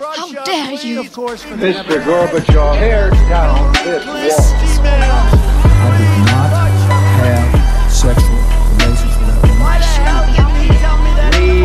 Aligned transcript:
How 0.00 0.32
dare 0.32 0.72
you? 0.80 1.02
Mr. 1.04 2.00
Gorbachev, 2.08 2.78
tear 2.80 3.10
down 3.28 3.70
this 3.84 4.06
wall. 4.08 4.88
I 4.88 5.92
did 6.00 6.16
not 6.24 6.48
have 7.20 7.92
sexual 7.92 8.40
relations 8.80 9.12
with 9.20 9.28
that 9.28 9.44
woman. 9.44 9.60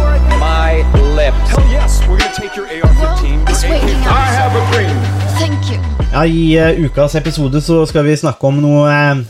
Read 0.04 0.24
my 0.36 0.84
lips. 1.16 1.48
Hell 1.48 1.64
yes, 1.72 2.06
we're 2.10 2.20
gonna 2.20 2.36
take 2.36 2.58
your 2.58 2.68
AR-15. 2.68 3.48
I 4.04 4.28
have 4.36 4.52
a 4.52 4.64
dream. 4.68 4.98
Thank 5.40 5.72
you. 5.72 5.80
Ja, 6.12 6.26
I 6.26 6.76
uh, 6.76 6.86
ukas 6.86 7.16
episode 7.16 7.62
så 7.62 7.86
skal 7.86 8.04
vi 8.04 8.20
snakke 8.20 8.48
om 8.48 8.60
noe 8.60 8.84
uh, 8.92 9.24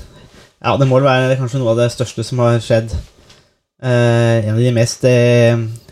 Ja, 0.66 0.78
det 0.82 0.90
må 0.90 0.98
vel 0.98 1.06
være 1.06 1.38
kanskje 1.38 1.62
noe 1.62 1.78
av 1.78 1.84
det 1.86 1.92
største 1.94 2.26
som 2.26 2.42
har 2.42 2.58
skjedd. 2.58 2.90
Uh, 3.78 4.42
en 4.42 4.56
av 4.58 4.64
de 4.66 4.74
mest 4.74 5.06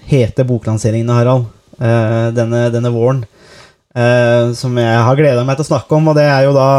hete 0.10 0.46
boklanseringene, 0.50 1.14
Harald, 1.14 1.52
denne, 1.80 2.68
denne 2.74 2.92
våren. 2.94 3.24
eh, 3.96 4.54
som 4.58 4.78
jeg 4.78 5.02
har 5.08 5.18
gleda 5.20 5.44
meg 5.46 5.58
til 5.58 5.66
å 5.68 5.72
snakke 5.72 5.98
om, 5.98 6.08
og 6.12 6.16
det 6.18 6.28
er 6.30 6.48
jo 6.48 6.54
da 6.56 6.70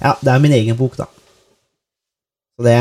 Ja, 0.00 0.14
det 0.22 0.32
er 0.32 0.42
min 0.42 0.56
egen 0.56 0.76
bok, 0.78 0.96
da. 0.98 1.08
Så 2.58 2.66
det 2.66 2.78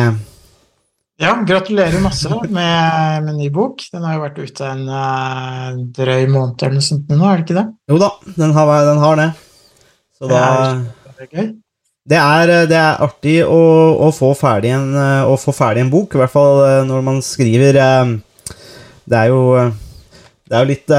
Ja, 1.18 1.32
gratulerer 1.42 2.02
masse 2.04 2.30
med, 2.30 3.24
med 3.26 3.36
ny 3.40 3.50
bok. 3.50 3.82
Den 3.94 4.04
har 4.06 4.18
jo 4.18 4.26
vært 4.26 4.38
ute 4.38 4.68
en 4.70 4.84
uh, 4.86 5.72
drøy 5.98 6.28
måned 6.30 6.62
eller 6.62 6.78
noe 6.78 6.86
sånt 6.86 7.10
nå, 7.10 7.24
er 7.26 7.40
det 7.40 7.48
ikke 7.48 7.58
det? 7.58 7.68
Jo 7.90 7.98
da, 8.02 8.12
den 8.36 8.54
har, 8.54 8.74
den 8.86 9.02
har 9.02 9.18
det. 9.18 9.32
Så 10.18 10.30
da 10.30 10.44
Det 11.18 11.26
er 11.26 11.32
gøy. 11.32 11.48
Det 12.08 12.20
er, 12.22 12.52
det 12.70 12.78
er 12.78 13.02
artig 13.04 13.40
å, 13.44 13.58
å, 14.06 14.12
få 14.16 14.30
en, 14.48 14.86
eh, 14.96 15.24
å 15.28 15.34
få 15.36 15.52
ferdig 15.52 15.82
en 15.84 15.90
bok, 15.92 16.14
i 16.16 16.22
hvert 16.22 16.32
fall 16.32 16.62
eh, 16.64 16.84
når 16.88 17.02
man 17.04 17.18
skriver 17.26 17.76
eh, 17.76 18.14
Det 19.04 19.18
er 19.18 19.34
jo 19.34 19.42
Det 20.48 20.56
er 20.56 20.64
jo 20.64 20.70
litt 20.70 20.94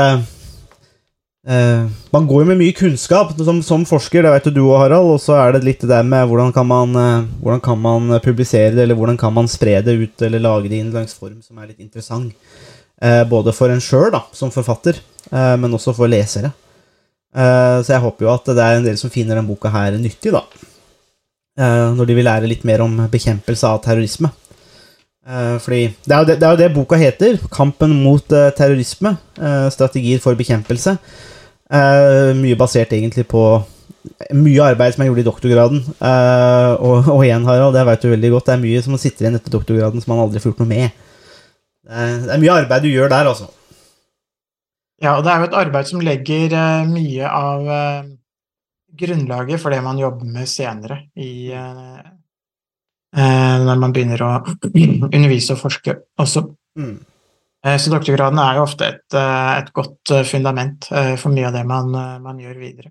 eh, 1.48 1.88
Man 2.12 2.26
går 2.28 2.42
jo 2.42 2.48
med 2.50 2.60
mye 2.60 2.76
kunnskap 2.76 3.32
som, 3.40 3.62
som 3.64 3.86
forsker, 3.88 4.22
det 4.22 4.32
vet 4.34 4.48
du 4.54 4.62
og 4.66 4.78
Harald, 4.82 5.14
og 5.14 5.20
så 5.22 5.36
er 5.41 5.56
det 5.56 5.64
litt 5.66 5.82
det 5.84 5.90
der 5.90 6.06
med 6.06 6.28
hvordan 6.28 6.52
kan 6.55 6.68
man, 6.68 6.94
uh, 6.96 7.27
hvordan 7.42 7.62
kan 7.64 7.80
man 7.80 8.14
publisere 8.24 8.74
det, 8.77 8.84
eller 8.84 8.98
hvordan 8.98 9.18
kan 9.20 9.34
man 9.34 9.50
spre 9.50 9.78
det 9.84 9.96
ut, 9.96 10.22
eller 10.22 10.44
lage 10.44 10.68
det 10.68 10.78
i 10.78 10.84
en 10.84 10.94
slags 10.94 11.16
form 11.16 11.40
som 11.42 11.58
er 11.58 11.70
litt 11.72 11.84
interessant. 11.84 12.32
Uh, 13.02 13.24
både 13.30 13.55
for 13.56 13.72
en 13.72 13.82
sjøl, 13.82 14.16
som 14.34 14.52
forfatter, 14.55 15.00
men 15.28 15.74
også 15.77 15.92
for 15.92 16.08
lesere. 16.08 16.48
Så 17.36 17.92
jeg 17.92 18.00
håper 18.00 18.24
jo 18.24 18.30
at 18.33 18.46
det 18.56 18.62
er 18.64 18.78
en 18.78 18.86
del 18.86 18.94
som 18.96 19.10
finner 19.12 19.36
den 19.36 19.44
boka 19.44 19.68
her 19.68 19.92
nyttig, 20.00 20.30
da. 20.33 20.40
Når 21.92 22.08
de 22.08 22.14
vil 22.16 22.24
lære 22.24 22.48
litt 22.48 22.64
mer 22.64 22.80
om 22.80 22.94
bekjempelse 23.12 23.68
av 23.68 23.83
terrorisme. 23.84 24.30
Fordi 25.60 25.83
det 26.00 26.16
er, 26.16 26.24
det, 26.30 26.38
det 26.40 26.48
er 26.48 26.55
jo 26.55 26.60
det 26.62 26.70
boka 26.72 26.96
heter. 26.96 27.36
'Kampen 27.52 27.92
mot 28.00 28.24
terrorisme. 28.56 29.18
strategier 29.68 30.24
for 30.24 30.33
bekjempelse'. 30.33 30.96
Eh, 31.69 32.30
mye 32.38 32.56
basert 32.56 32.94
egentlig 32.97 33.27
på 33.28 33.42
mye 34.33 34.64
arbeid 34.64 34.94
som 34.94 35.02
jeg 35.05 35.11
gjorde 35.11 35.22
i 35.22 35.27
doktorgraden. 35.27 35.83
Eh, 35.84 36.70
og, 36.80 37.11
og 37.12 37.24
igjen, 37.27 37.44
Harald, 37.48 37.77
det 37.77 37.84
vet 37.88 38.05
du 38.05 38.08
veldig 38.14 38.33
godt, 38.34 38.48
det 38.48 38.55
er 38.55 38.62
mye 38.64 38.84
som 38.84 38.97
sitter 39.00 39.27
igjen 39.27 39.38
etter 39.38 39.52
doktorgraden 39.52 40.05
som 40.05 40.14
man 40.14 40.24
aldri 40.24 40.41
får 40.41 40.52
gjort 40.52 40.62
noe 40.64 40.72
med. 40.72 41.05
Det 41.89 42.05
er, 42.05 42.14
det 42.24 42.34
er 42.36 42.44
mye 42.44 42.58
arbeid 42.62 42.86
du 42.86 42.91
gjør 42.92 43.12
der, 43.12 43.33
altså. 43.34 43.50
Ja, 44.98 45.12
og 45.14 45.22
det 45.27 45.30
er 45.30 45.42
jo 45.42 45.48
et 45.50 45.58
arbeid 45.61 45.91
som 45.91 46.02
legger 46.02 46.56
eh, 46.56 46.89
mye 46.89 47.34
av 47.42 47.69
grunnlaget 48.98 49.61
for 49.62 49.70
det 49.70 49.83
man 49.84 50.00
jobber 50.00 50.27
med 50.27 50.48
senere 50.50 50.96
i 51.14 51.52
Når 53.14 53.77
man 53.78 53.92
begynner 53.94 54.22
å 54.24 54.30
undervise 55.16 55.55
og 55.55 55.61
forske 55.61 55.94
også. 56.19 56.42
Mm. 56.80 56.96
Eh, 57.69 57.77
Så 57.80 57.92
doktorgraden 57.92 58.38
er 58.42 58.56
jo 58.58 58.64
ofte 58.69 58.88
et, 58.94 59.05
eh, 59.14 59.52
et 59.58 59.74
godt 59.74 60.14
eh, 60.14 60.24
fundament 60.24 60.88
for 61.19 61.34
mye 61.34 61.50
av 61.50 61.58
det 61.58 61.66
man, 61.66 61.92
man 62.22 62.41
gjør 62.41 62.56
videre. 62.61 62.91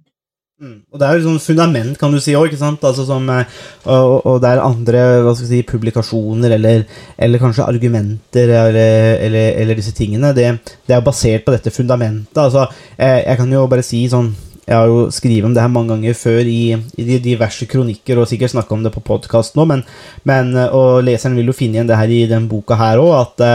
Mm. 0.57 0.79
Og 0.89 0.97
det 0.97 1.05
er 1.05 1.19
jo 1.19 1.27
sånn 1.27 1.41
fundament, 1.43 1.97
kan 2.01 2.13
du 2.13 2.17
si 2.17 2.33
òg? 2.33 2.55
Altså 2.57 3.03
som, 3.05 3.27
og, 3.29 4.13
og 4.25 4.39
det 4.41 4.49
er 4.49 4.61
andre 4.63 5.03
hva 5.21 5.35
skal 5.37 5.51
si, 5.51 5.59
publikasjoner 5.69 6.55
eller, 6.55 6.87
eller 7.13 7.43
kanskje 7.43 7.67
argumenter 7.69 8.49
eller, 8.49 9.19
eller, 9.21 9.51
eller 9.61 9.77
disse 9.77 9.93
tingene. 9.93 10.33
Det, 10.33 10.47
det 10.89 10.95
er 10.97 11.05
basert 11.05 11.45
på 11.45 11.53
dette 11.53 11.69
fundamentet. 11.75 12.39
Altså, 12.41 12.65
jeg, 12.97 13.21
jeg 13.27 13.37
kan 13.37 13.53
jo 13.53 13.67
bare 13.69 13.85
si 13.85 14.01
sånn 14.09 14.33
Jeg 14.67 14.75
har 14.75 14.89
jo 14.89 15.05
skrevet 15.13 15.45
om 15.47 15.53
det 15.55 15.61
her 15.63 15.69
mange 15.71 15.93
ganger 15.93 16.17
før 16.17 16.41
i, 16.43 16.73
i 16.99 17.19
diverse 17.23 17.69
kronikker, 17.71 18.17
og 18.19 18.27
sikkert 18.27 18.51
snakka 18.51 18.75
om 18.75 18.81
det 18.83 18.91
på 18.97 19.05
podkast 19.05 19.55
nå, 19.55 19.63
men, 19.69 19.85
men, 20.27 20.49
og 20.75 21.05
leseren 21.07 21.37
vil 21.37 21.47
jo 21.47 21.55
finne 21.55 21.77
igjen 21.77 21.87
det 21.87 21.95
her 22.01 22.11
i 22.11 22.25
den 22.27 22.49
boka 22.51 22.75
her 22.75 22.99
òg, 22.99 23.13
at, 23.21 23.45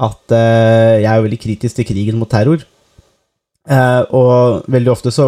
at 0.00 0.34
eh, 0.34 1.00
jeg 1.04 1.10
er 1.12 1.24
veldig 1.24 1.40
kritisk 1.40 1.80
til 1.80 1.88
krigen 1.92 2.20
mot 2.20 2.30
terror. 2.30 2.64
Uh, 3.70 4.02
og 4.16 4.70
veldig 4.72 4.88
ofte 4.90 5.10
så 5.12 5.24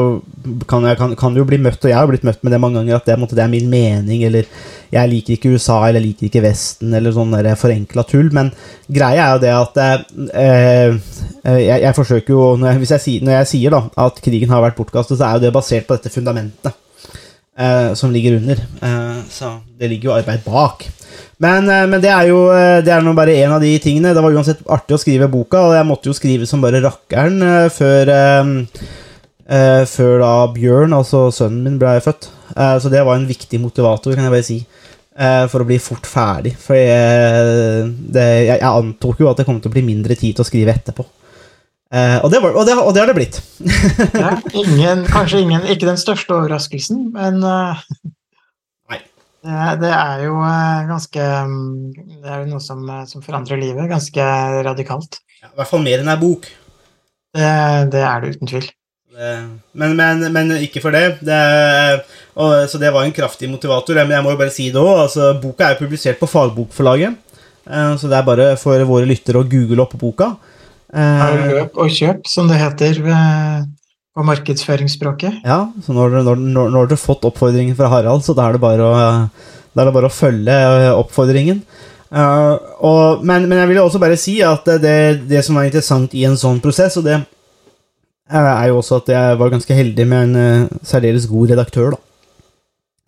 kan, 0.67 0.87
jeg, 0.89 0.97
kan, 0.99 1.13
kan 1.21 1.35
du 1.37 1.43
bli 1.47 1.59
møtt, 1.61 1.83
og 1.85 1.91
jeg 1.91 1.99
har 1.99 2.09
blitt 2.09 2.25
møtt 2.27 2.41
med 2.43 2.55
det 2.55 2.59
mange 2.63 2.81
ganger, 2.81 2.97
at 2.97 3.11
det, 3.11 3.19
måtte, 3.21 3.37
det 3.37 3.45
er 3.45 3.53
min 3.53 3.69
mening, 3.71 4.25
eller 4.25 4.49
jeg 4.91 5.11
liker 5.13 5.37
ikke 5.37 5.53
USA, 5.53 5.77
eller 5.85 6.01
jeg 6.01 6.07
liker 6.09 6.31
ikke 6.31 6.43
Vesten, 6.47 6.97
eller 6.97 7.13
sånn 7.15 7.37
forenkla 7.61 8.07
tull. 8.09 8.33
Men 8.35 8.49
greia 8.89 9.29
er 9.29 9.37
jo 9.37 9.43
det 9.45 9.53
at 9.53 9.79
uh, 10.33 11.13
jeg, 11.45 11.79
jeg 11.85 11.99
forsøker 11.99 12.35
jo 12.35 12.49
når 12.57 12.73
jeg, 12.73 12.89
jeg, 12.97 13.21
når 13.23 13.37
jeg 13.37 13.51
sier 13.53 13.77
da 13.77 13.85
at 14.09 14.25
krigen 14.25 14.57
har 14.57 14.65
vært 14.65 14.81
bortkastet, 14.81 15.21
så 15.21 15.29
er 15.29 15.37
jo 15.37 15.45
det 15.45 15.55
basert 15.55 15.87
på 15.87 16.01
dette 16.01 16.15
fundamentet 16.17 16.82
eh, 17.59 17.93
som 17.95 18.13
ligger 18.13 18.37
under. 18.41 18.61
Eh, 18.83 19.23
så 19.31 19.59
det 19.79 19.91
ligger 19.93 20.11
jo 20.11 20.17
arbeid 20.17 20.45
bak. 20.47 20.89
Men, 21.43 21.69
eh, 21.69 21.87
men 21.91 22.01
det 22.03 22.11
er 22.13 22.29
jo 22.31 22.45
eh, 22.55 22.81
Det 22.85 22.93
er 22.95 23.03
nå 23.05 23.15
bare 23.19 23.35
én 23.35 23.53
av 23.53 23.63
de 23.63 23.73
tingene. 23.83 24.15
Det 24.15 24.23
var 24.23 24.35
uansett 24.35 24.63
artig 24.71 24.97
å 24.97 25.01
skrive 25.03 25.31
boka, 25.33 25.61
og 25.69 25.77
jeg 25.77 25.89
måtte 25.89 26.11
jo 26.11 26.17
skrive 26.17 26.49
som 26.49 26.63
bare 26.63 26.83
rakkeren 26.85 27.41
eh, 27.43 27.69
før 27.73 28.13
eh, 28.17 28.53
Før 29.91 30.23
da 30.23 30.35
Bjørn, 30.55 30.95
altså 30.97 31.27
sønnen 31.35 31.67
min, 31.67 31.81
ble 31.81 31.99
født. 32.01 32.31
Så 32.81 32.89
det 32.89 33.03
var 33.05 33.19
en 33.19 33.27
viktig 33.29 33.59
motivator, 33.61 34.15
kan 34.15 34.25
jeg 34.25 34.33
bare 34.33 34.47
si. 34.47 34.57
For 35.51 35.61
å 35.61 35.67
bli 35.69 35.77
fort 35.83 36.07
ferdig. 36.09 36.55
For 36.57 36.79
jeg, 36.79 37.91
det, 38.15 38.23
jeg, 38.47 38.61
jeg 38.63 38.71
antok 38.71 39.21
jo 39.21 39.29
at 39.29 39.43
det 39.43 39.45
kom 39.45 39.59
til 39.61 39.69
å 39.69 39.75
bli 39.75 39.83
mindre 39.85 40.17
tid 40.17 40.39
til 40.39 40.47
å 40.47 40.49
skrive 40.49 40.73
etterpå. 40.73 41.05
Eh, 41.93 42.17
og, 42.25 42.31
det 42.33 42.39
var, 42.41 42.55
og, 42.57 42.65
det, 42.65 42.75
og 42.81 42.95
det 42.97 43.03
har 43.03 43.11
det 43.11 43.17
blitt. 43.19 43.39
Er 44.17 44.39
ingen, 44.57 45.03
kanskje 45.13 45.43
ingen, 45.45 45.65
ikke 45.69 45.91
den 45.91 45.99
største 46.01 46.33
overraskelsen, 46.33 47.11
men 47.13 47.43
uh, 47.45 47.77
det, 49.43 49.57
det 49.83 49.91
er 49.93 50.23
jo 50.25 50.39
uh, 50.39 50.87
ganske 50.89 51.25
mm, 51.51 51.65
Det 52.23 52.31
er 52.31 52.45
jo 52.45 52.53
noe 52.53 52.63
som, 52.65 52.85
som 53.11 53.25
forandrer 53.25 53.61
livet, 53.61 53.91
ganske 53.91 54.29
radikalt. 54.65 55.19
I 55.43 55.51
hvert 55.59 55.69
fall 55.69 55.83
mer 55.85 56.01
enn 56.01 56.13
ei 56.13 56.17
bok. 56.21 56.47
Det, 57.35 57.51
det 57.93 58.05
er 58.07 58.23
det 58.25 58.31
uten 58.37 58.51
tvil. 58.53 58.71
Det- 59.13 59.35
Men, 59.77 59.93
men, 59.99 60.23
men 60.33 60.55
ikke 60.63 60.81
for 60.81 60.95
det. 60.95 61.19
det 61.21 61.41
og, 62.33 62.55
så 62.71 62.79
det 62.81 62.93
var 62.95 63.05
en 63.05 63.13
kraftig 63.13 63.51
motivator. 63.53 63.99
Men 64.01 64.15
jeg 64.17 64.25
må 64.25 64.33
jo 64.33 64.41
bare 64.41 64.55
si 64.55 64.71
det 64.73 64.81
òg. 64.81 65.03
Altså, 65.03 65.33
boka 65.43 65.67
er 65.67 65.75
jo 65.75 65.83
publisert 65.83 66.23
på 66.23 66.31
Fagbokforlaget. 66.31 67.19
Så 68.01 68.09
det 68.09 68.17
er 68.17 68.25
bare 68.27 68.47
for 68.61 68.81
våre 68.89 69.07
lyttere 69.11 69.43
å 69.43 69.47
google 69.49 69.85
opp 69.85 69.93
boka. 70.01 70.31
Eh, 70.93 71.47
Løp 71.49 71.79
og 71.81 71.93
kjøp, 71.93 72.27
som 72.29 72.51
det 72.51 72.59
heter 72.61 72.99
eh, 73.01 73.63
på 74.13 74.25
markedsføringsspråket. 74.29 75.41
Ja, 75.49 75.65
så 75.85 75.95
nå 75.97 76.05
har 76.05 76.91
du 76.91 76.99
fått 77.01 77.25
oppfordringen 77.25 77.77
fra 77.79 77.89
Harald, 77.93 78.25
så 78.27 78.37
da 78.37 78.49
er 78.49 78.59
det 78.59 78.65
bare 78.65 78.85
å, 78.85 78.99
det 79.73 79.81
er 79.81 79.89
det 79.89 79.95
bare 79.97 80.11
å 80.11 80.13
følge 80.13 80.59
eh, 80.59 80.91
oppfordringen. 80.93 81.63
Eh, 82.13 82.53
og, 82.85 83.25
men, 83.25 83.49
men 83.49 83.63
jeg 83.63 83.73
vil 83.73 83.81
også 83.85 84.03
bare 84.03 84.21
si 84.21 84.37
at 84.45 84.69
det, 84.83 84.99
det 85.31 85.41
som 85.47 85.57
var 85.57 85.71
interessant 85.71 86.13
i 86.13 86.27
en 86.29 86.37
sånn 86.37 86.61
prosess, 86.65 86.99
og 87.01 87.09
det 87.09 87.23
er 88.33 88.69
jo 88.69 88.79
også 88.81 89.01
at 89.01 89.11
jeg 89.13 89.41
var 89.41 89.53
ganske 89.53 89.77
heldig 89.77 90.05
med 90.09 90.23
en 90.29 90.37
uh, 90.65 90.85
særdeles 90.87 91.27
god 91.29 91.51
redaktør, 91.53 91.97
da. 91.97 91.99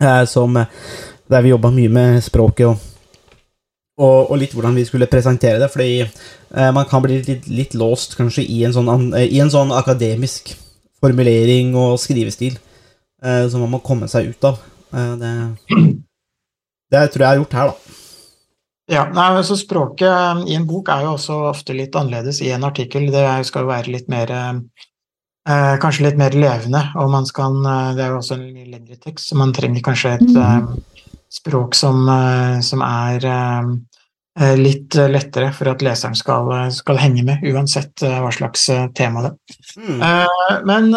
uh, 0.05 0.25
som, 0.29 0.59
der 1.31 1.41
vi 1.41 1.49
jobba 1.49 1.71
mye 1.73 1.89
med 1.89 2.19
språket 2.21 2.67
og, 2.69 2.83
og, 3.97 4.31
og 4.31 4.37
litt 4.41 4.53
hvordan 4.55 4.75
vi 4.75 4.83
skulle 4.87 5.07
presentere 5.11 5.59
det. 5.61 5.69
Fordi 5.71 5.89
eh, 6.03 6.71
man 6.75 6.85
kan 6.89 7.03
bli 7.05 7.21
litt, 7.23 7.47
litt 7.47 7.75
låst 7.79 8.17
kanskje 8.19 8.43
i 8.47 8.63
en 8.67 8.73
sånn, 8.75 8.89
an- 8.91 9.13
eh, 9.15 9.27
i 9.31 9.39
en 9.43 9.51
sånn 9.53 9.71
akademisk 9.75 10.55
formulering 11.03 11.75
og 11.77 11.97
skrivestil 12.01 12.55
eh, 13.23 13.45
som 13.51 13.61
man 13.65 13.75
må 13.77 13.83
komme 13.85 14.07
seg 14.11 14.31
ut 14.33 14.47
av. 14.51 14.59
Eh, 14.95 15.13
det, 15.21 15.33
det 16.91 17.05
tror 17.13 17.21
jeg 17.21 17.27
jeg 17.27 17.31
har 17.31 17.39
gjort 17.43 17.55
her, 17.59 17.71
da. 17.73 18.01
Ja, 18.85 19.03
nei, 19.09 19.29
så 19.47 19.55
Språket 19.57 20.05
eh, 20.11 20.43
i 20.51 20.57
en 20.59 20.67
bok 20.69 20.91
er 20.93 21.07
jo 21.07 21.15
også 21.15 21.39
ofte 21.49 21.73
litt 21.73 21.95
annerledes 21.97 22.41
i 22.45 22.51
en 22.53 22.67
artikkel. 22.67 23.07
Det 23.13 23.23
er- 23.25 23.47
skal 23.47 23.65
jo 23.65 23.71
være 23.73 23.95
litt 23.95 24.11
mer 24.11 24.31
eh, 24.35 24.59
Kanskje 25.81 26.07
litt 26.07 26.15
mer 26.17 26.33
levende, 26.33 26.79
og 26.97 27.11
man 27.13 27.25
skal 27.29 27.53
Det 27.93 28.01
er 28.01 28.07
jo 28.09 28.17
også 28.17 28.33
en 28.39 28.45
lengre 28.71 28.95
tekst, 28.97 29.27
så 29.29 29.35
man 29.37 29.51
trenger 29.53 29.83
kanskje 29.85 30.13
et 30.17 30.31
eh, 30.41 30.71
språk 31.29 31.75
som, 31.75 32.09
eh, 32.09 32.59
som 32.61 32.81
er 32.81 33.25
eh, 33.25 33.69
eh, 34.39 34.57
litt 34.59 34.95
lettere 34.95 35.51
for 35.55 35.71
at 35.71 35.83
leseren 35.85 36.17
skal, 36.17 36.51
skal 36.75 36.99
henge 37.01 37.23
med, 37.27 37.43
uansett 37.45 38.03
hva 38.03 38.31
slags 38.33 38.67
tema 38.97 39.25
det 39.25 39.33
er. 39.33 39.63
Mm. 39.79 40.03
Men 40.67 40.91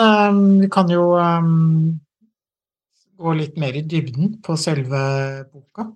vi 0.62 0.68
kan 0.72 0.90
jo 0.90 1.06
gå 3.18 3.38
litt 3.38 3.56
mer 3.58 3.78
i 3.78 3.86
dybden 3.86 4.36
på 4.44 4.58
selve 4.58 5.00
boka. 5.52 5.88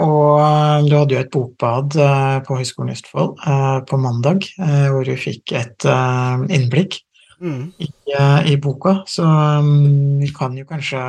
Og 0.00 0.86
du 0.88 0.94
hadde 0.96 1.12
jo 1.12 1.20
et 1.20 1.32
bokbad 1.32 1.96
på 2.46 2.56
Høgskolen 2.56 2.92
i 2.92 2.96
Østfold 2.96 3.42
på 3.88 3.98
mandag, 4.00 4.48
hvor 4.56 5.04
du 5.04 5.12
fikk 5.20 5.52
et 5.60 5.88
innblikk 6.48 7.02
Mm. 7.40 7.72
i, 7.78 7.88
eh, 8.18 8.52
i 8.52 8.56
boka. 8.56 9.02
Så 9.06 9.24
um, 9.24 10.18
vi 10.20 10.30
kan 10.34 10.56
jo 10.56 10.64
kanskje 10.64 11.02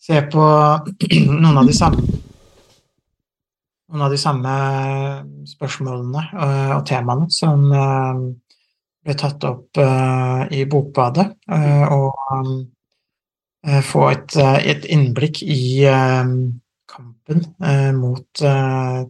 se 0.00 0.22
på 0.32 0.44
noen 1.42 1.58
av 1.58 1.66
de 1.66 1.76
samme 1.76 2.02
noen 3.90 4.04
av 4.06 4.12
de 4.12 4.18
samme 4.22 4.50
spørsmålene 5.50 6.22
uh, 6.30 6.72
og 6.76 6.84
temaene 6.86 7.26
som 7.34 7.64
uh, 7.74 8.28
ble 9.04 9.16
tatt 9.16 9.44
opp 9.48 9.80
uh, 9.80 10.44
i 10.52 10.64
Bokbadet, 10.68 11.26
eh, 11.50 11.84
og 11.94 12.36
eh, 13.64 13.80
få 13.84 14.06
et, 14.12 14.36
et 14.40 14.88
innblikk 14.92 15.42
i 15.44 15.86
kampen 16.90 17.44
mot 17.96 18.42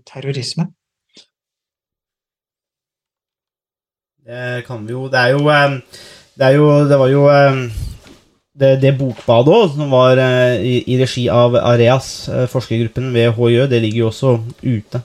terrorisme. 0.06 0.66
Det 4.26 4.64
kan 4.66 4.82
vi 4.84 4.92
jo 4.92 5.06
Det 5.08 5.18
er 5.18 5.32
jo 5.32 5.46
eh, 5.48 5.78
Det, 6.36 6.46
er 6.46 6.56
jo, 6.56 6.66
det 6.88 6.98
var 6.98 7.08
jo 7.08 7.24
eh, 7.32 7.62
det, 8.60 8.74
det 8.82 8.92
bokbadet 8.98 9.52
òg, 9.54 9.70
som 9.72 9.92
var 9.92 10.20
eh, 10.20 10.60
i, 10.60 10.74
i 10.92 10.98
regi 11.00 11.28
av 11.32 11.54
Areas, 11.56 12.28
forskergruppen 12.52 13.08
ved 13.14 13.30
HJ, 13.32 13.66
det 13.70 13.78
ligger 13.80 14.02
jo 14.02 14.08
også 14.10 14.32
ute 14.60 15.00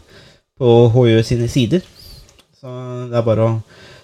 på 0.59 0.73
HJ 0.91 1.21
sine 1.23 1.47
sider. 1.51 1.85
Så 2.59 2.73
det 3.11 3.15
er 3.15 3.23
bare 3.23 3.45
å 3.45 3.53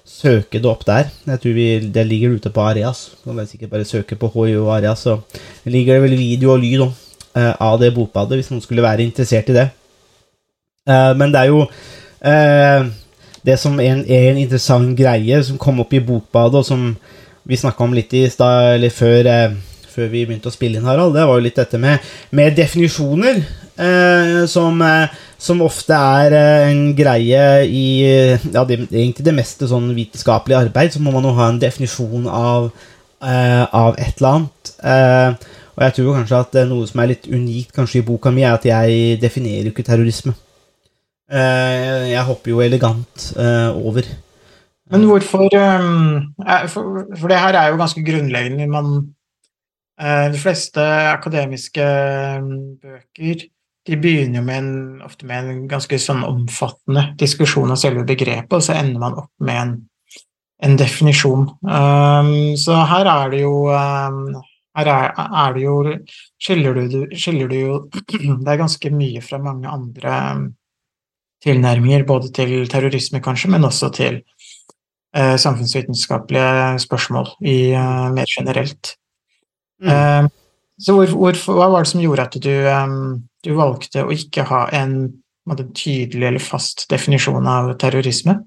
søke 0.08 0.62
det 0.62 0.70
opp 0.72 0.86
der. 0.88 1.10
Jeg 1.28 1.44
tror 1.44 1.58
vi, 1.58 1.68
Det 1.92 2.06
ligger 2.08 2.38
ute 2.38 2.52
på 2.54 2.64
Areas. 2.64 3.10
Du 3.26 3.34
er 3.34 3.50
sikkert 3.50 3.74
bare 3.74 3.88
søke 3.88 4.16
på 4.16 4.32
HJ 4.32 4.56
og 4.62 4.72
Areas, 4.78 5.04
så 5.04 5.20
ligger 5.66 6.00
det 6.00 6.06
vel 6.06 6.18
video 6.20 6.56
og 6.56 6.64
lyd 6.64 6.88
av 7.36 7.80
det 7.82 7.92
bokbadet, 7.96 8.40
hvis 8.40 8.52
noen 8.54 8.64
skulle 8.64 8.86
være 8.86 9.04
interessert 9.04 9.52
i 9.52 9.58
det. 9.58 9.68
Men 10.88 11.32
det 11.32 11.44
er 11.44 11.52
jo 11.52 11.66
det 13.48 13.58
som 13.60 13.80
er 13.82 13.96
en, 13.96 14.06
er 14.06 14.30
en 14.32 14.40
interessant 14.42 14.94
greie 14.98 15.42
som 15.46 15.60
kom 15.62 15.82
opp 15.84 15.94
i 15.98 16.04
Bokbadet, 16.04 16.62
og 16.62 16.68
som 16.68 16.92
vi 17.48 17.58
snakka 17.58 17.84
om 17.84 17.96
litt 17.98 18.14
i 18.14 18.28
stad, 18.30 18.76
eller 18.76 18.94
før, 18.94 19.30
eh, 19.30 19.56
før 19.92 20.12
vi 20.12 20.26
begynte 20.28 20.52
å 20.52 20.54
spille 20.54 20.78
inn, 20.78 20.88
Harald, 20.88 21.16
det 21.18 21.26
var 21.28 21.40
jo 21.40 21.46
litt 21.48 21.58
dette 21.58 21.80
med, 21.82 22.12
med 22.38 22.56
definisjoner. 22.58 23.42
Eh, 23.82 24.46
som, 24.52 24.82
eh, 24.84 25.10
som 25.42 25.62
ofte 25.66 25.96
er 25.96 26.36
eh, 26.38 26.68
en 26.70 26.92
greie 26.94 27.46
i 27.66 27.86
ja, 28.04 28.66
det, 28.68 28.78
egentlig 28.92 29.26
det 29.26 29.34
meste 29.34 29.70
sånn 29.72 29.88
vitenskapelig 29.98 30.60
arbeid, 30.60 30.94
så 30.94 31.02
må 31.02 31.14
man 31.16 31.26
jo 31.26 31.34
ha 31.40 31.48
en 31.50 31.62
definisjon 31.62 32.28
av, 32.30 32.70
eh, 33.26 33.64
av 33.66 33.98
et 33.98 34.22
eller 34.22 34.36
annet. 34.36 34.74
Eh, 34.86 35.58
og 35.72 35.86
jeg 35.88 35.98
tror 35.98 36.20
kanskje 36.20 36.44
at 36.44 36.62
noe 36.70 36.86
som 36.86 37.02
er 37.02 37.14
litt 37.16 37.26
unikt 37.32 37.74
kanskje 37.74 38.04
i 38.04 38.06
boka 38.06 38.30
mi, 38.30 38.46
er 38.46 38.60
at 38.60 38.68
jeg 38.68 39.18
definerer 39.24 39.72
jo 39.72 39.74
ikke 39.74 39.88
terrorisme. 39.88 40.36
Eh, 41.32 42.10
jeg 42.12 42.28
hopper 42.28 42.52
jo 42.52 42.60
elegant 42.64 43.32
eh, 43.40 43.70
over. 43.72 44.08
Men 44.92 45.06
hvorfor 45.08 45.48
er- 45.56 46.68
For, 46.68 47.28
det 47.28 47.40
her 47.40 47.56
er 47.56 47.70
jo 47.72 47.78
ganske 47.80 48.04
grunnleggende. 48.04 48.68
Man, 48.68 49.16
eh, 50.00 50.32
de 50.34 50.38
fleste 50.38 50.82
akademiske 51.16 51.86
um, 52.42 52.76
bøker 52.82 53.48
de 53.88 53.98
begynner 53.98 54.40
jo 54.40 54.46
med 54.46 54.58
en, 54.58 55.02
ofte 55.02 55.26
med 55.26 55.48
en 55.50 55.68
ganske 55.68 55.98
sånn 55.98 56.22
omfattende 56.24 57.16
diskusjon 57.18 57.72
av 57.72 57.80
selve 57.82 58.04
begrepet, 58.06 58.54
og 58.54 58.62
så 58.62 58.76
ender 58.78 59.00
man 59.02 59.16
opp 59.18 59.32
med 59.40 59.62
en, 59.62 59.72
en 60.62 60.78
definisjon. 60.78 61.48
Um, 61.66 62.54
så 62.62 62.84
her 62.92 63.10
er 63.10 63.32
det 63.34 63.42
jo 63.42 63.56
her 63.72 64.88
er, 64.88 65.16
er 65.18 65.54
det 65.56 65.64
jo 65.64 65.80
skiller 66.40 66.78
du, 66.78 67.08
skiller 67.18 67.50
du 67.50 67.56
jo 67.58 67.80
Det 68.44 68.54
er 68.54 68.62
ganske 68.62 68.92
mye 68.94 69.22
fra 69.26 69.42
mange 69.42 69.68
andre 69.72 70.20
um, 70.36 70.46
tilnærminger, 71.44 72.06
både 72.08 72.32
til 72.36 72.68
terrorisme, 72.70 73.22
kanskje, 73.24 73.50
men 73.52 73.66
også 73.66 73.90
til 73.96 74.22
eh, 75.16 75.38
samfunnsvitenskapelige 75.38 76.80
spørsmål 76.86 77.34
i, 77.42 77.72
eh, 77.72 78.12
mer 78.14 78.30
generelt. 78.38 78.96
Mm. 79.82 79.90
Eh, 79.90 80.30
så 80.82 80.94
hvor, 80.98 81.16
hvor, 81.18 81.42
hva 81.58 81.68
var 81.74 81.84
det 81.84 81.92
som 81.92 82.02
gjorde 82.02 82.28
at 82.30 82.38
du, 82.42 82.54
eh, 82.54 82.96
du 83.46 83.52
valgte 83.58 84.06
å 84.06 84.14
ikke 84.14 84.46
ha 84.50 84.68
en, 84.78 84.96
en 85.50 85.68
tydelig 85.74 86.28
eller 86.30 86.44
fast 86.44 86.88
definisjon 86.90 87.48
av 87.48 87.74
terrorisme? 87.82 88.40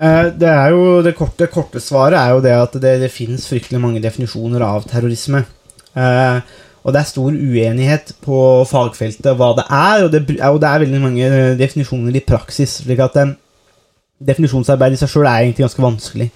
Eh, 0.00 0.26
Det 0.36 0.52
jo 0.70 1.00
det 1.02 1.16
korte, 1.16 1.48
korte 1.52 1.80
svaret 1.80 2.20
er 2.20 2.34
jo 2.34 2.44
det 2.44 2.52
at 2.52 2.78
det, 2.80 2.98
det 3.00 3.12
finnes 3.12 3.48
fryktelig 3.48 3.80
mange 3.80 4.02
definisjoner 4.04 4.64
av 4.64 4.84
terrorisme. 4.88 5.44
Eh, 5.96 6.40
og 6.86 6.94
det 6.94 7.00
er 7.00 7.08
stor 7.08 7.34
uenighet 7.34 8.12
på 8.22 8.40
fagfeltet 8.70 9.34
hva 9.34 9.48
det 9.58 9.64
er, 9.66 10.04
og 10.04 10.12
det, 10.12 10.20
og 10.46 10.60
det 10.62 10.68
er 10.68 10.82
veldig 10.84 11.00
mange 11.02 11.26
eh, 11.26 11.56
definisjoner 11.58 12.14
i 12.14 12.22
praksis. 12.22 12.78
slik 12.84 13.02
at 13.02 13.18
eh, 13.22 13.34
Definisjonsarbeid 14.26 14.94
i 14.94 15.00
seg 15.00 15.10
sjøl 15.12 15.26
er 15.26 15.42
egentlig 15.42 15.66
ganske 15.66 15.82
vanskelig. 15.82 16.28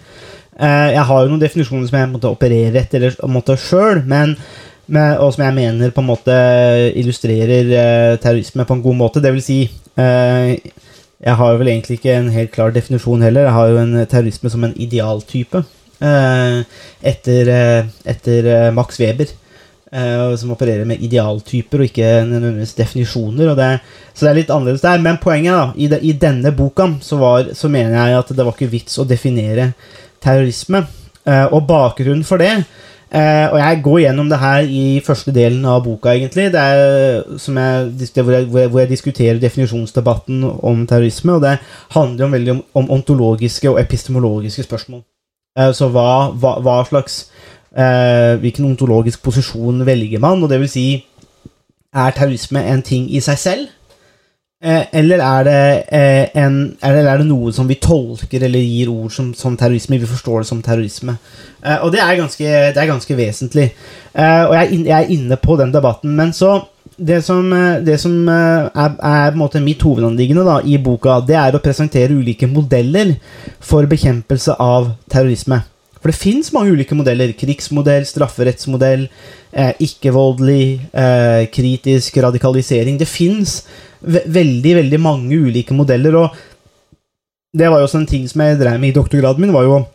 Eh, 0.59 0.89
jeg 0.97 1.05
har 1.07 1.23
jo 1.23 1.31
noen 1.31 1.41
definisjoner 1.41 1.87
som 1.87 1.97
jeg 2.01 2.11
måtte 2.11 2.33
operere 2.35 2.83
etter 2.83 3.07
eller 3.07 4.03
men 4.11 4.35
med, 4.91 5.19
og 5.23 5.33
som 5.33 5.45
jeg 5.45 5.55
mener 5.55 5.95
på 5.95 6.03
en 6.03 6.11
måte 6.11 6.35
illustrerer 6.99 7.71
eh, 7.71 8.19
terrorisme 8.19 8.67
på 8.67 8.75
en 8.75 8.83
god 8.83 8.97
måte. 8.97 9.23
Det 9.23 9.33
vil 9.33 9.43
si 9.43 9.61
Jeg 11.21 11.37
har 11.37 11.57
vel 11.61 11.69
egentlig 11.69 11.99
ikke 11.99 12.15
en 12.17 12.31
helt 12.33 12.51
klar 12.51 12.71
definisjon 12.73 13.23
heller. 13.23 13.43
Jeg 13.43 13.53
har 13.53 13.69
jo 13.69 13.79
en 13.79 14.07
terrorisme 14.07 14.51
som 14.51 14.65
en 14.65 14.75
idealtype. 14.77 15.63
etter, 16.01 17.51
etter 18.09 18.73
Max 18.73 18.99
Weber. 19.01 19.29
Eh, 19.93 20.37
som 20.37 20.53
opererer 20.55 20.87
med 20.89 21.03
idealtyper 21.03 21.83
og 21.83 21.91
ikke 21.91 22.11
nødvendigvis 22.29 22.77
definisjoner. 22.79 23.55
Det, 23.59 23.71
så 24.15 24.27
det 24.27 24.31
er 24.31 24.39
litt 24.41 24.53
annerledes 24.55 24.85
der. 24.85 25.03
Men 25.03 25.21
poenget 25.23 25.57
da, 25.57 25.65
i, 25.77 25.91
de, 25.91 26.01
i 26.03 26.15
denne 26.21 26.55
boka 26.57 26.89
så, 27.05 27.19
var, 27.21 27.51
så 27.57 27.71
mener 27.73 27.97
jeg 27.99 28.21
at 28.21 28.33
det 28.37 28.47
var 28.47 28.57
ikke 28.57 28.73
vits 28.73 29.01
å 29.01 29.09
definere 29.09 29.73
terrorisme. 30.23 30.85
Eh, 31.29 31.47
og 31.53 31.67
bakgrunnen 31.69 32.23
for 32.25 32.41
det 32.41 32.49
eh, 32.49 33.45
Og 33.53 33.59
jeg 33.61 33.81
går 33.85 33.99
gjennom 34.07 34.31
det 34.31 34.39
her 34.41 34.63
i 34.65 35.03
første 35.05 35.35
delen 35.37 35.67
av 35.69 35.83
boka, 35.85 36.15
egentlig. 36.15 36.49
Det 36.55 36.61
er 36.61 36.81
jeg, 36.81 38.25
hvor, 38.25 38.33
jeg, 38.33 38.49
hvor, 38.49 38.81
jeg, 38.81 38.89
diskuterer 38.89 39.43
definisjonsdebatten 39.43 40.45
om 40.49 40.87
terrorisme. 40.89 41.37
Og 41.37 41.45
det 41.45 41.59
handler 41.97 42.35
veldig 42.37 42.57
om, 42.57 42.65
om 42.83 42.93
ontologiske 42.99 43.71
og 43.71 43.81
epistemologiske 43.83 44.65
spørsmål. 44.69 45.05
Så 45.75 45.89
hva, 45.91 46.31
hva, 46.39 46.53
hva 46.63 46.77
slags 46.87 47.25
eh, 47.77 48.37
Hvilken 48.41 48.71
ontologisk 48.71 49.23
posisjon 49.23 49.85
velger 49.87 50.23
man? 50.23 50.43
Og 50.43 50.51
det 50.51 50.61
vil 50.61 50.73
si 50.73 50.87
Er 51.95 52.15
terrorisme 52.15 52.63
en 52.71 52.83
ting 52.87 53.09
i 53.11 53.21
seg 53.21 53.39
selv? 53.39 53.69
Eh, 54.63 54.83
eller 54.93 55.23
er 55.25 55.45
det, 55.45 55.85
eh, 55.89 56.45
en, 56.45 56.77
eller 56.85 57.07
er 57.09 57.23
det 57.23 57.27
noe 57.31 57.49
som 57.53 57.69
vi 57.69 57.79
tolker 57.81 58.43
eller 58.45 58.61
gir 58.61 58.91
ord 58.93 59.11
som, 59.11 59.31
som 59.35 59.57
terrorisme? 59.57 59.97
Vi 59.99 60.07
forstår 60.11 60.43
det 60.43 60.49
som 60.51 60.61
terrorisme. 60.63 61.15
Eh, 61.65 61.79
og 61.81 61.95
det 61.95 62.03
er 62.05 62.19
ganske, 62.19 62.45
det 62.45 62.77
er 62.77 62.91
ganske 62.91 63.17
vesentlig. 63.17 63.71
Eh, 64.13 64.43
og 64.45 64.53
jeg 64.55 64.67
er, 64.67 64.75
inne, 64.77 64.91
jeg 64.91 64.99
er 64.99 65.15
inne 65.17 65.41
på 65.41 65.57
den 65.57 65.73
debatten. 65.73 66.13
Men 66.17 66.33
så 66.37 66.61
Det 67.01 67.23
som, 67.25 67.53
eh, 67.53 67.81
det 67.81 67.97
som 68.01 68.29
er, 68.29 68.69
er 68.75 69.31
på 69.31 69.33
en 69.33 69.39
måte 69.39 69.61
mitt 69.65 69.81
hovedanliggende 69.81 70.45
da, 70.45 70.59
i 70.61 70.77
boka, 70.77 71.21
det 71.25 71.37
er 71.37 71.57
å 71.57 71.63
presentere 71.65 72.13
ulike 72.13 72.47
modeller 72.47 73.15
for 73.59 73.87
bekjempelse 73.89 74.59
av 74.61 74.91
terrorisme. 75.09 75.63
For 76.01 76.11
det 76.11 76.17
fins 76.17 76.49
mange 76.57 76.73
ulike 76.73 76.97
modeller. 76.97 77.35
Krigsmodell, 77.37 78.07
strafferettsmodell, 78.09 79.07
eh, 79.53 79.73
ikke-voldelig, 79.85 80.81
eh, 80.93 81.47
kritisk 81.53 82.17
radikalisering. 82.25 82.99
Det 82.99 83.09
fins 83.09 83.63
ve 84.01 84.23
veldig, 84.27 84.75
veldig 84.81 85.01
mange 85.01 85.37
ulike 85.37 85.77
modeller, 85.77 86.17
og 86.17 86.37
det 87.53 87.69
var 87.69 87.81
jo 87.81 87.87
også 87.87 88.01
en 88.01 88.07
ting 88.07 88.29
som 88.29 88.41
jeg 88.41 88.59
drev 88.59 88.81
med 88.81 88.95
i 88.95 88.97
doktorgraden 88.97 89.41
min, 89.41 89.53
var 89.53 89.67
jo 89.67 89.75
å 89.77 89.87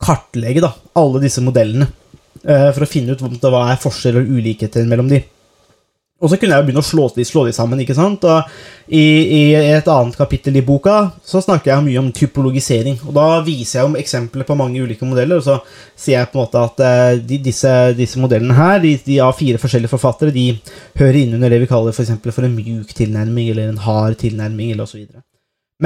kartlegge 0.00 0.62
da, 0.62 0.72
alle 0.96 1.20
disse 1.20 1.42
modellene. 1.44 1.88
eh, 2.46 2.70
for 2.72 2.86
å 2.86 2.88
finne 2.88 3.12
ut 3.12 3.20
hva 3.20 3.72
er 3.72 3.80
forskjeller 3.82 4.22
og 4.22 4.38
ulikheter 4.38 4.86
mellom 4.86 5.08
de. 5.10 5.24
Og 6.18 6.30
så 6.30 6.34
kunne 6.34 6.56
jeg 6.56 6.64
jo 6.64 6.66
begynne 6.66 6.82
å 6.82 6.86
slå 6.86 7.04
de, 7.14 7.24
slå 7.26 7.44
de 7.46 7.52
sammen. 7.54 7.78
ikke 7.78 7.94
sant? 7.94 8.24
Og 8.26 8.90
i, 8.90 9.02
I 9.38 9.42
et 9.76 9.90
annet 9.92 10.16
kapittel 10.18 10.56
i 10.58 10.64
boka 10.66 10.96
så 11.22 11.38
snakker 11.44 11.70
jeg 11.70 11.84
mye 11.86 12.00
om 12.00 12.08
typologisering. 12.14 12.96
Og 13.06 13.14
da 13.14 13.26
viser 13.46 13.78
jeg 13.78 13.90
om 13.90 13.94
eksempler 14.00 14.48
på 14.48 14.56
mange 14.58 14.82
ulike 14.82 15.06
modeller, 15.06 15.38
og 15.38 15.46
så 15.46 15.60
sier 15.94 16.18
jeg 16.18 16.32
på 16.32 16.40
en 16.40 16.42
måte 16.42 16.64
at 16.66 16.82
eh, 16.88 17.22
de, 17.22 17.38
disse, 17.44 17.74
disse 17.98 18.18
modellene 18.18 18.56
her, 18.58 18.82
de, 18.82 18.96
de 19.06 19.20
av 19.22 19.36
fire 19.38 19.62
forskjellige 19.62 19.94
forfattere, 19.94 20.34
de 20.34 20.48
hører 20.98 21.20
inn 21.22 21.38
under 21.38 21.54
det 21.54 21.62
vi 21.62 21.70
kaller 21.70 21.94
for, 21.94 22.18
for 22.34 22.48
en 22.48 22.58
mjuk 22.58 22.90
tilnærming, 22.98 23.52
eller 23.52 23.70
en 23.70 23.82
hard 23.86 24.18
tilnærming, 24.24 24.74
eller 24.74 24.90
osv. 24.90 25.06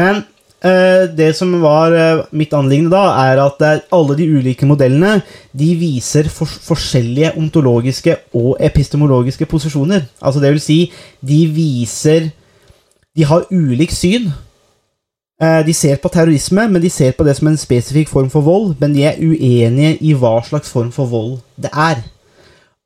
Men 0.00 0.24
det 0.62 1.33
som 1.35 1.50
var 1.62 1.95
eh, 1.97 2.21
mitt 2.38 2.52
anliggende 2.54 2.95
da, 2.95 3.07
er 3.25 3.40
at 3.42 3.64
eh, 3.66 3.81
alle 3.95 4.14
de 4.19 4.28
ulike 4.31 4.66
modellene 4.69 5.16
de 5.59 5.73
viser 5.81 6.28
for, 6.31 6.47
forskjellige 6.47 7.33
ontologiske 7.40 8.14
og 8.38 8.57
epistemologiske 8.62 9.49
posisjoner. 9.50 10.07
Altså 10.23 10.42
det 10.42 10.52
vil 10.54 10.62
si, 10.62 10.78
de 11.21 11.42
viser 11.50 12.31
De 13.12 13.26
har 13.28 13.45
ulikt 13.50 13.92
syn. 13.92 14.31
Eh, 15.42 15.61
de 15.66 15.75
ser 15.75 15.99
på 16.00 16.09
terrorisme, 16.09 16.69
men 16.69 16.81
de 16.81 16.88
ser 16.90 17.12
på 17.12 17.26
det 17.26 17.35
som 17.37 17.50
en 17.50 17.59
spesifikk 17.61 18.09
form 18.09 18.31
for 18.31 18.40
vold. 18.40 18.76
Men 18.81 18.95
de 18.95 19.04
er 19.04 19.19
uenige 19.21 19.99
i 20.00 20.14
hva 20.14 20.38
slags 20.47 20.71
form 20.71 20.92
for 20.95 21.11
vold 21.11 21.40
det 21.61 21.69
er. 21.75 22.00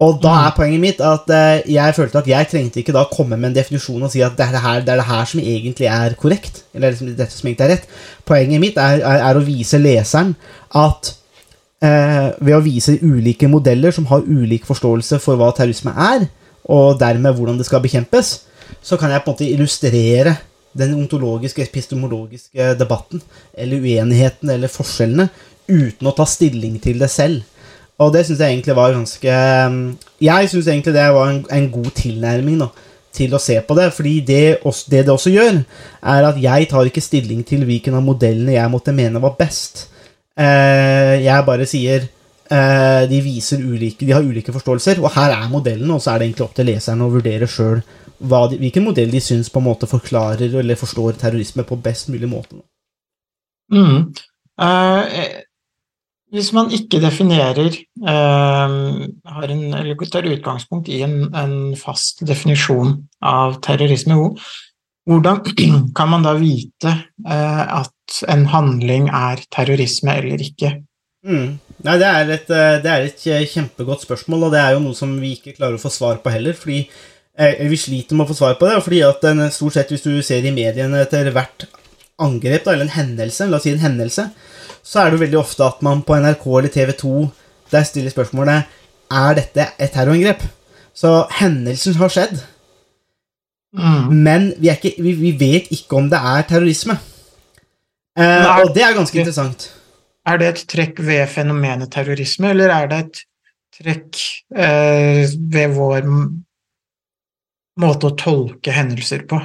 Og 0.04 0.18
da 0.20 0.32
er 0.44 0.52
poenget 0.52 0.80
mitt 0.82 0.98
at 1.00 1.30
eh, 1.32 1.62
jeg 1.72 1.94
følte 1.96 2.20
at 2.20 2.26
jeg 2.28 2.48
trengte 2.50 2.82
ikke 2.82 2.92
da 2.92 3.06
komme 3.08 3.38
med 3.40 3.48
en 3.48 3.56
definisjon 3.56 4.02
og 4.04 4.10
si 4.12 4.20
at 4.20 4.34
det 4.36 4.44
er 4.44 4.52
det 4.52 4.60
her, 4.60 4.82
det 4.84 4.92
er 4.92 5.00
det 5.00 5.06
her 5.08 5.28
som 5.30 5.40
egentlig 5.40 5.86
er 5.88 6.16
korrekt. 6.20 6.64
Eller 6.76 6.92
liksom 6.92 7.14
dette 7.16 7.32
som 7.32 7.48
egentlig 7.48 7.64
er 7.64 7.72
rett. 7.72 7.86
Poenget 8.28 8.60
mitt 8.60 8.76
er, 8.76 9.00
er, 9.00 9.22
er 9.30 9.40
å 9.40 9.44
vise 9.46 9.80
leseren 9.80 10.34
at 10.76 11.14
eh, 11.80 12.28
ved 12.44 12.58
å 12.58 12.64
vise 12.64 12.98
ulike 13.00 13.48
modeller 13.48 13.94
som 13.96 14.08
har 14.12 14.28
ulik 14.28 14.68
forståelse 14.68 15.20
for 15.24 15.40
hva 15.40 15.48
terrorisme 15.56 15.96
er, 15.96 16.28
og 16.68 17.00
dermed 17.00 17.32
hvordan 17.32 17.56
det 17.56 17.68
skal 17.68 17.80
bekjempes, 17.80 18.34
så 18.84 19.00
kan 19.00 19.14
jeg 19.14 19.24
på 19.24 19.32
en 19.32 19.36
måte 19.38 19.48
illustrere 19.48 20.36
den 20.76 20.92
ontologiske, 20.98 21.64
epistemologiske 21.64 22.74
debatten, 22.76 23.22
eller 23.56 23.80
uenigheten, 23.80 24.50
eller 24.52 24.68
forskjellene, 24.68 25.30
uten 25.70 26.08
å 26.08 26.14
ta 26.14 26.26
stilling 26.28 26.76
til 26.84 27.00
det 27.00 27.08
selv. 27.10 27.46
Og 28.02 28.12
det 28.12 28.26
syns 28.26 28.42
jeg 28.42 28.52
egentlig 28.52 28.76
var 28.76 28.92
ganske 28.92 29.36
Jeg 30.20 30.50
syns 30.52 30.66
egentlig 30.68 30.94
det 30.94 31.06
var 31.16 31.30
en, 31.30 31.40
en 31.48 31.70
god 31.72 31.90
tilnærming 31.96 32.58
da, 32.60 32.68
til 33.16 33.32
å 33.34 33.40
se 33.40 33.56
på 33.64 33.76
det. 33.78 33.88
Fordi 33.96 34.14
det, 34.20 34.42
det 34.92 35.04
det 35.06 35.14
også 35.14 35.32
gjør, 35.32 35.62
er 36.14 36.28
at 36.30 36.40
jeg 36.42 36.68
tar 36.70 36.90
ikke 36.90 37.04
stilling 37.04 37.44
til 37.48 37.64
hvilken 37.68 37.96
av 37.96 38.04
modellene 38.04 38.58
jeg 38.58 38.72
måtte 38.72 38.96
mene 38.96 39.22
var 39.22 39.36
best. 39.38 39.86
Eh, 40.36 41.24
jeg 41.24 41.46
bare 41.46 41.64
sier 41.68 42.04
eh, 42.04 43.02
de 43.08 43.20
viser 43.24 43.62
ulike 43.64 44.04
De 44.04 44.12
har 44.12 44.24
ulike 44.24 44.52
forståelser, 44.52 45.00
og 45.00 45.14
her 45.16 45.32
er 45.32 45.48
modellen, 45.48 45.90
og 45.90 46.02
så 46.02 46.12
er 46.12 46.20
det 46.20 46.28
egentlig 46.28 46.48
opp 46.50 46.58
til 46.58 46.68
leseren 46.68 47.06
å 47.06 47.12
vurdere 47.14 47.48
sjøl 47.48 47.80
hvilken 48.16 48.84
modell 48.86 49.10
de 49.12 49.20
syns 49.20 49.50
på 49.52 49.60
en 49.60 49.66
måte 49.66 49.88
forklarer 49.88 50.54
eller 50.60 50.78
forstår 50.80 51.18
terrorisme 51.20 51.66
på 51.68 51.76
best 51.84 52.08
mulig 52.08 52.28
måte. 52.30 52.62
Mm. 53.72 54.12
Eh, 54.60 55.26
hvis 56.34 56.52
man 56.56 56.72
ikke 56.74 57.00
definerer 57.02 57.68
eh, 57.70 58.72
en, 59.46 59.60
eller 59.78 60.08
tar 60.10 60.26
utgangspunkt 60.26 60.88
i 60.90 61.02
en, 61.06 61.20
en 61.34 61.76
fast 61.78 62.24
definisjon 62.26 62.96
av 63.22 63.60
terrorisme, 63.64 64.18
hvordan 65.06 65.44
kan 65.98 66.10
man 66.10 66.26
da 66.26 66.34
vite 66.38 66.92
eh, 67.26 67.62
at 67.80 68.20
en 68.32 68.46
handling 68.50 69.10
er 69.14 69.44
terrorisme 69.54 70.18
eller 70.18 70.42
ikke? 70.42 70.74
Mm. 71.26 71.56
Nei, 71.86 71.96
det 72.00 72.08
er, 72.08 72.32
et, 72.36 72.50
eh, 72.54 72.78
det 72.82 72.90
er, 72.90 73.06
et, 73.06 73.52
kjempegodt 73.52 74.06
spørsmål, 74.06 74.48
og 74.48 74.54
det 74.54 74.62
er 74.62 74.74
jo 74.74 74.82
noe 74.82 74.98
som 74.98 75.14
vi 75.20 75.34
ikke 75.36 75.56
klarer 75.56 75.78
å 75.78 75.82
få 75.82 75.92
svar 75.92 76.20
på 76.22 76.32
heller. 76.34 76.56
fordi 76.58 76.82
eh, 77.38 77.62
Vi 77.70 77.78
sliter 77.78 78.18
med 78.18 78.26
å 78.26 78.30
få 78.32 78.38
svar 78.38 78.58
på 78.58 78.68
det, 78.70 78.82
fordi 78.82 79.02
at 79.06 79.22
den, 79.22 79.46
stort 79.54 79.78
sett 79.78 79.94
hvis 79.94 80.06
du 80.06 80.14
ser 80.26 80.46
i 80.46 80.54
mediene 80.54 81.02
etter 81.02 81.30
hvert 81.34 81.68
angrep, 82.22 82.64
da, 82.64 82.72
eller 82.72 82.86
en 82.86 82.96
hendelse, 82.96 83.46
la 83.50 83.58
oss 83.58 83.66
si 83.66 83.74
en 83.74 83.82
hendelse, 83.82 84.30
så 84.86 85.02
er 85.02 85.10
det 85.10 85.18
jo 85.18 85.24
veldig 85.24 85.38
ofte 85.40 85.66
at 85.66 85.80
man 85.82 86.04
på 86.06 86.18
NRK 86.22 86.44
eller 86.60 86.72
TV 86.72 86.92
2 87.00 87.14
der 87.72 87.86
stiller 87.88 88.12
spørsmålet 88.14 88.76
er 89.10 89.38
dette 89.38 89.64
et 89.82 89.90
terrorangrep. 89.94 90.44
Så 90.96 91.10
hendelsen 91.40 91.98
har 91.98 92.12
skjedd, 92.14 92.38
Mm. 93.76 94.22
men 94.24 94.44
vi, 94.56 94.70
er 94.70 94.78
ikke, 94.78 94.94
vi, 95.02 95.12
vi 95.18 95.32
vet 95.36 95.66
ikke 95.74 95.98
om 95.98 96.06
det 96.08 96.16
er 96.16 96.44
terrorisme. 96.48 96.94
Eh, 98.16 98.24
er, 98.24 98.62
og 98.62 98.70
det 98.72 98.84
er 98.86 98.94
ganske 98.96 99.18
interessant. 99.20 99.66
Er 100.26 100.40
det 100.40 100.48
et 100.48 100.62
trekk 100.70 101.02
ved 101.04 101.26
fenomenet 101.28 101.90
terrorisme, 101.92 102.54
eller 102.54 102.72
er 102.72 102.88
det 102.88 103.00
et 103.04 103.20
trekk 103.76 104.22
eh, 104.56 105.26
ved 105.52 105.74
vår 105.76 106.08
måte 107.82 108.08
å 108.08 108.16
tolke 108.16 108.72
hendelser 108.72 109.26
på? 109.28 109.42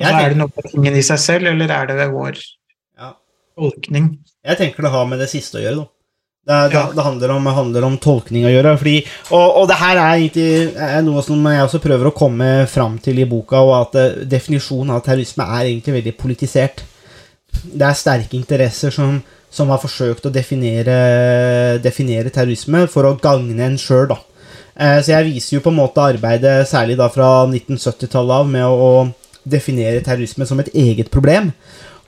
Er 0.00 0.30
det 0.30 0.40
noe 0.40 0.52
med 0.52 0.70
tingen 0.70 0.96
i 0.96 1.04
seg 1.04 1.20
selv, 1.20 1.50
eller 1.52 1.72
er 1.72 1.90
det 1.90 1.98
ved 2.00 2.14
vår. 2.14 2.40
Tolkning? 3.56 4.18
jeg 4.46 4.58
tenker 4.60 4.82
det 4.86 4.90
har 4.94 5.06
med 5.10 5.18
det 5.18 5.28
siste 5.32 5.58
å 5.58 5.62
gjøre, 5.64 5.76
da. 5.82 5.86
Det, 6.46 6.56
det, 6.70 6.76
Ja. 6.78 6.82
det 6.94 7.02
handler, 7.02 7.30
om, 7.34 7.46
handler 7.50 7.84
om 7.88 7.96
tolkning 7.98 8.44
å 8.46 8.52
gjøre. 8.52 8.76
Fordi, 8.78 8.96
og, 9.34 9.56
og 9.62 9.64
det 9.66 9.78
her 9.80 9.96
er 9.98 10.12
egentlig 10.20 10.76
er 10.78 11.00
noe 11.02 11.22
som 11.26 11.42
jeg 11.50 11.64
også 11.64 11.80
prøver 11.82 12.06
å 12.06 12.14
komme 12.14 12.50
fram 12.70 12.98
til 13.02 13.18
i 13.18 13.26
boka, 13.26 13.58
og 13.66 13.72
at 13.80 13.96
eh, 13.98 14.20
definisjonen 14.30 14.94
av 14.94 15.02
terrorisme 15.02 15.42
er 15.42 15.72
egentlig 15.72 15.96
veldig 15.96 16.14
politisert. 16.20 16.84
Det 17.66 17.82
er 17.88 17.98
sterke 17.98 18.36
interesser 18.38 18.94
som, 18.94 19.18
som 19.50 19.72
har 19.74 19.82
forsøkt 19.82 20.28
å 20.28 20.32
definere, 20.34 20.96
definere 21.82 22.30
terrorisme 22.30 22.84
for 22.92 23.08
å 23.08 23.16
gagne 23.18 23.66
en 23.66 23.78
sjøl, 23.80 24.06
da. 24.12 24.20
Eh, 24.76 25.00
Så 25.02 25.16
jeg 25.16 25.32
viser 25.32 25.56
jo 25.58 25.64
på 25.64 25.72
en 25.74 25.80
måte 25.80 26.04
arbeidet, 26.04 26.60
særlig 26.70 26.98
da 27.00 27.08
fra 27.10 27.46
1970-tallet 27.50 28.38
av, 28.38 28.46
med 28.54 28.66
å, 28.70 28.76
å 29.02 29.42
definere 29.46 30.02
terrorisme 30.04 30.46
som 30.46 30.60
et 30.62 30.70
eget 30.74 31.10
problem. 31.10 31.50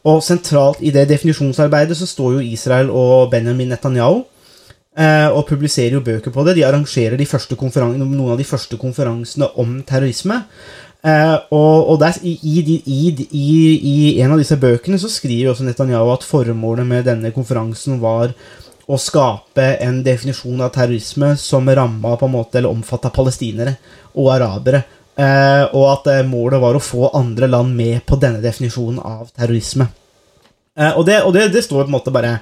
Og 0.07 0.23
sentralt 0.23 0.83
i 0.85 0.93
det 0.95 1.09
definisjonsarbeidet 1.11 1.97
så 1.99 2.07
står 2.07 2.39
jo 2.39 2.45
Israel 2.47 2.91
og 2.95 3.31
Benjamin 3.33 3.73
Netanyahu 3.73 4.21
eh, 4.99 5.29
og 5.29 5.47
publiserer 5.49 5.99
jo 5.99 6.05
bøker 6.05 6.35
på 6.35 6.45
det. 6.47 6.59
De 6.59 6.67
arrangerer 6.67 7.17
de 7.19 7.27
noen 7.27 8.31
av 8.31 8.39
de 8.39 8.47
første 8.47 8.79
konferansene 8.79 9.51
om 9.59 9.81
terrorisme. 9.83 10.43
Eh, 11.03 11.37
og 11.55 11.91
og 11.91 12.01
der, 12.01 12.19
i, 12.23 12.39
i, 12.43 13.27
i, 13.31 13.49
I 13.83 14.21
en 14.23 14.33
av 14.35 14.39
disse 14.39 14.57
bøkene 14.59 14.99
så 14.99 15.11
skriver 15.11 15.53
også 15.53 15.67
Netanyahu 15.67 16.13
at 16.15 16.27
formålet 16.27 16.87
med 16.87 17.07
denne 17.07 17.31
konferansen 17.35 18.01
var 18.03 18.35
å 18.89 18.97
skape 18.97 19.77
en 19.85 20.01
definisjon 20.03 20.63
av 20.65 20.73
terrorisme 20.73 21.35
som 21.37 21.67
ramma 21.69 22.17
på 22.17 22.27
en 22.27 22.33
måte, 22.33 22.59
eller 22.59 22.73
omfatta 22.73 23.11
palestinere 23.13 23.77
og 24.17 24.31
arabere. 24.33 24.83
Eh, 25.19 25.65
og 25.75 25.85
at 25.97 26.09
eh, 26.13 26.27
målet 26.27 26.61
var 26.63 26.77
å 26.79 26.83
få 26.83 27.11
andre 27.19 27.49
land 27.51 27.75
med 27.75 28.05
på 28.07 28.17
denne 28.23 28.39
definisjonen 28.43 29.01
av 29.03 29.33
terrorisme. 29.35 29.89
Eh, 30.79 30.93
og 30.93 31.03
det, 31.09 31.19
og 31.27 31.33
det, 31.35 31.49
det 31.57 31.65
står 31.67 31.83
på 31.83 31.91
en 31.91 31.97
måte 31.97 32.15
bare 32.15 32.37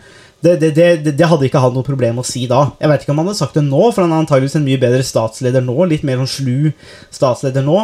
det, 0.45 0.59
det, 0.61 0.75
det, 0.77 1.15
det 1.17 1.29
hadde 1.31 1.47
ikke 1.49 1.63
hatt 1.63 1.73
noe 1.73 1.87
problem 1.87 2.21
å 2.21 2.27
si 2.27 2.45
da. 2.51 2.67
Jeg 2.77 2.91
vet 2.93 3.05
ikke 3.05 3.15
om 3.15 3.23
han 3.23 3.31
hadde 3.31 3.41
sagt 3.41 3.57
det 3.57 3.65
nå, 3.65 3.81
for 3.89 4.05
han 4.05 4.13
er 4.13 4.21
antageligvis 4.21 4.59
en 4.59 4.67
mye 4.67 4.83
bedre 4.83 5.01
statsleder 5.09 5.65
nå. 5.65 5.79
Litt 5.89 6.05
mer 6.07 6.21
sånn 6.21 6.29
slu 6.35 6.75
statsleder 7.15 7.65
nå. 7.65 7.79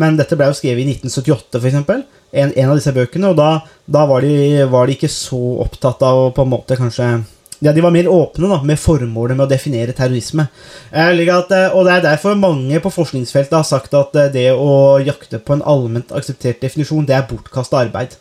Men 0.00 0.16
dette 0.16 0.38
ble 0.40 0.48
jo 0.48 0.56
skrevet 0.56 0.80
i 0.80 0.94
1978, 0.96 1.60
for 1.60 1.68
eksempel. 1.68 2.00
En, 2.32 2.54
en 2.56 2.72
av 2.72 2.80
disse 2.80 2.94
bøkene. 2.96 3.30
Og 3.30 3.36
da, 3.38 3.50
da 3.84 4.06
var, 4.08 4.24
de, 4.24 4.64
var 4.72 4.88
de 4.88 4.96
ikke 4.96 5.12
så 5.12 5.38
opptatt 5.60 6.00
av 6.08 6.22
å 6.22 6.32
på 6.34 6.48
en 6.48 6.52
måte 6.56 6.80
kanskje 6.80 7.10
ja, 7.60 7.72
De 7.72 7.82
var 7.84 7.92
mer 7.92 8.08
åpne 8.08 8.48
da, 8.48 8.58
med 8.64 8.80
formålet 8.80 9.36
med 9.36 9.44
å 9.44 9.50
definere 9.50 9.92
terrorisme. 9.96 10.46
Eh, 10.90 11.12
at, 11.34 11.52
eh, 11.52 11.76
og 11.76 11.84
Det 11.86 11.92
er 11.92 12.06
derfor 12.06 12.34
mange 12.34 12.80
på 12.80 12.92
forskningsfeltet 12.92 13.56
har 13.56 13.68
sagt 13.68 13.94
at 13.94 14.16
eh, 14.16 14.32
det 14.32 14.48
å 14.54 14.98
jakte 15.04 15.38
på 15.38 15.56
en 15.56 15.62
allment 15.62 16.12
akseptert 16.16 16.62
definisjon, 16.64 17.06
det 17.06 17.16
er 17.18 17.28
bortkasta 17.28 17.84
arbeid. 17.84 18.16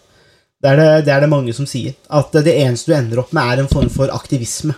Det 0.60 0.74
er 0.74 0.76
det, 0.76 0.90
det 1.08 1.14
er 1.16 1.24
det 1.24 1.32
mange 1.32 1.56
som 1.56 1.68
sier. 1.70 1.96
At 2.12 2.36
det 2.36 2.52
eneste 2.52 2.92
du 2.92 2.98
ender 2.98 3.24
opp 3.24 3.32
med, 3.32 3.48
er 3.48 3.64
en 3.64 3.72
form 3.72 3.90
for 3.94 4.12
aktivisme. 4.12 4.76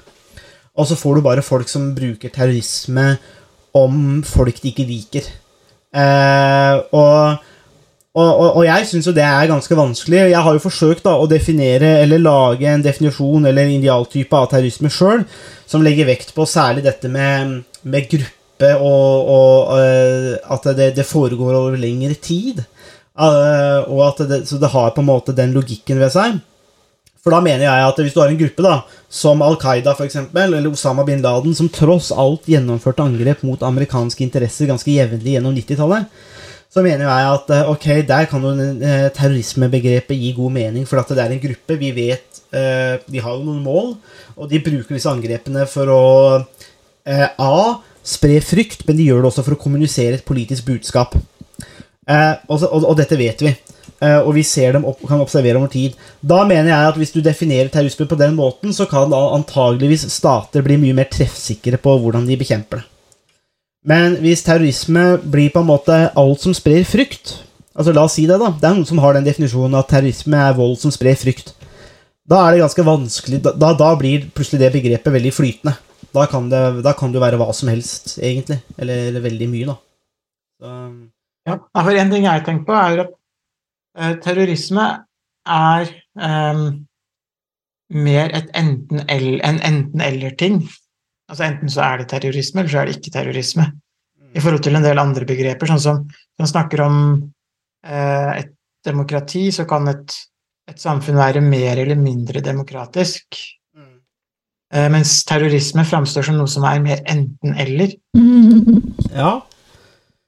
Og 0.78 0.88
så 0.88 0.96
får 0.96 1.18
du 1.18 1.26
bare 1.26 1.44
folk 1.44 1.70
som 1.70 1.90
bruker 1.96 2.30
terrorisme 2.30 3.16
om 3.74 4.22
folk 4.28 4.62
de 4.62 4.72
ikke 4.72 4.86
liker. 4.86 5.26
Eh, 5.92 6.76
og, 6.96 7.42
og, 8.12 8.28
og, 8.28 8.50
og 8.60 8.66
jeg 8.68 8.88
syns 8.90 9.08
jo 9.08 9.14
det 9.16 9.24
er 9.24 9.48
ganske 9.48 9.76
vanskelig. 9.78 10.20
Jeg 10.34 10.44
har 10.44 10.56
jo 10.56 10.64
forsøkt 10.66 11.06
da 11.06 11.14
å 11.16 11.30
definere 11.32 11.94
eller 12.02 12.20
lage 12.20 12.68
en 12.68 12.84
definisjon 12.84 13.48
eller 13.48 13.64
en 13.64 13.78
idealtype 13.78 14.36
av 14.36 14.50
terrorisme 14.52 14.92
sjøl, 14.92 15.24
som 15.64 15.86
legger 15.86 16.10
vekt 16.10 16.34
på 16.36 16.48
særlig 16.50 16.84
dette 16.84 17.12
med, 17.12 17.62
med 17.88 18.10
gruppe 18.12 18.74
og, 18.76 19.32
og 19.32 19.72
eh, 19.80 20.34
at 20.44 20.68
det, 20.76 20.90
det 21.00 21.08
foregår 21.08 21.56
over 21.56 21.80
lengre 21.80 22.18
tid. 22.20 22.60
Eh, 23.16 23.80
og 23.88 24.04
at 24.10 24.24
det, 24.28 24.42
så 24.50 24.60
det 24.60 24.74
har 24.76 24.92
på 24.92 25.04
en 25.04 25.08
måte 25.08 25.36
den 25.38 25.56
logikken 25.56 26.04
ved 26.04 26.12
seg. 26.12 26.42
For 27.22 27.32
da 27.32 27.40
mener 27.46 27.64
jeg 27.68 27.86
at 27.86 28.00
hvis 28.02 28.16
du 28.16 28.20
har 28.20 28.32
en 28.34 28.40
gruppe 28.40 28.66
da, 28.66 28.76
som 29.08 29.44
Al 29.46 29.56
Qaida 29.62 29.94
for 29.96 30.10
eksempel, 30.10 30.56
eller 30.58 30.72
Osama 30.74 31.06
bin 31.08 31.24
Laden, 31.24 31.56
som 31.56 31.70
tross 31.72 32.10
alt 32.12 32.50
gjennomførte 32.50 33.06
angrep 33.06 33.44
mot 33.48 33.64
amerikanske 33.64 34.26
interesser 34.26 34.68
ganske 34.68 34.92
jevnlig 34.92 35.38
gjennom 35.38 35.56
90-tallet, 35.56 36.10
så 36.72 36.84
mener 36.86 37.04
jeg 37.04 37.32
at 37.36 37.50
eh, 37.52 37.70
ok, 37.74 37.88
der 38.08 38.28
kan 38.32 38.46
jo 38.48 38.52
eh, 38.56 39.10
terrorismebegrepet 39.18 40.16
gi 40.22 40.32
god 40.38 40.54
mening, 40.56 40.86
for 40.88 41.02
at 41.02 41.10
det 41.12 41.20
er 41.26 41.34
en 41.36 41.42
gruppe. 41.44 41.76
Vi 41.82 41.90
vet 41.98 42.42
eh, 42.56 42.96
De 43.12 43.20
har 43.24 43.36
jo 43.36 43.44
noen 43.48 43.64
mål, 43.66 43.90
og 44.38 44.48
de 44.52 44.62
bruker 44.64 44.96
disse 44.96 45.12
angrepene 45.12 45.66
for 45.68 45.92
å 45.92 46.04
eh, 46.40 47.28
A. 47.38 47.56
Spre 48.02 48.40
frykt, 48.42 48.86
men 48.88 48.98
de 48.98 49.10
gjør 49.10 49.22
det 49.22 49.30
også 49.34 49.44
for 49.46 49.54
å 49.58 49.62
kommunisere 49.62 50.18
et 50.18 50.26
politisk 50.26 50.66
budskap. 50.72 51.14
Eh, 52.08 52.34
og, 52.48 52.56
så- 52.64 52.72
og, 52.72 52.88
og 52.94 52.96
dette 52.98 53.20
vet 53.20 53.44
vi. 53.46 53.52
Eh, 54.02 54.18
og 54.24 54.32
vi 54.34 54.42
ser 54.48 54.74
dem 54.74 54.88
opp, 54.90 55.04
kan 55.06 55.22
observere 55.22 55.60
over 55.60 55.70
tid. 55.70 55.94
Da 56.26 56.40
mener 56.50 56.72
jeg 56.72 56.88
at 56.94 56.98
hvis 56.98 57.12
du 57.14 57.20
definerer 57.22 57.70
terrorisme 57.70 58.08
på 58.10 58.18
den 58.18 58.34
måten, 58.40 58.74
så 58.74 58.88
kan 58.90 59.12
da 59.14 59.20
antageligvis 59.36 60.08
stater 60.10 60.64
bli 60.66 60.80
mye 60.82 60.96
mer 60.98 61.12
treffsikre 61.14 61.78
på 61.84 61.94
hvordan 62.02 62.26
de 62.32 62.40
bekjemper 62.42 62.82
det. 62.82 62.88
Men 63.88 64.20
hvis 64.22 64.44
terrorisme 64.46 65.16
blir 65.24 65.50
på 65.54 65.64
en 65.64 65.70
måte 65.72 65.96
alt 66.18 66.44
som 66.44 66.54
sprer 66.54 66.86
frykt 66.86 67.40
Altså 67.72 67.94
La 67.96 68.04
oss 68.04 68.18
si 68.18 68.26
det, 68.28 68.36
da. 68.38 68.50
Det 68.52 68.68
er 68.68 68.76
noen 68.76 68.88
som 68.90 69.00
har 69.02 69.16
den 69.16 69.26
definisjonen 69.26 69.78
at 69.80 69.88
terrorisme 69.90 70.38
er 70.38 70.58
vold 70.58 70.76
som 70.82 70.92
sprer 70.92 71.16
frykt. 71.16 71.54
Da 72.28 72.42
er 72.44 72.54
det 72.54 72.66
ganske 72.66 72.84
vanskelig 72.84 73.40
Da, 73.46 73.72
da, 73.80 73.94
blir 74.00 74.28
plutselig 74.36 74.60
det 74.66 74.74
begrepet 74.76 75.16
veldig 75.16 75.32
flytende. 75.34 75.78
Da 76.12 76.26
kan, 76.28 76.50
det, 76.52 76.60
da 76.84 76.92
være 77.24 77.40
hva 77.40 77.48
som 77.56 77.72
helst, 77.72 78.18
egentlig. 78.20 78.60
Eller 78.78 79.24
veldig 79.24 79.48
mye, 79.54 79.72
da. 79.72 79.78
Så, 80.60 80.76
Ja, 81.48 81.58
for 81.74 81.96
En 81.98 82.12
ting 82.12 82.28
jeg 82.28 82.44
tenker 82.46 82.68
på, 82.68 82.76
er 82.76 83.00
at 83.06 83.14
eh, 83.98 84.16
terrorisme 84.22 84.84
er 85.48 85.88
um, 86.20 86.86
mer 87.90 88.36
et 88.36 88.52
enten-eller- 88.54 89.42
en 89.48 89.60
enten-eller-ting. 89.72 90.62
Altså 91.32 91.46
enten 91.48 91.72
så 91.72 91.84
er 91.86 92.02
det 92.02 92.10
terrorisme, 92.12 92.62
eller 92.62 92.74
så 92.74 92.82
er 92.82 92.90
det 92.90 92.98
ikke 92.98 93.14
terrorisme. 93.16 93.70
I 94.32 94.42
forhold 94.44 94.64
til 94.64 94.76
en 94.76 94.84
del 94.84 95.00
andre 95.00 95.28
begreper, 95.28 95.68
sånn 95.68 95.80
som 95.84 96.02
når 96.04 96.44
man 96.44 96.52
snakker 96.52 96.84
om 96.84 96.98
eh, 97.88 98.32
et 98.42 98.52
demokrati, 98.86 99.46
så 99.56 99.66
kan 99.70 99.88
et, 99.92 100.16
et 100.72 100.80
samfunn 100.80 101.20
være 101.20 101.44
mer 101.44 101.80
eller 101.84 102.00
mindre 102.00 102.44
demokratisk. 102.44 103.40
Eh, 104.72 104.88
mens 104.92 105.18
terrorisme 105.28 105.84
framstår 105.88 106.30
som 106.30 106.38
noe 106.40 106.52
som 106.52 106.68
er 106.68 106.84
mer 106.84 107.04
enten-eller. 107.12 107.98
Ja. 109.12 109.42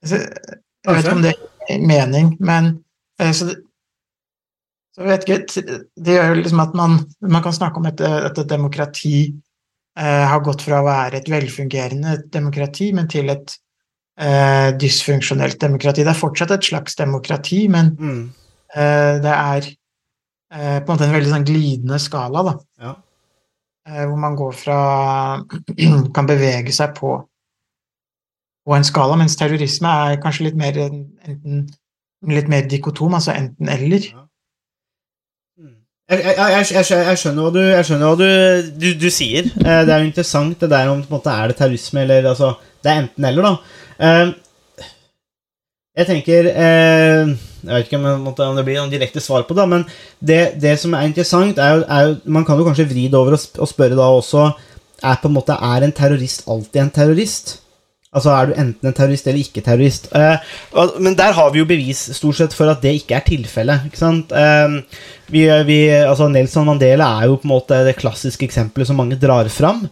Så, 0.03 0.17
Jeg 0.19 0.91
vet 0.91 1.05
ikke 1.05 1.15
om 1.15 1.21
det 1.23 1.31
er 1.71 1.83
mening, 1.87 2.33
men 2.43 2.65
eh, 3.21 3.31
så, 3.31 3.53
så 4.91 5.05
vet 5.07 5.23
ikke, 5.23 5.69
Det 5.95 6.17
gjør 6.17 6.33
jo 6.33 6.41
liksom 6.41 6.59
at 6.59 6.75
man, 6.75 6.97
man 7.23 7.45
kan 7.45 7.55
snakke 7.55 7.79
om 7.79 7.87
et, 7.87 8.03
et 8.03 8.41
demokrati 8.49 9.29
har 10.01 10.39
gått 10.41 10.63
fra 10.65 10.79
å 10.81 10.85
være 10.87 11.19
et 11.21 11.27
velfungerende 11.29 12.15
demokrati, 12.33 12.91
men 12.97 13.07
til 13.07 13.29
et 13.29 13.51
eh, 14.17 14.71
dysfunksjonelt 14.81 15.59
demokrati. 15.61 16.01
Det 16.05 16.09
er 16.13 16.17
fortsatt 16.17 16.51
et 16.55 16.65
slags 16.65 16.95
demokrati, 16.95 17.67
men 17.69 17.95
Mm. 17.99 18.23
eh, 18.75 19.19
det 19.21 19.33
er 19.33 19.67
eh, 20.53 20.79
på 20.81 20.91
en 20.91 20.97
måte 20.97 21.05
en 21.05 21.13
veldig 21.13 21.29
sånn 21.33 21.45
glidende 21.45 21.99
skala, 21.99 22.43
da. 22.43 22.55
Ja. 22.81 22.95
Eh, 23.87 24.05
hvor 24.05 24.17
man 24.17 24.35
går 24.35 24.51
fra 24.53 24.79
kan 26.15 26.25
bevege 26.29 26.71
seg 26.73 26.95
på 26.95 27.15
på 28.65 28.75
en 28.77 28.83
skala, 28.87 29.17
mens 29.19 29.35
terrorisme 29.35 29.89
er 29.91 30.21
kanskje 30.23 30.45
litt 30.45 30.55
mer 30.55 30.77
enten 30.79 31.65
litt 32.23 32.47
mer 32.47 32.63
dikotom, 32.71 33.13
altså 33.13 33.33
enten-eller. 33.35 34.05
Mm. 34.15 34.22
Jeg, 36.11 36.19
jeg, 36.35 36.65
jeg, 36.67 36.85
jeg, 36.91 37.17
skjønner 37.19 37.45
hva 37.45 37.51
du, 37.55 37.61
skjønner 37.87 38.09
hva 38.11 38.17
du, 38.19 38.71
du, 38.75 38.87
du 38.99 39.07
sier. 39.13 39.47
Eh, 39.63 39.81
Det 39.87 39.93
er 39.93 40.01
jo 40.01 40.09
interessant 40.09 40.59
det 40.59 40.69
der 40.73 40.91
om 40.91 40.99
på 40.99 41.07
en 41.07 41.15
måte, 41.15 41.31
er 41.31 41.51
det 41.53 41.57
terrorisme 41.61 42.03
eller 42.03 42.27
altså, 42.33 42.53
Det 42.83 42.91
er 42.91 42.99
enten-eller, 43.05 43.47
da. 43.47 43.53
Eh, 44.03 44.33
Jeg 46.01 46.09
tenker 46.09 46.49
eh, 46.51 47.31
Jeg 47.63 47.71
vet 47.71 47.87
ikke 47.87 48.01
om, 48.01 48.27
det 48.57 48.65
blir 48.67 48.81
noen 48.81 48.91
direkte 48.91 49.23
svar 49.23 49.47
på 49.47 49.55
det, 49.55 49.67
men 49.69 49.87
det, 50.19 50.41
det 50.59 50.75
som 50.81 50.93
er 50.97 51.07
interessant, 51.07 51.57
er 51.57 51.77
jo, 51.77 51.87
er 51.87 52.07
jo 52.09 52.35
Man 52.35 52.45
kan 52.45 52.59
jo 52.59 52.67
kanskje 52.67 52.89
vri 52.91 53.07
det 53.07 53.19
over 53.19 53.37
og 53.39 53.71
spørre 53.71 53.95
da 53.95 54.11
også 54.11 54.49
Er 55.03 55.19
på 55.21 55.31
en 55.31 55.37
måte 55.39 55.55
Er 55.55 55.87
en 55.87 55.95
terrorist 55.95 56.43
alltid 56.51 56.81
en 56.83 56.95
terrorist? 56.99 57.61
Altså, 58.13 58.29
er 58.33 58.49
du 58.49 58.57
enten 58.61 58.89
en 58.89 58.95
terrorist 58.95 59.27
eller 59.27 59.41
ikke 59.41 59.63
terrorist? 59.65 60.07
Eh, 60.13 60.49
men 61.01 61.17
der 61.17 61.33
har 61.33 61.49
vi 61.53 61.61
jo 61.63 61.67
bevis 61.69 62.05
stort 62.13 62.37
sett 62.37 62.55
for 62.55 62.69
at 62.69 62.83
det 62.85 62.93
ikke 62.99 63.17
er 63.17 63.25
tilfellet. 63.25 63.87
Ikke 63.89 63.99
sant? 63.99 64.33
Eh, 64.37 64.77
vi, 65.33 65.47
vi, 65.67 65.77
altså 65.97 66.29
Nelson 66.29 66.67
Mandela 66.69 67.09
er 67.17 67.31
jo 67.31 67.39
på 67.41 67.49
en 67.49 67.55
måte 67.55 67.81
det 67.87 67.97
klassiske 67.97 68.45
eksempelet 68.45 68.89
som 68.89 69.01
mange 69.01 69.17
drar 69.21 69.49
fram. 69.53 69.87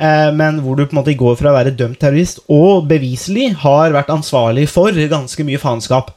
Eh, 0.00 0.30
men 0.36 0.62
hvor 0.64 0.78
du 0.78 0.86
på 0.86 0.96
en 0.96 1.02
måte 1.02 1.16
går 1.20 1.36
fra 1.40 1.52
å 1.52 1.56
være 1.58 1.76
dømt 1.76 2.00
terrorist 2.00 2.40
og 2.48 2.88
beviselig 2.88 3.52
har 3.64 3.92
vært 3.96 4.14
ansvarlig 4.14 4.68
for 4.72 4.96
ganske 4.96 5.48
mye 5.48 5.60
faenskap. 5.60 6.14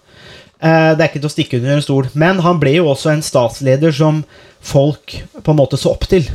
Det 0.60 1.00
er 1.00 1.06
ikke 1.06 1.22
til 1.22 1.30
å 1.30 1.32
stikke 1.32 1.60
under 1.62 1.78
en 1.78 1.84
stol. 1.84 2.08
Men 2.20 2.42
han 2.44 2.58
ble 2.60 2.74
jo 2.74 2.90
også 2.92 3.14
en 3.14 3.22
statsleder 3.24 3.94
som 3.96 4.26
folk 4.60 5.16
på 5.40 5.54
en 5.54 5.60
måte 5.60 5.80
så 5.80 5.94
opp 5.94 6.04
til. 6.12 6.28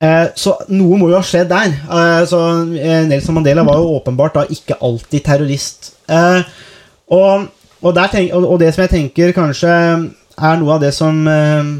Eh, 0.00 0.26
Så 0.34 0.54
noe 0.72 0.96
må 0.98 1.10
jo 1.10 1.18
ha 1.18 1.24
skjedd 1.26 1.50
der. 1.52 1.74
Eh, 1.84 2.24
Så 2.28 2.40
eh, 2.78 3.04
Nelson 3.08 3.36
Mandela 3.36 3.64
var 3.66 3.80
jo 3.80 3.96
åpenbart 3.98 4.38
da 4.38 4.46
ikke 4.48 4.78
alltid 4.80 5.24
terrorist. 5.26 5.94
Eh, 6.08 6.42
Og, 7.10 7.48
og, 7.82 7.96
tenk, 8.12 8.32
og, 8.32 8.58
det 8.60 8.72
som 8.74 8.84
jeg 8.84 8.90
tenker 8.90 9.32
kanskje 9.34 9.70
er 9.70 10.60
noe 10.60 10.76
av 10.76 10.80
det 10.84 10.92
som 10.94 11.26
eh, 11.26 11.72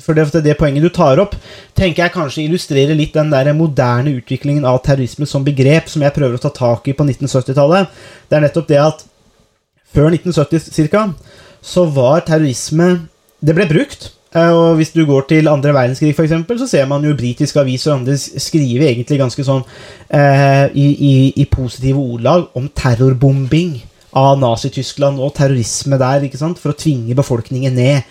For 0.00 0.16
det, 0.16 0.30
det 0.44 0.56
poenget 0.56 0.82
du 0.82 0.88
tar 0.88 1.18
opp, 1.20 1.34
tenker 1.76 2.04
jeg 2.04 2.14
kanskje 2.14 2.44
illustrerer 2.46 2.94
litt 2.94 3.12
den 3.14 3.32
der 3.32 3.52
moderne 3.52 4.14
utviklingen 4.14 4.64
av 4.64 4.80
terrorisme 4.86 5.26
som 5.26 5.44
begrep 5.44 5.90
som 5.90 6.02
jeg 6.02 6.14
prøver 6.14 6.38
å 6.38 6.42
ta 6.42 6.52
tak 6.54 6.86
i 6.88 6.94
på 6.94 7.04
1970-tallet. 7.04 7.90
Det 8.30 8.38
er 8.38 8.44
nettopp 8.46 8.68
det 8.70 8.78
at 8.78 9.02
før 9.94 10.14
1970 10.14 10.88
ca. 10.90 11.08
så 11.62 11.84
var 11.90 12.22
terrorisme 12.26 13.08
Det 13.44 13.52
ble 13.54 13.66
brukt. 13.68 14.12
Eh, 14.34 14.50
Og 14.50 14.76
Hvis 14.76 14.90
du 14.90 15.04
går 15.06 15.26
til 15.28 15.48
andre 15.48 15.74
verdenskrig, 15.74 16.14
for 16.16 16.26
eksempel, 16.26 16.58
så 16.58 16.66
ser 16.66 16.86
man 16.90 17.04
jo 17.04 17.14
britiske 17.14 17.60
aviser 17.60 17.92
og 17.92 18.00
andre 18.00 18.16
skrive 18.18 18.88
egentlig 18.90 19.18
ganske 19.20 19.44
sånn 19.46 19.62
eh, 20.10 20.66
i, 20.74 20.86
i, 21.10 21.14
i 21.36 21.44
positive 21.50 21.98
ordlag 22.02 22.48
om 22.58 22.68
terrorbombing 22.74 23.76
av 24.14 24.38
Nazi-Tyskland 24.38 25.18
og 25.22 25.34
terrorisme 25.34 25.98
der, 25.98 26.26
ikke 26.26 26.38
sant, 26.38 26.58
for 26.62 26.74
å 26.74 26.78
tvinge 26.78 27.14
befolkningen 27.18 27.74
ned. 27.78 28.02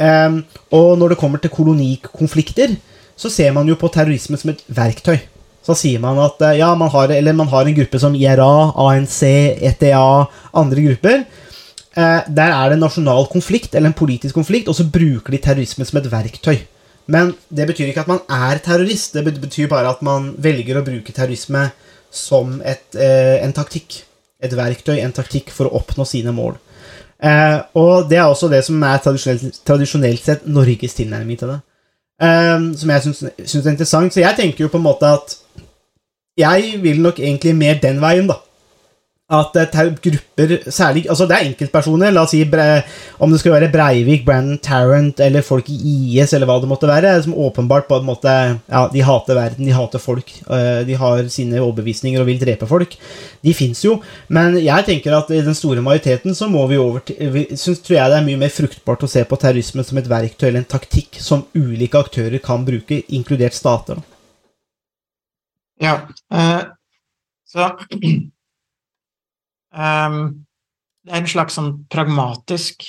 Eh, 0.00 0.38
og 0.76 0.94
når 1.00 1.14
det 1.14 1.20
kommer 1.20 1.40
til 1.40 1.52
kolonikonflikter, 1.52 2.76
så 3.20 3.28
ser 3.32 3.52
man 3.52 3.68
jo 3.68 3.76
på 3.80 3.88
terrorisme 3.92 4.36
som 4.40 4.52
et 4.52 4.64
verktøy. 4.68 5.18
Så 5.64 5.74
sier 5.76 6.00
man 6.00 6.16
at 6.20 6.40
eh, 6.44 6.58
ja, 6.60 6.74
man 6.74 6.88
har, 6.92 7.12
man 7.36 7.48
har 7.52 7.68
en 7.68 7.76
gruppe 7.76 8.00
som 8.00 8.16
IRA, 8.16 8.72
ANC, 8.80 9.22
ETA, 9.60 10.26
andre 10.56 10.86
grupper. 10.88 11.24
Eh, 11.96 12.22
der 12.30 12.52
er 12.54 12.70
det 12.70 12.76
en 12.78 12.84
nasjonal 12.84 13.26
konflikt 13.32 13.74
eller 13.74 13.90
en 13.90 13.98
politisk 13.98 14.36
konflikt, 14.38 14.68
og 14.70 14.76
så 14.78 14.86
bruker 14.86 15.34
de 15.34 15.40
terrorisme 15.42 15.86
som 15.86 15.98
et 15.98 16.10
verktøy. 16.12 16.60
Men 17.10 17.32
det 17.50 17.66
betyr 17.66 17.90
ikke 17.90 18.04
at 18.04 18.10
man 18.10 18.20
er 18.30 18.60
terrorist. 18.62 19.14
Det 19.14 19.24
betyr 19.24 19.68
bare 19.68 19.90
at 19.90 20.02
man 20.02 20.34
velger 20.38 20.78
å 20.78 20.84
bruke 20.86 21.12
terrorisme 21.12 21.70
som 22.10 22.60
et, 22.62 22.94
eh, 22.94 23.42
en 23.42 23.52
taktikk. 23.52 24.04
Et 24.40 24.52
verktøy, 24.52 25.00
en 25.00 25.12
taktikk 25.12 25.50
for 25.50 25.66
å 25.66 25.80
oppnå 25.80 26.06
sine 26.06 26.32
mål. 26.32 26.56
Eh, 27.22 27.60
og 27.74 28.08
det 28.08 28.18
er 28.18 28.30
også 28.30 28.48
det 28.48 28.64
som 28.64 28.82
er 28.82 28.98
tradisjonelt, 28.98 29.58
tradisjonelt 29.64 30.22
sett 30.24 30.46
Norges 30.46 30.94
tilnærming 30.94 31.38
til 31.38 31.48
det. 31.48 31.60
Som 32.20 32.90
jeg 32.90 33.02
syns 33.02 33.66
er 33.66 33.70
interessant. 33.70 34.12
Så 34.12 34.20
jeg 34.20 34.36
tenker 34.36 34.64
jo 34.64 34.68
på 34.68 34.76
en 34.76 34.84
måte 34.84 35.08
at 35.08 35.38
jeg 36.36 36.82
vil 36.82 37.00
nok 37.00 37.18
egentlig 37.18 37.56
mer 37.56 37.74
den 37.80 38.00
veien, 38.00 38.26
da. 38.28 38.36
At 39.30 39.54
eh, 39.54 39.90
grupper, 40.02 40.56
særlig 40.74 41.04
Altså, 41.06 41.26
det 41.30 41.36
er 41.36 41.46
enkeltpersoner, 41.46 42.10
la 42.10 42.24
oss 42.26 42.32
si 42.34 42.40
bre, 42.50 42.82
om 43.22 43.30
det 43.30 43.38
skal 43.38 43.54
være 43.54 43.68
Breivik, 43.70 44.24
Brandon 44.26 44.58
Tarrant 44.58 45.20
eller 45.22 45.44
folk 45.46 45.68
i 45.70 45.76
IS, 45.78 46.32
eller 46.34 46.50
hva 46.50 46.56
det 46.62 46.70
måtte 46.70 46.90
være, 46.90 47.12
som 47.22 47.36
åpenbart 47.38 47.86
på 47.86 48.00
en 48.00 48.08
måte 48.08 48.32
Ja, 48.66 48.82
de 48.90 49.04
hater 49.06 49.38
verden, 49.38 49.68
de 49.68 49.76
hater 49.76 50.02
folk, 50.02 50.32
eh, 50.50 50.80
de 50.88 50.96
har 50.98 51.22
sine 51.30 51.60
overbevisninger 51.62 52.22
og 52.22 52.26
vil 52.26 52.40
drepe 52.42 52.66
folk. 52.70 52.96
De 53.46 53.54
fins 53.54 53.84
jo, 53.84 54.00
men 54.28 54.58
jeg 54.58 54.88
tenker 54.88 55.14
at 55.14 55.30
i 55.30 55.44
den 55.46 55.54
store 55.54 55.84
majoriteten 55.84 56.34
så 56.34 56.50
må 56.50 56.66
vi 56.70 56.80
over 56.80 57.04
til 57.06 57.38
synes, 57.54 57.84
tror 57.86 58.00
jeg 58.00 58.10
det 58.10 58.18
er 58.18 58.26
mye 58.26 58.42
mer 58.42 58.52
fruktbart 58.54 59.06
å 59.06 59.10
se 59.10 59.22
på 59.24 59.38
terrorisme 59.38 59.86
som 59.86 60.02
et 60.02 60.10
verktøy 60.10 60.48
eller 60.48 60.64
en 60.64 60.72
taktikk 60.74 61.20
som 61.22 61.46
ulike 61.54 62.02
aktører 62.02 62.42
kan 62.42 62.66
bruke, 62.66 63.04
inkludert 63.14 63.54
stater. 63.54 64.02
Ja, 65.80 66.00
Uh, 66.30 66.62
så 67.50 67.72
ehm, 69.74 70.46
Det 71.00 71.14
er 71.14 71.22
en 71.22 71.30
slags 71.32 71.54
sånn 71.56 71.70
pragmatisk 71.88 72.84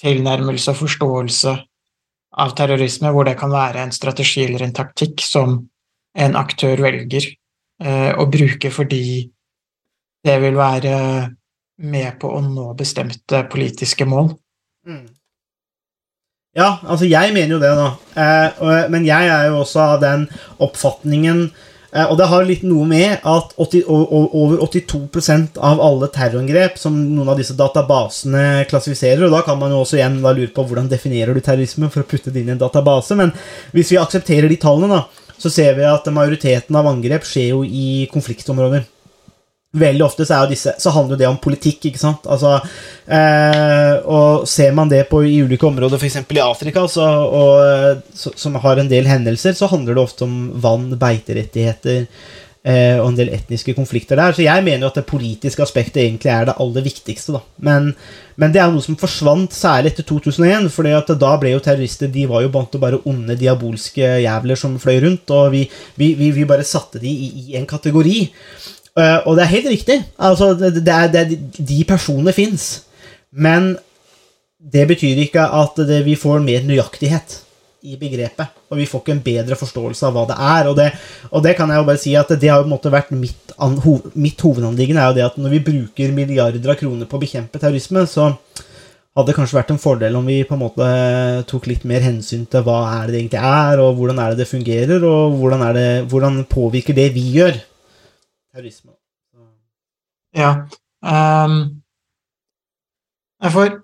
tilnærmelse 0.00 0.72
og 0.72 0.78
forståelse 0.80 1.52
av 2.40 2.54
terrorisme, 2.56 3.10
hvor 3.12 3.28
det 3.28 3.36
kan 3.36 3.52
være 3.52 3.82
en 3.82 3.92
strategi 3.92 4.46
eller 4.46 4.64
en 4.64 4.72
taktikk 4.72 5.20
som 5.20 5.58
en 6.16 6.36
aktør 6.40 6.80
velger 6.80 7.26
eh, 7.84 8.10
å 8.16 8.26
bruke 8.32 8.72
fordi 8.72 9.04
det 10.24 10.36
vil 10.40 10.56
være 10.56 10.96
med 11.82 12.18
på 12.22 12.30
å 12.30 12.40
nå 12.44 12.70
bestemte 12.78 13.42
politiske 13.52 14.06
mål. 14.08 14.32
Ja, 16.56 16.76
altså 16.84 17.08
jeg 17.08 17.32
mener 17.32 17.56
jo 17.56 17.60
det, 17.62 17.72
da. 17.78 17.88
Eh, 18.22 18.88
men 18.92 19.06
jeg 19.08 19.28
er 19.32 19.48
jo 19.48 19.62
også 19.62 19.84
av 19.94 20.02
den 20.02 20.26
oppfatningen 20.62 21.46
Og 21.92 22.14
det 22.16 22.26
har 22.30 22.44
litt 22.48 22.62
noe 22.64 22.86
med 22.88 23.18
at 23.28 23.50
80, 23.60 23.82
o- 23.84 24.06
o- 24.16 24.30
over 24.40 24.62
82% 24.64 25.58
av 25.60 25.80
alle 25.84 26.08
terrorangrep 26.08 26.78
som 26.80 26.94
noen 26.96 27.28
av 27.28 27.36
disse 27.36 27.52
databasene 27.58 28.64
klassifiserer 28.70 29.26
Og 29.26 29.34
da 29.34 29.42
kan 29.44 29.58
man 29.60 29.74
jo 29.74 29.82
også 29.82 29.98
igjen 29.98 30.16
lure 30.22 30.48
på 30.56 30.64
hvordan 30.64 30.88
definerer 30.88 31.34
du 31.36 31.40
terrorisme 31.44 31.90
for 31.92 32.00
å 32.00 32.08
putte 32.08 32.32
det 32.32 32.40
inn 32.40 32.48
i 32.48 32.56
en 32.56 32.62
database. 32.62 33.12
Men 33.18 33.34
hvis 33.76 33.92
vi 33.92 34.00
aksepterer 34.00 34.48
de 34.48 34.56
tallene, 34.56 34.88
da, 34.88 35.04
så 35.36 35.50
ser 35.52 35.74
vi 35.76 35.84
at 35.84 36.08
majoriteten 36.08 36.76
av 36.80 36.86
angrep 36.86 37.24
skjer 37.28 37.50
jo 37.50 37.62
i 37.66 38.08
konfliktområder. 38.12 38.86
Veldig 39.72 40.04
ofte 40.04 40.26
så, 40.28 40.42
disse, 40.50 40.74
så 40.76 40.90
handler 40.92 41.16
det 41.16 41.24
om 41.30 41.38
politikk, 41.40 41.86
ikke 41.88 42.00
sant? 42.00 42.26
Altså, 42.28 42.58
eh, 43.08 43.94
og 44.04 44.44
ser 44.48 44.74
man 44.76 44.90
det 44.90 45.06
på 45.08 45.22
i 45.24 45.38
ulike 45.40 45.64
områder, 45.64 45.96
f.eks. 45.96 46.18
i 46.28 46.42
Afrika, 46.44 46.84
så, 46.92 47.06
og, 47.24 47.54
eh, 47.64 48.02
så, 48.12 48.34
som 48.36 48.58
har 48.60 48.82
en 48.82 48.90
del 48.90 49.08
hendelser, 49.08 49.56
så 49.56 49.70
handler 49.72 49.96
det 49.96 50.04
ofte 50.04 50.26
om 50.28 50.34
vann, 50.60 50.90
beiterettigheter 51.00 52.02
eh, 52.04 52.98
og 52.98 53.06
en 53.06 53.16
del 53.22 53.32
etniske 53.32 53.72
konflikter 53.78 54.20
der. 54.20 54.36
Så 54.36 54.44
jeg 54.44 54.66
mener 54.66 54.84
jo 54.84 54.90
at 54.92 55.00
det 55.00 55.06
politiske 55.08 55.64
aspektet 55.64 56.02
egentlig 56.04 56.34
er 56.34 56.50
det 56.50 56.58
aller 56.60 56.86
viktigste. 56.90 57.40
Men, 57.64 57.94
men 58.36 58.52
det 58.52 58.60
er 58.60 58.76
noe 58.76 58.84
som 58.84 59.00
forsvant, 59.00 59.56
særlig 59.56 59.94
etter 59.94 60.08
2001, 60.12 60.68
for 60.76 61.16
da 61.16 61.32
ble 61.40 61.54
jo 61.56 61.64
terrorister 61.64 62.12
de 62.12 62.28
var 62.28 62.44
jo 62.44 62.52
bant 62.52 62.76
og 62.76 62.84
bare 62.84 63.00
onde, 63.08 63.40
diabolske 63.40 64.18
jævler 64.26 64.62
som 64.66 64.76
fløy 64.84 65.00
rundt, 65.08 65.32
og 65.32 65.48
vi, 65.56 65.64
vi, 65.96 66.12
vi, 66.20 66.28
vi 66.42 66.46
bare 66.52 66.68
satte 66.68 67.00
de 67.00 67.08
i, 67.08 67.32
i 67.48 67.56
en 67.56 67.68
kategori. 67.72 68.20
Eh, 68.98 69.20
og 69.26 69.38
det 69.38 69.44
er 69.44 69.54
helt 69.54 69.70
riktig. 69.72 70.00
Altså, 70.18 70.52
det, 70.58 70.74
det 70.84 70.96
er, 70.96 71.08
det 71.12 71.40
de 71.58 71.78
personene 71.88 72.34
fins. 72.36 72.84
Men 73.32 73.74
det 74.62 74.84
betyr 74.90 75.24
ikke 75.24 75.46
at 75.62 75.80
vi 76.04 76.18
får 76.18 76.44
mer 76.44 76.68
nøyaktighet. 76.68 77.40
i 77.82 77.96
begrepet. 77.98 78.46
Og 78.70 78.78
vi 78.78 78.84
får 78.86 79.00
ikke 79.02 79.10
en 79.16 79.24
bedre 79.24 79.56
forståelse 79.58 80.06
av 80.06 80.12
hva 80.14 80.22
det 80.28 80.36
er. 80.38 80.68
Og 80.70 80.76
det, 80.78 80.84
og 81.34 81.42
det 81.42 81.56
kan 81.58 81.66
jeg 81.66 81.80
jo 81.80 81.86
bare 81.88 81.98
si 81.98 82.12
at 82.14 82.28
det 82.30 82.46
har 82.46 82.60
jo 82.60 82.68
på 82.68 82.70
en 82.70 82.74
måte 82.76 82.92
vært 82.94 83.10
mitt, 83.10 83.54
an, 83.58 83.74
ho, 83.82 83.96
mitt 84.14 84.38
hovedanliggende. 84.38 85.02
er 85.02 85.08
jo 85.10 85.16
det 85.16 85.24
at 85.26 85.40
Når 85.42 85.50
vi 85.56 85.64
bruker 85.66 86.14
milliarder 86.14 86.70
av 86.70 86.78
kroner 86.78 87.10
på 87.10 87.18
å 87.18 87.24
bekjempe 87.24 87.58
terrorisme, 87.58 88.04
så 88.06 88.28
hadde 89.16 89.26
det 89.28 89.34
kanskje 89.36 89.58
vært 89.58 89.72
en 89.74 89.82
fordel 89.82 90.14
om 90.16 90.30
vi 90.30 90.38
på 90.46 90.54
en 90.54 90.62
måte 90.62 90.86
tok 91.50 91.66
litt 91.68 91.82
mer 91.88 92.06
hensyn 92.06 92.46
til 92.46 92.62
hva 92.64 92.78
er 93.02 93.10
det 93.10 93.18
egentlig 93.18 93.42
er, 93.42 93.82
og 93.82 93.98
hvordan 93.98 94.22
er 94.22 94.32
det 94.32 94.44
det 94.44 94.48
fungerer, 94.52 95.02
og 95.04 95.36
hvordan, 95.40 95.66
det, 95.76 95.88
hvordan 96.12 96.38
påvirker 96.48 96.96
det 96.96 97.10
vi 97.18 97.26
gjør, 97.34 97.58
terrorisme. 98.52 98.92
Ja. 100.36 100.66
Um, 101.02 101.82
for 103.50 103.82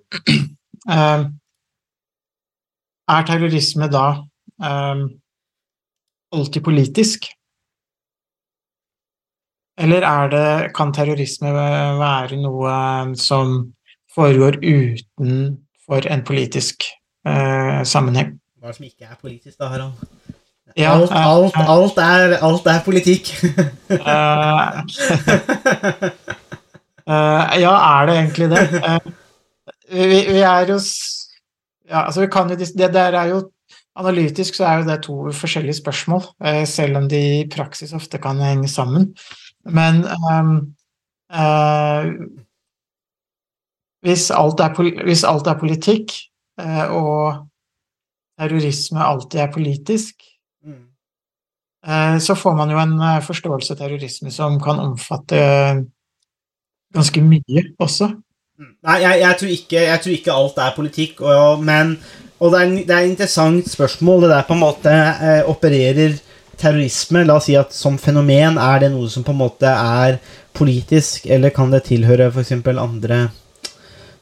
um, 0.89 1.41
Er 3.09 3.25
terrorisme 3.25 3.89
da 3.89 4.07
um, 4.61 5.05
alltid 6.33 6.63
politisk? 6.65 7.25
Eller 9.79 10.03
er 10.03 10.29
det, 10.29 10.75
kan 10.77 10.93
terrorisme 10.93 11.53
være 11.55 12.37
noe 12.43 13.15
som 13.17 13.73
foregår 14.15 14.59
utenfor 14.61 16.09
en 16.11 16.25
politisk 16.27 16.85
eh, 17.25 17.85
sammenheng? 17.87 18.35
Hva 18.59 18.75
som 18.75 18.89
ikke 18.89 19.07
er 19.07 19.15
politisk, 19.23 19.55
da, 19.61 19.71
Harald? 19.71 20.18
Ja, 20.79 20.93
alt, 20.95 21.11
alt, 21.11 21.57
alt, 21.59 21.97
er, 21.99 22.37
alt 22.47 22.67
er 22.71 22.83
politikk. 22.87 23.33
uh, 23.91 23.99
ja, 27.65 27.73
er 27.75 28.07
det 28.07 28.15
egentlig 28.21 28.51
det? 28.53 28.63
Uh, 28.79 29.09
vi, 29.91 30.21
vi 30.29 30.43
er 30.45 30.71
jo 30.71 30.79
ja, 31.89 32.05
altså 32.05 32.21
vi 32.23 32.29
kan 32.31 32.51
jo, 32.53 32.57
det 32.61 32.93
der 32.95 33.17
er 33.19 33.33
jo 33.33 33.47
Analytisk 33.99 34.55
så 34.55 34.65
er 34.65 34.77
jo 34.79 34.85
det 34.87 35.01
to 35.03 35.15
forskjellige 35.35 35.81
spørsmål, 35.81 36.23
selv 36.71 37.01
om 37.01 37.09
de 37.11 37.19
i 37.41 37.49
praksis 37.51 37.91
ofte 37.93 38.21
kan 38.23 38.39
henge 38.39 38.69
sammen. 38.71 39.09
Men 39.67 40.05
um, 40.07 40.53
hvis, 44.07 44.29
er, 44.31 45.03
hvis 45.03 45.25
alt 45.27 45.51
er 45.51 45.59
politikk, 45.59 46.15
og 46.95 47.49
terrorisme 48.39 49.03
alltid 49.03 49.41
er 49.41 49.53
politisk, 49.53 50.28
så 52.21 52.35
får 52.35 52.57
man 52.59 52.71
jo 52.73 52.79
en 52.83 52.97
eh, 53.01 53.21
forståelse 53.23 53.75
av 53.75 53.83
terrorisme 53.83 54.33
som 54.35 54.59
kan 54.63 54.81
omfatte 54.83 55.39
eh, 55.39 55.83
ganske 56.95 57.23
mye 57.23 57.65
også. 57.79 58.11
Mm. 58.59 58.73
Nei, 58.89 58.97
jeg, 59.05 59.21
jeg, 59.23 59.39
tror 59.41 59.53
ikke, 59.55 59.83
jeg 59.85 60.03
tror 60.03 60.17
ikke 60.17 60.39
alt 60.41 60.59
er 60.65 60.75
politikk, 60.77 61.21
og, 61.23 61.63
men 61.65 61.99
Og 62.39 62.53
det 62.53 62.59
er, 62.63 62.73
det 62.87 62.95
er 62.95 63.03
et 63.03 63.11
interessant 63.11 63.67
spørsmål. 63.67 64.23
Det 64.23 64.31
der 64.31 64.45
på 64.47 64.55
en 64.55 64.63
måte 64.63 64.93
eh, 64.95 65.41
opererer 65.51 66.19
terrorisme 66.59 67.25
La 67.27 67.39
oss 67.39 67.49
si 67.49 67.57
at 67.59 67.75
som 67.75 67.99
fenomen 67.99 68.59
er 68.63 68.85
det 68.85 68.93
noe 68.93 69.09
som 69.11 69.25
på 69.27 69.35
en 69.35 69.41
måte 69.41 69.71
er 69.71 70.19
politisk, 70.55 71.27
eller 71.27 71.55
kan 71.55 71.71
det 71.71 71.85
tilhøre 71.87 72.31
f.eks. 72.31 72.53
andre 72.75 73.29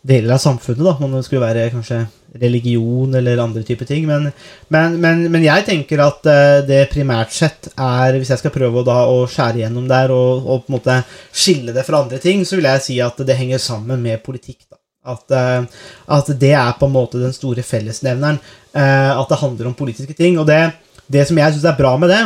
deler 0.06 0.36
av 0.36 0.38
samfunnet, 0.38 0.84
da, 0.86 0.94
om 1.02 1.16
det 1.16 1.24
skulle 1.26 1.46
være 1.46 1.70
kanskje 1.74 2.04
religion 2.40 3.14
eller 3.14 3.40
andre 3.42 3.62
typer 3.66 3.88
ting. 3.88 4.06
Men, 4.06 4.30
men, 4.68 4.96
men, 5.00 5.24
men 5.32 5.44
jeg 5.44 5.66
tenker 5.66 6.02
at 6.04 6.26
eh, 6.30 6.60
det 6.68 6.82
primært 6.92 7.34
sett 7.34 7.70
er 7.72 8.16
Hvis 8.18 8.32
jeg 8.34 8.42
skal 8.42 8.54
prøve 8.54 8.82
å, 8.82 8.86
da, 8.86 8.98
å 9.10 9.24
skjære 9.30 9.64
gjennom 9.64 9.86
der 9.90 10.12
og, 10.14 10.46
og 10.46 10.64
på 10.64 10.72
en 10.72 10.78
måte 10.78 10.98
skille 11.32 11.74
det 11.76 11.86
fra 11.86 12.04
andre 12.04 12.20
ting, 12.22 12.44
så 12.46 12.58
vil 12.58 12.68
jeg 12.70 12.84
si 12.86 12.98
at 13.02 13.20
det 13.26 13.38
henger 13.38 13.62
sammen 13.62 14.02
med 14.02 14.22
politikk. 14.24 14.66
da. 14.70 14.80
At, 15.06 15.30
eh, 15.30 15.86
at 16.18 16.32
det 16.38 16.54
er 16.54 16.74
på 16.78 16.88
en 16.88 16.96
måte 16.96 17.22
den 17.22 17.34
store 17.34 17.64
fellesnevneren. 17.66 18.40
eh, 18.74 19.12
at 19.12 19.30
det 19.30 19.42
handler 19.42 19.70
om 19.70 19.78
politiske 19.78 20.14
ting. 20.18 20.38
Og 20.38 20.46
det, 20.46 20.60
det 21.06 21.26
som 21.28 21.38
jeg 21.38 21.56
syns 21.56 21.70
er 21.70 21.78
bra 21.78 21.96
med 21.98 22.12
det, 22.12 22.24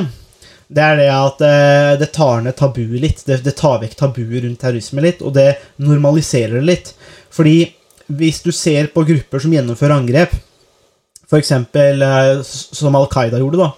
det 0.70 0.82
er 0.86 1.00
det 1.00 1.06
at 1.10 1.40
det 1.98 2.12
tar 2.14 2.44
ned 2.44 2.54
tabuet 2.54 3.00
litt. 3.02 3.24
Det, 3.26 3.40
det 3.42 3.56
tar 3.58 3.80
vekk 3.82 3.96
tabuet 3.98 4.44
rundt 4.44 4.60
terrorisme 4.62 5.02
litt, 5.02 5.24
og 5.26 5.34
det 5.34 5.56
normaliserer 5.82 6.60
det 6.60 6.68
litt. 6.68 6.92
Fordi 7.30 7.58
hvis 8.10 8.40
du 8.42 8.50
ser 8.54 8.88
på 8.94 9.04
grupper 9.06 9.42
som 9.42 9.52
gjennomfører 9.54 9.96
angrep, 10.00 10.32
f.eks. 11.30 11.52
Eh, 11.54 12.40
som 12.44 12.96
Al 12.98 13.06
Qaida 13.12 13.38
gjorde, 13.38 13.60
da, 13.62 13.70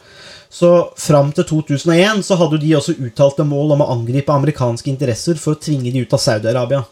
så 0.53 0.71
fram 1.01 1.31
til 1.37 1.47
2001 1.49 2.25
så 2.27 2.37
hadde 2.41 2.59
de 2.61 2.75
også 2.77 2.95
uttalte 3.01 3.45
mål 3.49 3.75
om 3.77 3.85
å 3.85 3.91
angripe 3.95 4.33
amerikanske 4.35 4.91
interesser 4.93 5.39
for 5.41 5.55
å 5.57 5.61
tvinge 5.61 5.93
de 5.93 6.03
ut 6.05 6.13
av 6.17 6.21
Saudi-Arabia. 6.21 6.83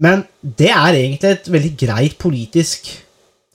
Men 0.00 0.22
det 0.40 0.68
er 0.72 0.96
egentlig 0.98 1.30
et 1.32 1.46
veldig 1.52 1.72
greit 1.80 2.16
politisk 2.20 2.88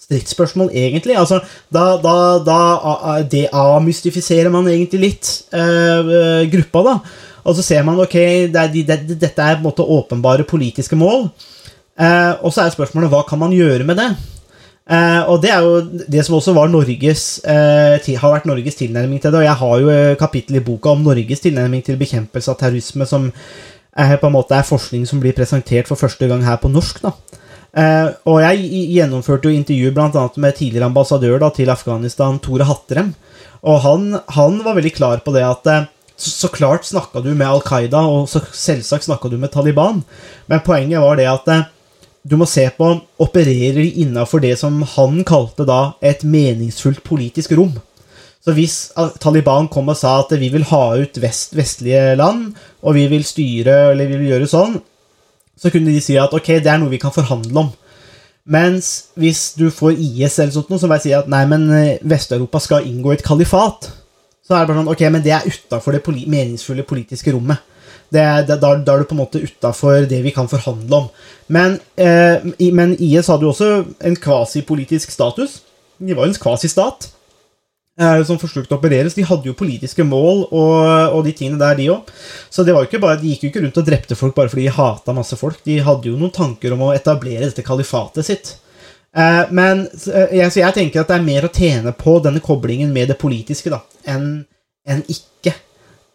stridsspørsmål, 0.02 0.72
egentlig. 0.74 1.14
Altså, 1.18 1.40
da, 1.74 1.84
da, 2.02 2.16
da 2.46 2.60
a- 2.82 3.18
deamystifiserer 3.30 4.50
man 4.54 4.66
egentlig 4.70 5.02
litt 5.06 5.30
eh, 5.54 6.10
eh, 6.18 6.46
gruppa, 6.52 6.82
da. 6.88 6.96
Og 7.46 7.58
så 7.58 7.66
ser 7.66 7.86
man 7.86 8.02
ok, 8.02 8.18
det 8.54 8.58
er, 8.62 8.74
de, 8.74 8.84
det, 8.86 9.00
dette 9.22 9.42
er 9.46 9.58
på 9.58 9.62
en 9.64 9.68
måte 9.70 9.86
åpenbare 9.86 10.46
politiske 10.50 10.98
mål. 10.98 11.30
Eh, 12.00 12.34
og 12.42 12.54
så 12.54 12.64
er 12.64 12.74
spørsmålet 12.74 13.12
hva 13.12 13.24
kan 13.28 13.42
man 13.42 13.56
gjøre 13.56 13.86
med 13.88 14.00
det? 14.00 14.10
Eh, 14.92 15.22
og 15.30 15.42
det 15.44 15.52
er 15.54 15.66
jo 15.66 15.82
det 16.12 16.24
som 16.26 16.38
også 16.38 16.56
Norges, 16.56 17.26
eh, 17.46 17.98
til, 18.04 18.18
har 18.18 18.34
vært 18.34 18.48
Norges 18.50 18.80
tilnærming 18.80 19.22
til 19.22 19.32
det. 19.32 19.40
Og 19.40 19.46
jeg 19.46 19.60
har 19.64 19.80
jo 19.80 20.16
kapittel 20.20 20.58
i 20.58 20.66
boka 20.66 20.96
om 20.96 21.04
Norges 21.06 21.44
tilnærming 21.44 21.84
til 21.86 22.00
bekjempelse 22.00 22.52
av 22.52 22.60
terrorisme, 22.60 23.06
som 23.06 23.32
er, 23.98 24.18
på 24.18 24.28
en 24.28 24.36
måte 24.36 24.56
er 24.56 24.68
forskning 24.68 25.06
som 25.08 25.20
blir 25.20 25.36
presentert 25.36 25.88
for 25.88 26.00
første 26.00 26.28
gang 26.28 26.44
her 26.44 26.60
på 26.62 26.72
norsk. 26.72 27.04
da. 27.04 27.16
Uh, 27.72 28.12
og 28.28 28.42
jeg 28.44 28.68
gjennomførte 28.98 29.48
jo 29.48 29.56
intervju 29.56 29.94
annet 29.96 30.38
med 30.44 30.56
tidligere 30.58 30.90
ambassadør 30.90 31.40
da, 31.40 31.50
til 31.56 31.70
Afghanistan, 31.72 32.40
Tore 32.40 32.68
Hatterem. 32.68 33.14
Og 33.64 33.80
han, 33.80 34.20
han 34.28 34.58
var 34.66 34.76
veldig 34.76 34.92
klar 34.92 35.22
på 35.24 35.32
det 35.32 35.46
at 35.48 35.68
uh, 35.72 35.88
så, 36.22 36.30
så 36.30 36.48
klart 36.48 36.86
snakka 36.86 37.22
du 37.24 37.32
med 37.34 37.48
Al 37.48 37.64
Qaida, 37.66 38.04
og 38.06 38.28
så 38.30 38.44
selvsagt 38.54 39.08
snakka 39.08 39.32
du 39.32 39.38
med 39.42 39.52
Taliban, 39.54 40.04
men 40.52 40.66
poenget 40.66 41.02
var 41.02 41.18
det 41.18 41.30
at 41.32 41.48
eh, 41.50 41.70
du 42.22 42.36
må 42.38 42.46
se 42.50 42.68
på 42.78 42.88
opererer 43.22 43.80
de 43.82 44.04
innafor 44.04 44.44
det 44.44 44.54
som 44.60 44.82
han 44.96 45.24
kalte 45.28 45.66
da 45.66 45.96
et 46.06 46.24
meningsfullt 46.24 47.02
politisk 47.06 47.56
rom. 47.58 47.74
Så 48.42 48.54
hvis 48.58 48.76
Taliban 49.22 49.68
kom 49.70 49.90
og 49.94 49.98
sa 49.98 50.16
at 50.22 50.34
vi 50.42 50.50
vil 50.54 50.66
ha 50.72 50.84
ut 50.98 51.18
vest, 51.22 51.54
vestlige 51.58 52.16
land, 52.18 52.56
og 52.82 52.98
vi 52.98 53.06
vil 53.10 53.26
styre 53.26 53.92
eller 53.92 54.10
vi 54.10 54.18
vil 54.22 54.34
gjøre 54.34 54.50
sånn, 54.50 54.80
så 55.62 55.70
kunne 55.70 55.94
de 55.94 56.02
si 56.02 56.18
at 56.18 56.34
ok, 56.34 56.56
det 56.58 56.72
er 56.72 56.82
noe 56.82 56.94
vi 56.94 57.02
kan 57.02 57.14
forhandle 57.14 57.68
om. 57.68 57.70
Mens 58.50 59.14
hvis 59.14 59.52
du 59.54 59.68
får 59.70 59.94
IS 59.94 60.40
eller 60.42 60.54
sånt 60.56 60.72
noe, 60.74 60.82
som 60.82 60.90
vil 60.90 61.04
si 61.04 61.14
at 61.14 61.30
nei, 61.30 61.44
men 61.50 61.68
eh, 61.78 62.00
Vest-Europa 62.02 62.62
skal 62.64 62.88
inngå 62.90 63.14
et 63.14 63.26
kalifat, 63.26 63.92
så 64.42 64.58
er 64.58 64.64
det 64.64 64.72
bare 64.72 64.82
sånn 64.82 64.90
ok, 64.90 65.04
men 65.14 65.26
det 65.26 65.36
er 65.38 65.46
utafor 65.46 65.94
det 65.94 66.02
meningsfulle 66.10 66.86
politiske 66.88 67.34
rommet. 67.36 67.62
Det 68.12 68.26
det, 68.48 68.58
da, 68.60 68.74
da 68.76 68.94
er 68.94 69.04
du 69.04 69.08
på 69.08 69.16
en 69.16 69.22
måte 69.24 69.40
utafor 69.40 70.06
det 70.10 70.20
vi 70.26 70.34
kan 70.36 70.50
forhandle 70.52 71.04
om. 71.04 71.08
Men, 71.48 71.80
eh, 71.96 72.44
men 72.76 72.98
IS 73.00 73.32
hadde 73.32 73.48
jo 73.48 73.54
også 73.54 73.72
en 74.04 74.18
kvasipolitisk 74.20 75.14
status. 75.14 75.62
De 75.98 76.16
var 76.18 76.28
jo 76.28 76.34
en 76.34 76.42
kvasistat 76.44 77.08
eh, 78.02 78.24
som 78.28 78.40
forsøkte 78.42 78.76
å 78.76 78.80
operere, 78.82 79.10
så 79.10 79.22
de 79.22 79.28
hadde 79.30 79.48
jo 79.48 79.56
politiske 79.58 80.04
mål 80.08 80.44
og, 80.50 80.82
og 81.16 81.24
de 81.28 81.36
tingene 81.38 81.62
der, 81.62 81.78
de 81.80 81.88
òg. 81.94 82.12
Så 82.52 82.66
det 82.68 82.76
var 82.76 82.84
jo 82.84 82.92
ikke 82.92 83.04
bare, 83.04 83.22
de 83.22 83.32
gikk 83.32 83.46
jo 83.46 83.54
ikke 83.54 83.64
rundt 83.68 83.80
og 83.80 83.88
drepte 83.88 84.20
folk 84.20 84.36
bare 84.38 84.52
fordi 84.52 84.68
de 84.68 84.76
hata 84.76 85.16
masse 85.16 85.40
folk. 85.40 85.64
De 85.68 85.80
hadde 85.86 86.12
jo 86.12 86.20
noen 86.20 86.36
tanker 86.36 86.76
om 86.76 86.88
å 86.88 86.94
etablere 86.96 87.48
dette 87.48 87.66
kalifatet 87.68 88.28
sitt. 88.28 88.56
Eh, 89.16 89.44
men 89.56 89.86
eh, 89.88 90.38
jeg, 90.40 90.56
jeg 90.62 90.76
tenker 90.78 91.04
at 91.04 91.12
det 91.12 91.20
er 91.20 91.28
mer 91.32 91.48
å 91.48 91.52
tjene 91.56 91.96
på 91.96 92.20
denne 92.24 92.44
koblingen 92.44 92.94
med 92.96 93.12
det 93.12 93.20
politiske 93.22 93.72
da, 93.74 93.84
enn 94.08 94.42
enn 94.90 95.04
ikke. 95.12 95.54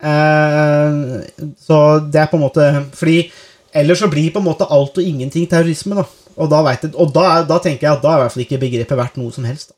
Eh, 0.02 1.52
så 1.56 1.76
det 2.04 2.20
er 2.20 2.28
på 2.28 2.36
en 2.36 2.42
måte 2.44 2.64
Fordi 2.92 3.30
ellers 3.76 4.02
så 4.02 4.08
blir 4.12 4.28
på 4.34 4.42
en 4.42 4.48
måte 4.48 4.66
alt 4.68 4.98
og 5.00 5.04
ingenting 5.04 5.46
terrorisme, 5.48 5.96
da. 5.98 6.04
Og 6.36 6.50
da, 6.52 6.60
jeg, 6.68 6.90
og 7.00 7.12
da, 7.16 7.42
da 7.48 7.56
tenker 7.64 7.86
jeg 7.86 7.96
at 7.96 8.02
da 8.04 8.12
er 8.12 8.18
i 8.18 8.22
hvert 8.26 8.34
fall 8.34 8.44
ikke 8.44 8.60
begrepet 8.60 8.98
verdt 9.00 9.14
noe 9.20 9.32
som 9.32 9.46
helst. 9.48 9.70
Da. 9.72 9.76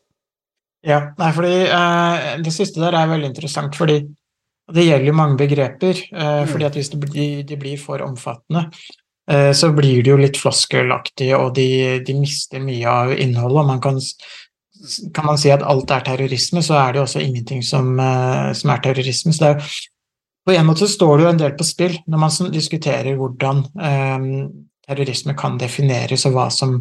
Ja, 0.88 0.98
nei, 1.18 1.28
fordi 1.34 1.52
eh, 1.66 2.30
det 2.42 2.52
siste 2.54 2.82
der 2.82 2.94
er 2.98 3.10
veldig 3.10 3.30
interessant, 3.32 3.74
fordi 3.78 4.00
det 4.74 4.84
gjelder 4.84 5.14
mange 5.16 5.38
begreper. 5.40 6.00
Eh, 6.10 6.42
fordi 6.50 6.66
at 6.66 6.78
hvis 6.78 6.90
blir, 6.98 7.42
de 7.46 7.58
blir 7.58 7.78
for 7.82 8.02
omfattende, 8.06 8.64
eh, 9.30 9.50
så 9.54 9.70
blir 9.74 10.02
de 10.02 10.12
jo 10.12 10.18
litt 10.20 10.38
floskelaktige, 10.38 11.38
og 11.38 11.54
de, 11.58 11.68
de 12.06 12.18
mister 12.18 12.62
mye 12.62 12.86
av 12.90 13.14
innholdet. 13.14 13.62
Og 13.62 13.70
man 13.70 13.82
kan, 13.82 13.98
kan 15.14 15.30
man 15.30 15.38
si 15.42 15.50
at 15.54 15.62
alt 15.66 15.94
er 15.94 16.06
terrorisme, 16.10 16.62
så 16.62 16.78
er 16.82 16.94
det 16.94 17.02
jo 17.02 17.06
også 17.08 17.22
ingenting 17.22 17.62
som, 17.66 17.94
eh, 18.02 18.50
som 18.58 18.74
er 18.74 18.82
terrorisme. 18.86 19.34
Så 19.34 19.44
det 19.46 19.50
er, 19.52 19.62
jo- 19.62 19.94
på 20.48 20.56
en 20.56 20.66
måte 20.66 20.86
så 20.86 20.94
står 20.94 21.18
det 21.18 21.26
jo 21.26 21.32
en 21.34 21.42
del 21.42 21.52
på 21.58 21.66
spill 21.68 21.98
når 22.08 22.22
man 22.24 22.54
diskuterer 22.54 23.18
hvordan 23.18 23.60
eh, 23.84 24.26
terrorisme 24.88 25.36
kan 25.36 25.60
defineres, 25.60 26.24
og 26.24 26.36
hva 26.36 26.48
som 26.52 26.78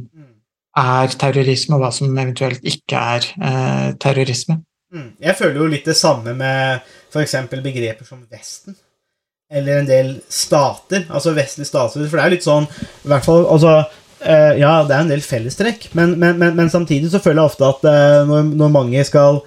er 0.78 1.14
terrorisme, 1.20 1.76
og 1.76 1.84
hva 1.84 1.92
som 1.94 2.12
eventuelt 2.14 2.66
ikke 2.68 3.04
er 3.18 3.30
eh, 3.36 3.88
terrorisme. 4.00 4.62
Mm. 4.94 5.10
Jeg 5.20 5.36
føler 5.36 5.60
jo 5.60 5.70
litt 5.72 5.88
det 5.90 5.98
samme 6.00 6.34
med 6.38 6.86
f.eks. 7.12 7.36
begreper 7.52 8.08
som 8.08 8.22
Vesten. 8.32 8.78
Eller 9.52 9.82
en 9.82 9.88
del 9.88 10.10
stater, 10.32 11.06
altså 11.08 11.32
vestlige 11.36 11.70
stater. 11.70 12.04
For 12.04 12.20
det 12.20 12.24
er 12.24 12.34
litt 12.36 12.46
sånn 12.46 12.68
i 12.68 13.12
hvert 13.12 13.28
fall, 13.28 13.46
altså, 13.48 13.78
eh, 14.22 14.58
Ja, 14.60 14.82
det 14.88 14.96
er 14.96 15.06
en 15.06 15.12
del 15.12 15.24
fellestrekk, 15.24 15.90
men, 15.96 16.18
men, 16.20 16.40
men, 16.40 16.56
men 16.60 16.72
samtidig 16.72 17.12
så 17.14 17.24
føler 17.24 17.42
jeg 17.42 17.54
ofte 17.54 17.70
at 17.72 17.88
eh, 17.88 18.24
når, 18.28 18.52
når 18.60 18.74
mange 18.76 19.06
skal 19.08 19.42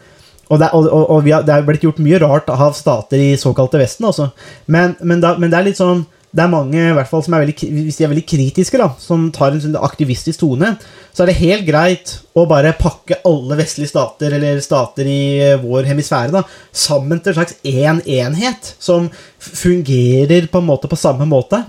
og, 0.51 0.59
det, 0.59 0.71
og, 0.75 0.87
og, 0.91 1.05
og 1.15 1.29
har, 1.31 1.45
det 1.47 1.55
er 1.55 1.67
blitt 1.67 1.85
gjort 1.87 2.01
mye 2.03 2.19
rart 2.23 2.49
av 2.51 2.73
stater 2.77 3.23
i 3.23 3.35
såkalte 3.39 3.79
Vesten, 3.81 4.09
altså. 4.11 4.33
Men, 4.67 4.97
men, 5.01 5.23
da, 5.23 5.37
men 5.39 5.53
det 5.53 5.61
er 5.61 5.69
litt 5.71 5.79
sånn 5.79 6.03
Det 6.31 6.45
er 6.45 6.51
mange, 6.51 6.79
i 6.79 6.95
hvert 6.95 7.11
fall 7.11 7.23
som 7.27 7.35
er 7.35 7.43
veldig, 7.43 7.55
hvis 7.87 7.97
de 7.99 8.05
er 8.07 8.11
veldig 8.13 8.27
kritiske, 8.31 8.79
da, 8.79 8.93
som 9.03 9.25
tar 9.35 9.51
en 9.51 9.63
sånn 9.65 9.75
aktivistisk 9.75 10.45
tone, 10.45 10.77
så 11.11 11.25
er 11.25 11.33
det 11.33 11.41
helt 11.41 11.65
greit 11.67 12.13
å 12.39 12.45
bare 12.51 12.71
pakke 12.79 13.19
alle 13.27 13.59
vestlige 13.59 13.91
stater, 13.91 14.37
eller 14.37 14.61
stater 14.63 15.11
i 15.11 15.23
eh, 15.43 15.57
vår 15.59 15.89
hemisfære, 15.91 16.31
da, 16.37 16.45
sammen 16.71 17.19
til 17.19 17.33
en 17.33 17.39
slags 17.41 17.59
én 17.67 17.99
enhet, 18.07 18.71
som 18.79 19.11
fungerer 19.43 20.47
på 20.53 20.63
en 20.63 20.71
måte 20.71 20.93
på 20.93 21.01
samme 21.03 21.27
måte. 21.27 21.65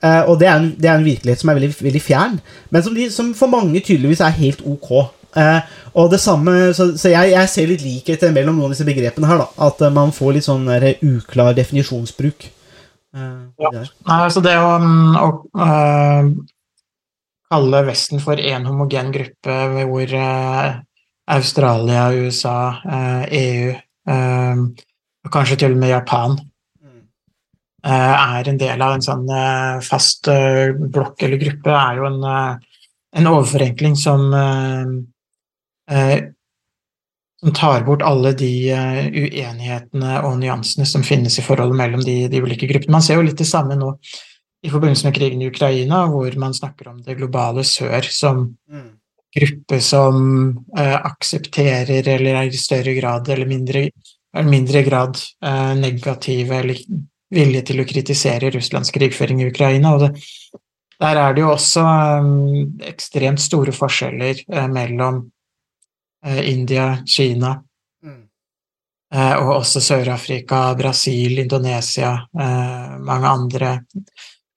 Eh, 0.00 0.24
og 0.24 0.38
det 0.40 0.48
er, 0.48 0.56
en, 0.56 0.72
det 0.80 0.88
er 0.88 0.96
en 0.96 1.04
virkelighet 1.04 1.44
som 1.44 1.52
er 1.52 1.60
veldig, 1.60 1.74
veldig 1.90 2.04
fjern, 2.08 2.40
men 2.72 2.88
som, 2.88 2.96
de, 2.96 3.10
som 3.12 3.34
for 3.36 3.52
mange 3.52 3.84
tydeligvis 3.84 4.24
er 4.24 4.40
helt 4.40 4.64
ok. 4.64 4.92
Eh, 5.38 5.60
og 5.98 6.10
det 6.12 6.20
samme, 6.22 6.74
Så, 6.74 6.92
så 6.98 7.12
jeg, 7.12 7.32
jeg 7.34 7.50
ser 7.52 7.70
litt 7.70 7.84
likheter 7.84 8.34
mellom 8.34 8.58
noen 8.58 8.70
av 8.70 8.76
disse 8.76 8.86
begrepene 8.88 9.30
her. 9.30 9.42
da, 9.42 9.48
At 9.68 9.82
eh, 9.84 9.94
man 9.94 10.14
får 10.14 10.36
litt 10.36 10.48
sånn 10.48 10.68
der 10.68 10.90
uklar 11.04 11.56
definisjonsbruk. 11.58 12.50
Eh, 13.16 13.34
Ja. 13.58 13.70
Nei, 13.72 14.18
altså 14.18 14.42
det 14.44 14.54
å, 14.60 14.74
mm, 14.78 15.16
å 15.18 15.28
uh, 15.58 16.28
kalle 17.50 17.80
Vesten 17.88 18.20
for 18.22 18.38
én 18.38 18.66
homogen 18.68 19.10
gruppe 19.14 19.56
hvor 19.88 20.12
uh, 20.14 20.76
Australia, 21.34 22.08
USA, 22.14 22.58
uh, 22.84 23.24
EU 23.28 23.74
og 24.08 25.32
kanskje 25.34 25.58
til 25.60 25.74
og 25.74 25.80
med 25.82 25.90
Japan 25.90 26.38
øh, 27.84 28.14
er 28.16 28.48
en 28.48 28.60
del 28.60 28.80
av 28.80 28.94
en 28.94 29.02
sånn 29.04 29.26
fast 29.84 30.30
blokk 30.94 31.26
eller 31.26 31.42
gruppe, 31.42 31.74
er 31.76 31.98
jo 31.98 32.06
en, 32.08 32.24
en 33.20 33.28
overforenkling 33.28 33.98
som 34.00 34.32
som 37.40 37.52
tar 37.54 37.84
bort 37.86 38.02
alle 38.02 38.32
de 38.36 38.50
øh, 38.74 39.04
uenighetene 39.12 40.18
og 40.26 40.40
nyansene 40.40 40.86
som 40.88 41.04
finnes 41.06 41.38
i 41.38 41.44
forholdet 41.46 41.78
mellom 41.78 42.02
de, 42.04 42.26
de 42.30 42.42
ulike 42.42 42.66
gruppene. 42.70 42.96
Man 42.96 43.04
ser 43.06 43.20
jo 43.20 43.26
litt 43.28 43.38
det 43.38 43.46
samme 43.48 43.78
nå 43.78 43.92
i 44.66 44.70
forbindelse 44.72 45.06
med 45.06 45.14
krigen 45.14 45.42
i 45.44 45.50
Ukraina, 45.52 46.04
hvor 46.10 46.34
man 46.40 46.56
snakker 46.56 46.90
om 46.90 47.02
det 47.06 47.18
globale 47.20 47.64
sør 47.66 48.08
som 48.10 48.48
Mm. 48.68 48.94
gruppe 49.36 49.80
som 49.80 50.16
uh, 50.78 50.96
aksepterer 51.04 52.08
eller 52.08 52.34
er 52.34 52.48
i 52.48 52.58
større 52.58 52.94
grad 52.96 53.28
eller 53.28 53.46
mindre, 53.46 53.90
eller 54.34 54.50
mindre 54.50 54.82
grad 54.82 55.18
uh, 55.44 55.74
negative 55.76 56.56
eller 56.56 56.80
vilje 57.30 57.62
til 57.68 57.82
å 57.82 57.86
kritisere 57.88 58.50
Russlands 58.54 58.90
krigføring 58.94 59.42
i 59.42 59.50
Ukraina. 59.50 59.94
Og 59.94 60.06
det, 60.06 60.22
der 60.98 61.20
er 61.22 61.34
det 61.36 61.44
jo 61.44 61.52
også 61.52 61.84
um, 61.84 62.78
ekstremt 62.88 63.42
store 63.42 63.74
forskjeller 63.76 64.40
uh, 64.48 64.66
mellom 64.72 65.20
eh, 65.22 65.37
India, 66.26 67.02
Kina 67.06 67.62
Mm. 68.04 68.28
eh, 69.14 69.34
og 69.36 69.56
også 69.56 69.80
Sør-Afrika, 69.80 70.74
Brasil, 70.78 71.38
Indonesia, 71.38 72.12
eh, 72.38 72.98
mange 72.98 73.26
andre 73.28 73.84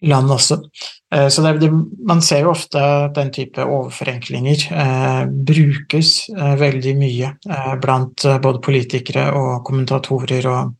land 0.01 0.29
også. 0.31 0.57
Eh, 1.13 1.27
Så 1.29 1.41
det, 1.59 1.71
man 2.07 2.21
ser 2.21 2.41
jo 2.41 2.51
ofte 2.51 2.77
at 2.79 3.13
den 3.15 3.31
type 3.31 3.57
overforenklinger 3.61 4.71
eh, 4.71 5.25
brukes 5.25 6.29
eh, 6.29 6.55
veldig 6.55 6.95
mye 6.97 7.35
eh, 7.49 7.75
blant 7.81 8.25
eh, 8.25 8.39
både 8.39 8.59
politikere 8.61 9.31
og 9.33 9.63
kommentatorer 9.65 10.47
og 10.47 10.73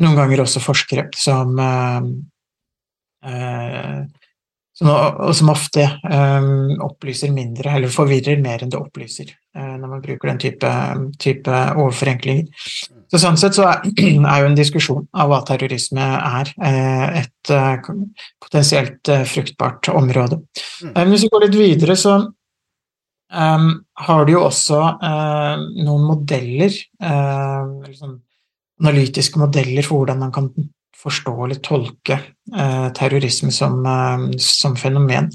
noen 0.00 0.16
ganger 0.16 0.40
også 0.40 0.60
forskere 0.60 1.08
som 1.16 1.58
eh, 1.58 2.00
eh, 3.24 4.00
som, 4.00 4.19
og 4.88 5.34
som 5.36 5.50
ofte 5.52 5.82
eh, 5.84 6.46
opplyser 6.80 7.32
mindre, 7.34 7.74
eller 7.76 7.92
forvirrer 7.92 8.40
mer 8.40 8.62
enn 8.64 8.72
det 8.72 8.80
opplyser, 8.80 9.28
eh, 9.56 9.74
når 9.76 9.90
man 9.90 10.02
bruker 10.04 10.30
den 10.30 10.40
type, 10.40 10.70
type 11.20 11.58
overforenklinger. 11.74 12.48
Så 13.10 13.20
Sånn 13.20 13.36
sett 13.40 13.58
så 13.58 13.66
er, 13.68 13.84
er 14.32 14.40
jo 14.40 14.48
en 14.48 14.56
diskusjon 14.56 15.04
av 15.12 15.32
hva 15.32 15.42
terrorisme 15.48 16.06
er, 16.16 16.52
eh, 16.64 17.20
et 17.20 17.54
potensielt 18.40 19.12
fruktbart 19.28 19.92
område. 19.92 20.40
Mm. 20.80 20.94
Eh, 20.94 21.06
Hvis 21.12 21.26
vi 21.26 21.32
går 21.34 21.46
litt 21.46 21.60
videre, 21.60 21.98
så 21.98 22.20
har 23.30 24.24
du 24.26 24.32
jo 24.32 24.40
også 24.42 24.78
noen 24.98 26.02
modeller, 26.02 26.72
eller 26.98 27.92
sånn 27.94 28.16
analytiske 28.82 29.38
modeller 29.38 29.86
for 29.86 30.00
hvordan 30.00 30.18
man 30.18 30.32
kan 30.34 30.48
forstå 31.00 31.34
eller 31.44 31.60
tolke 31.64 32.18
eh, 32.56 32.88
terrorisme 32.96 33.52
som, 33.54 33.78
eh, 33.86 34.26
som 34.38 34.76
fenomen. 34.76 35.30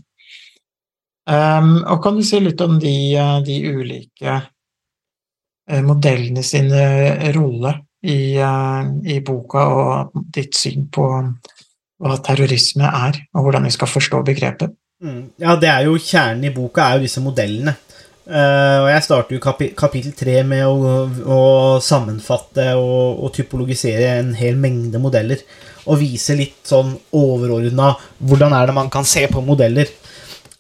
Eh, 1.30 1.72
og 1.90 2.04
kan 2.04 2.18
du 2.18 2.24
si 2.26 2.40
litt 2.42 2.62
om 2.62 2.78
de, 2.82 2.96
eh, 3.18 3.40
de 3.46 3.62
ulike 3.74 4.42
modellene 5.82 6.44
sin 6.46 6.68
eh, 6.70 7.32
rolle 7.34 7.72
i, 8.06 8.38
i 8.38 9.16
boka, 9.26 9.64
og 9.66 10.26
ditt 10.30 10.54
syn 10.54 10.84
på 10.94 11.06
hva 12.06 12.18
terrorisme 12.22 12.86
er, 12.86 13.18
og 13.34 13.48
hvordan 13.48 13.66
vi 13.66 13.72
skal 13.74 13.90
forstå 13.90 14.20
begrepet? 14.28 14.76
Mm. 15.02 15.24
Ja, 15.42 15.56
det 15.58 15.72
er 15.72 15.88
jo 15.88 15.98
kjernen 15.98 16.46
i 16.46 16.54
boka, 16.54 16.86
er 16.86 17.00
jo 17.00 17.08
disse 17.08 17.24
modellene. 17.24 17.74
Eh, 18.26 18.78
og 18.82 18.88
jeg 18.90 19.04
starter 19.06 19.36
jo 19.36 19.42
kapi 19.44 19.68
kapittel 19.78 20.14
tre 20.18 20.40
med 20.50 20.66
å, 20.66 21.04
å 21.30 21.42
sammenfatte 21.84 22.72
og, 22.80 23.22
og 23.22 23.34
typologisere 23.36 24.16
en 24.18 24.32
hel 24.38 24.58
mengde 24.58 25.02
modeller. 25.02 25.44
Og 25.86 26.02
vise 26.02 26.34
litt 26.38 26.66
sånn 26.66 26.96
overordna 27.14 27.94
hvordan 28.26 28.56
er 28.58 28.66
det 28.66 28.78
man 28.78 28.90
kan 28.94 29.06
se 29.06 29.28
på 29.30 29.46
modeller. 29.46 29.92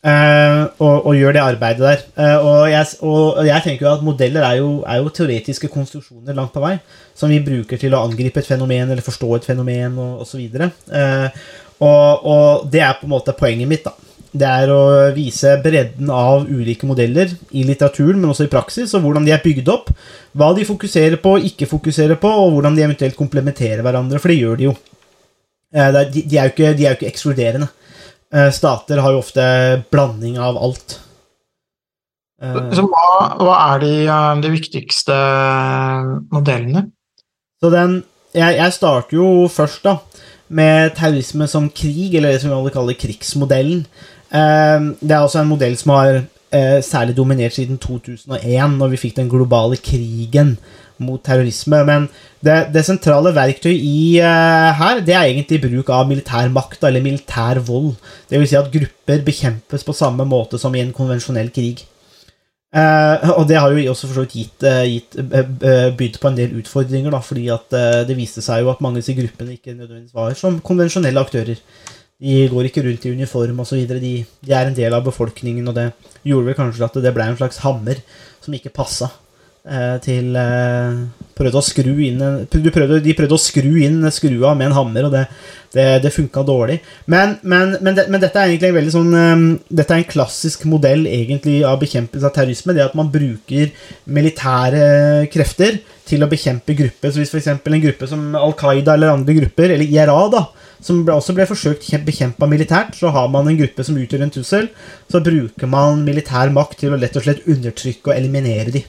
Uh, 0.05 0.69
og, 0.85 1.07
og 1.09 1.15
gjøre 1.17 1.33
det 1.33 1.41
arbeidet 1.41 1.81
der. 1.81 2.01
Uh, 2.13 2.35
og, 2.45 2.59
jeg, 2.69 2.89
og 3.01 3.39
jeg 3.47 3.63
tenker 3.65 3.87
jo 3.87 3.93
at 3.95 4.03
modeller 4.05 4.45
er 4.45 4.59
jo, 4.59 4.67
er 4.85 4.99
jo 5.01 5.09
teoretiske 5.09 5.69
konstruksjoner 5.73 6.37
langt 6.37 6.53
på 6.53 6.61
vei. 6.61 6.75
Som 7.17 7.33
vi 7.33 7.41
bruker 7.41 7.81
til 7.81 7.95
å 7.97 8.03
angripe 8.05 8.43
et 8.43 8.51
fenomen 8.51 8.85
eller 8.85 9.01
forstå 9.01 9.31
et 9.39 9.47
fenomen 9.49 9.97
og 9.97 10.21
og, 10.21 10.27
så 10.29 10.37
uh, 10.37 11.41
og, 11.81 12.27
og 12.29 12.69
det 12.69 12.85
er 12.85 12.99
på 12.99 13.09
en 13.09 13.15
måte 13.15 13.33
poenget 13.33 13.71
mitt. 13.71 13.89
da 13.89 13.97
det 14.35 14.47
er 14.47 14.71
å 14.73 14.81
vise 15.15 15.53
bredden 15.63 16.09
av 16.11 16.47
ulike 16.49 16.87
modeller 16.89 17.31
i 17.55 17.63
litteraturen, 17.67 18.19
men 18.19 18.31
også 18.33 18.47
i 18.47 18.51
praksis, 18.51 18.93
og 18.97 19.05
hvordan 19.05 19.27
de 19.27 19.31
er 19.35 19.43
bygd 19.43 19.69
opp. 19.71 19.91
Hva 20.35 20.49
de 20.57 20.65
fokuserer 20.67 21.15
på 21.23 21.37
og 21.37 21.47
ikke 21.47 21.69
fokuserer 21.71 22.19
på, 22.19 22.27
og 22.27 22.57
hvordan 22.57 22.75
de 22.75 22.83
eventuelt 22.83 23.17
komplementerer 23.19 23.83
hverandre, 23.85 24.19
for 24.19 24.33
det 24.33 24.39
gjør 24.41 24.59
de 24.59 24.67
jo. 24.69 24.75
Eh, 25.75 25.91
De, 26.11 26.25
er, 26.37 26.49
jo 26.49 26.53
ikke, 26.53 26.73
de 26.75 26.85
er 26.85 26.93
jo 26.93 26.99
ikke 26.99 27.11
ekskluderende. 27.13 27.69
Eh, 28.33 28.51
Stater 28.51 28.99
har 29.03 29.15
jo 29.15 29.23
ofte 29.23 29.45
blanding 29.93 30.35
av 30.41 30.59
alt. 30.59 30.97
Eh, 32.43 32.59
Så 32.75 32.83
hva, 32.91 33.07
hva 33.39 33.55
er 33.71 33.85
de, 33.85 33.95
de 34.43 34.51
viktigste 34.57 35.15
modellene? 36.35 36.89
Så 37.63 37.71
den 37.71 38.01
jeg, 38.35 38.57
jeg 38.57 38.73
starter 38.75 39.15
jo 39.15 39.27
først, 39.47 39.85
da, 39.85 39.93
med 40.51 40.91
terrorisme 40.97 41.47
som 41.47 41.69
krig, 41.71 42.17
eller 42.17 42.33
det 42.35 42.41
som 42.43 42.51
vi 42.51 42.57
alle 42.57 42.73
kaller 42.73 42.97
krigsmodellen. 42.99 43.85
Eh, 44.35 44.87
det 45.01 45.15
er 45.15 45.21
også 45.23 45.41
en 45.43 45.51
modell 45.51 45.77
som 45.79 45.95
har 45.95 46.19
eh, 46.19 46.79
særlig 46.83 47.15
dominert 47.17 47.55
siden 47.55 47.77
2001, 47.81 48.77
når 48.79 48.93
vi 48.93 49.01
fikk 49.05 49.15
den 49.19 49.31
globale 49.31 49.77
krigen 49.77 50.57
mot 50.97 51.23
terrorisme. 51.23 51.81
Men 51.87 52.07
det, 52.43 52.69
det 52.73 52.85
sentrale 52.87 53.33
verktøyet 53.35 53.81
i 53.81 54.19
eh, 54.19 54.69
her, 54.79 55.01
det 55.05 55.15
er 55.15 55.31
egentlig 55.31 55.61
bruk 55.65 55.91
av 55.93 56.07
militær 56.09 56.51
makt, 56.53 56.87
eller 56.87 57.03
militær 57.03 57.61
vold. 57.67 57.95
Vil 58.31 58.47
si 58.47 58.59
at 58.59 58.71
grupper 58.73 59.25
bekjempes 59.25 59.85
på 59.87 59.97
samme 59.97 60.27
måte 60.29 60.61
som 60.61 60.75
i 60.75 60.83
en 60.83 60.95
konvensjonell 60.95 61.51
krig. 61.55 61.85
Eh, 62.75 63.29
og 63.37 63.45
det 63.47 63.59
har 63.59 63.71
jo 63.71 63.91
også 63.91 64.09
for 64.09 64.19
så 64.19 64.25
vidt 64.25 64.35
gitt, 64.35 64.63
eh, 64.67 64.83
gitt 64.91 65.19
bydd 65.99 66.19
på 66.21 66.31
en 66.31 66.39
del 66.39 66.55
utfordringer, 66.59 67.13
da, 67.13 67.21
fordi 67.23 67.47
at 67.53 67.77
det 68.07 68.17
viste 68.17 68.43
seg 68.43 68.63
jo 68.63 68.71
at 68.73 68.81
mange 68.83 68.99
av 68.99 69.05
disse 69.05 69.15
gruppene 69.17 69.55
ikke 69.55 69.77
nødvendigvis 69.77 70.15
var 70.15 70.35
som 70.39 70.59
konvensjonelle 70.63 71.23
aktører. 71.23 71.61
De 72.23 72.45
går 72.47 72.69
ikke 72.69 72.85
rundt 72.85 73.05
i 73.05 73.11
uniform 73.11 73.59
osv. 73.59 73.81
De, 73.89 74.15
de 74.23 74.55
er 74.55 74.69
en 74.69 74.77
del 74.77 74.95
av 74.95 75.03
befolkningen, 75.03 75.67
og 75.67 75.75
det 75.75 75.89
gjorde 76.23 76.47
vel 76.47 76.57
kanskje 76.57 76.87
at 76.87 76.97
det 77.03 77.11
ble 77.15 77.27
en 77.27 77.37
slags 77.39 77.59
hammer 77.65 77.99
som 78.43 78.55
ikke 78.55 78.71
passa 78.75 79.09
eh, 79.67 79.97
til 80.05 80.37
eh, 80.39 81.01
prøvde 81.35 81.59
å 81.59 81.65
skru 81.65 81.91
inn 82.05 82.21
prøvde, 82.47 83.01
de 83.03 83.15
prøvde 83.17 83.35
å 83.35 83.41
skru 83.41 83.73
inn 83.83 83.99
skrua 84.15 84.53
med 84.55 84.69
en 84.69 84.77
hammer, 84.77 85.09
og 85.09 85.15
det, 85.17 85.25
det, 85.75 85.87
det 86.05 86.13
funka 86.15 86.45
dårlig. 86.47 86.77
Men, 87.11 87.35
men, 87.43 87.75
men, 87.81 87.97
det, 87.97 88.07
men 88.07 88.23
dette 88.23 88.39
er 88.39 88.53
egentlig 88.53 88.71
en 88.71 88.77
veldig 88.79 88.95
sånn 88.95 89.17
eh, 89.19 89.45
Dette 89.81 89.97
er 89.97 90.05
en 90.05 90.11
klassisk 90.15 90.63
modell 90.71 91.03
egentlig 91.11 91.59
av 91.67 91.81
bekjempelse 91.83 92.29
av 92.29 92.35
terrorisme. 92.37 92.77
Det 92.77 92.85
at 92.85 92.95
man 92.95 93.11
bruker 93.11 93.75
militære 94.07 95.25
krefter 95.33 95.81
til 96.07 96.23
å 96.23 96.31
bekjempe 96.31 96.77
grupper. 96.77 97.11
Så 97.11 97.19
hvis 97.19 97.33
f.eks. 97.33 97.51
en 97.51 97.83
gruppe 97.89 98.07
som 98.07 98.29
Al 98.39 98.55
Qaida 98.55 98.95
eller 98.95 99.17
andre 99.17 99.35
grupper, 99.41 99.75
eller 99.75 99.89
IRA, 99.89 100.21
da, 100.31 100.45
som 100.83 101.03
også 101.07 101.35
ble 101.37 101.47
forsøkt 101.49 101.87
bekjempa 102.05 102.49
militært, 102.49 102.97
så 102.97 103.13
har 103.13 103.29
man 103.33 103.47
en 103.49 103.59
gruppe 103.59 103.85
som 103.85 103.97
utgjør 103.99 104.25
en 104.25 104.33
trussel. 104.33 104.69
Så 105.11 105.23
bruker 105.23 105.69
man 105.71 106.03
militær 106.07 106.53
makt 106.53 106.83
til 106.83 106.95
å 106.95 106.99
lett 106.99 107.15
og 107.17 107.25
slett 107.25 107.47
undertrykke 107.47 108.11
og 108.11 108.17
eliminere 108.17 108.75
de. 108.75 108.85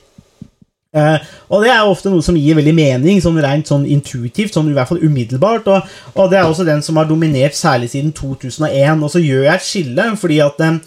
Uh, 0.96 1.18
og 1.53 1.64
det 1.64 1.68
er 1.75 1.85
ofte 1.85 2.09
noe 2.09 2.25
som 2.25 2.38
gir 2.40 2.57
veldig 2.57 2.72
mening, 2.72 3.18
sånn 3.20 3.37
rent 3.44 3.68
sånn 3.68 3.85
intuitivt, 3.90 4.55
sånn 4.55 4.70
i 4.70 4.77
hvert 4.77 4.88
fall 4.88 5.03
umiddelbart. 5.05 5.66
Og, 5.68 5.96
og 6.16 6.31
det 6.33 6.38
er 6.40 6.49
også 6.49 6.64
den 6.68 6.81
som 6.85 6.96
har 6.96 7.09
dominert 7.11 7.57
særlig 7.59 7.90
siden 7.92 8.14
2001. 8.16 9.03
Og 9.05 9.12
så 9.12 9.20
gjør 9.20 9.44
jeg 9.44 9.55
et 9.55 9.66
skille, 9.66 10.07
fordi 10.20 10.38
at 10.44 10.62
eh, 10.64 10.79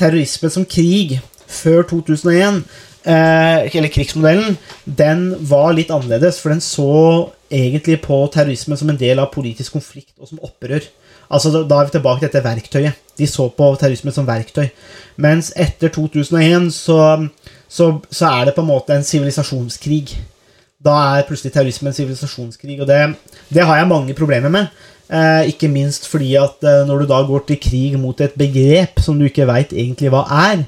terrorisme 0.00 0.50
som 0.52 0.66
krig 0.68 1.16
før 1.48 1.86
2001 1.94 2.60
uh, 3.06 3.64
eller 3.64 3.92
krigsmodellen, 3.94 4.58
den 4.84 5.30
var 5.48 5.72
litt 5.76 5.92
annerledes, 5.94 6.42
for 6.42 6.52
den 6.52 6.64
så 6.64 6.90
egentlig 7.54 8.00
på 8.04 8.18
terrorisme 8.34 8.76
som 8.78 8.90
en 8.90 9.00
del 9.00 9.22
av 9.22 9.32
politisk 9.34 9.78
konflikt 9.78 10.14
og 10.18 10.30
som 10.30 10.42
opprør. 10.44 10.84
Altså, 11.30 11.50
da, 11.64 11.78
er 11.78 11.88
vi 11.88 11.96
tilbake 11.96 12.20
til 12.20 12.28
dette 12.28 12.44
verktøyet. 12.44 13.02
De 13.18 13.26
så 13.30 13.48
på 13.54 13.70
terrorisme 13.80 14.12
som 14.12 14.26
verktøy. 14.28 14.68
Mens 15.22 15.52
etter 15.56 15.92
2001 15.94 16.70
så, 16.74 16.98
så, 17.70 17.90
så 18.10 18.30
er 18.30 18.48
det 18.48 18.56
på 18.56 18.64
en 18.64 18.70
måte 18.70 18.96
en 18.96 19.06
sivilisasjonskrig. 19.06 20.16
Da 20.84 20.96
er 21.14 21.28
plutselig 21.28 21.54
terrorisme 21.54 21.90
en 21.90 21.96
sivilisasjonskrig, 21.96 22.80
og 22.82 22.90
det, 22.90 23.00
det 23.54 23.64
har 23.64 23.80
jeg 23.80 23.90
mange 23.90 24.16
problemer 24.18 24.52
med. 24.52 24.82
Eh, 25.04 25.50
ikke 25.52 25.68
minst 25.68 26.08
fordi 26.08 26.32
at 26.40 26.64
eh, 26.64 26.82
når 26.88 27.04
du 27.04 27.10
da 27.10 27.20
går 27.28 27.44
til 27.48 27.60
krig 27.60 27.96
mot 28.00 28.20
et 28.24 28.36
begrep 28.40 29.02
som 29.04 29.18
du 29.18 29.26
ikke 29.28 29.48
veit 29.48 29.72
egentlig 29.72 30.08
hva 30.12 30.24
er, 30.48 30.64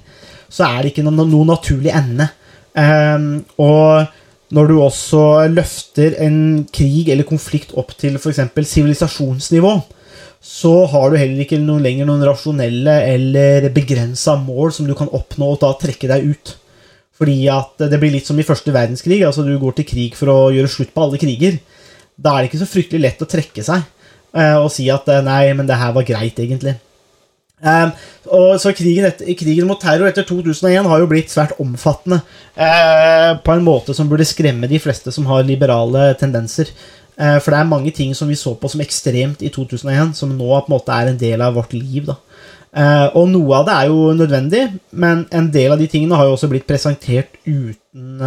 så 0.53 0.69
er 0.69 0.83
det 0.83 0.93
ikke 0.93 1.05
noe, 1.07 1.25
noe 1.25 1.49
naturlig 1.49 1.93
ende. 1.97 2.29
Eh, 2.77 3.29
og 3.61 4.07
når 4.55 4.69
du 4.71 4.77
også 4.79 5.23
løfter 5.51 6.15
en 6.23 6.39
krig 6.75 7.09
eller 7.11 7.27
konflikt 7.27 7.73
opp 7.79 7.95
til 7.99 8.19
f.eks. 8.21 8.45
sivilisasjonsnivå, 8.55 9.73
så 10.47 10.73
har 10.93 11.11
du 11.11 11.19
heller 11.19 11.43
ikke 11.43 11.59
noen 11.59 11.83
lenger 11.83 12.07
noen 12.07 12.23
rasjonelle 12.29 12.95
eller 13.09 13.67
begrensa 13.75 14.37
mål 14.39 14.71
som 14.77 14.87
du 14.87 14.95
kan 14.95 15.11
oppnå 15.11 15.49
og 15.55 15.59
da 15.65 15.73
trekke 15.81 16.11
deg 16.13 16.31
ut. 16.31 16.55
Fordi 17.17 17.37
at 17.51 17.87
det 17.91 17.99
blir 17.99 18.13
litt 18.15 18.29
som 18.29 18.39
i 18.39 18.47
første 18.47 18.71
verdenskrig. 18.75 19.23
altså 19.25 19.43
Du 19.43 19.57
går 19.59 19.79
til 19.79 19.89
krig 19.89 20.15
for 20.19 20.31
å 20.31 20.39
gjøre 20.55 20.71
slutt 20.71 20.93
på 20.95 21.07
alle 21.07 21.19
kriger. 21.19 21.59
Da 22.15 22.37
er 22.37 22.45
det 22.45 22.53
ikke 22.53 22.63
så 22.63 22.71
fryktelig 22.71 23.03
lett 23.03 23.25
å 23.25 23.31
trekke 23.31 23.65
seg 23.65 23.83
eh, 24.37 24.57
og 24.61 24.71
si 24.73 24.87
at 24.93 25.09
eh, 25.11 25.25
nei, 25.25 25.49
men 25.57 25.67
det 25.69 25.81
her 25.81 25.97
var 25.97 26.07
greit, 26.07 26.39
egentlig. 26.39 26.77
Um, 27.65 27.93
og 28.37 28.59
så 28.61 28.69
krigen, 28.77 29.07
etter, 29.09 29.31
krigen, 29.33 29.65
mot 29.65 29.81
terror 29.81 30.11
etter 30.11 30.27
2001 30.29 30.91
har 30.91 31.01
jo 31.01 31.09
blitt 31.09 31.33
svært 31.33 31.57
omfattende. 31.63 32.21
Uh, 32.53 33.39
på 33.41 33.55
en 33.55 33.65
måte 33.65 33.97
som 33.97 34.11
burde 34.11 34.27
skremme 34.29 34.69
de 34.69 34.81
fleste 34.83 35.13
som 35.15 35.29
har 35.31 35.47
liberale 35.47 36.11
tendenser. 36.21 36.69
Uh, 37.17 37.39
for 37.41 37.55
det 37.55 37.63
er 37.63 37.71
mange 37.71 37.95
ting 37.97 38.13
som 38.15 38.29
vi 38.29 38.37
så 38.37 38.53
på 38.61 38.69
som 38.69 38.85
ekstremt 38.85 39.41
i 39.41 39.53
2001, 39.55 40.13
som 40.19 40.37
nå 40.37 40.51
på 40.53 40.69
en 40.69 40.77
måte 40.77 40.93
er 40.93 41.13
en 41.13 41.21
del 41.21 41.45
av 41.45 41.57
vårt 41.57 41.73
liv. 41.73 42.05
da. 42.11 42.21
Uh, 42.77 43.09
og 43.17 43.31
noe 43.33 43.63
av 43.63 43.69
det 43.71 43.77
er 43.77 43.89
jo 43.89 44.01
nødvendig, 44.19 44.65
men 44.93 45.25
en 45.33 45.53
del 45.53 45.73
av 45.73 45.81
de 45.81 45.89
tingene 45.89 46.19
har 46.19 46.29
jo 46.29 46.37
også 46.37 46.53
blitt 46.53 46.69
presentert 46.69 47.39
uten 47.47 48.21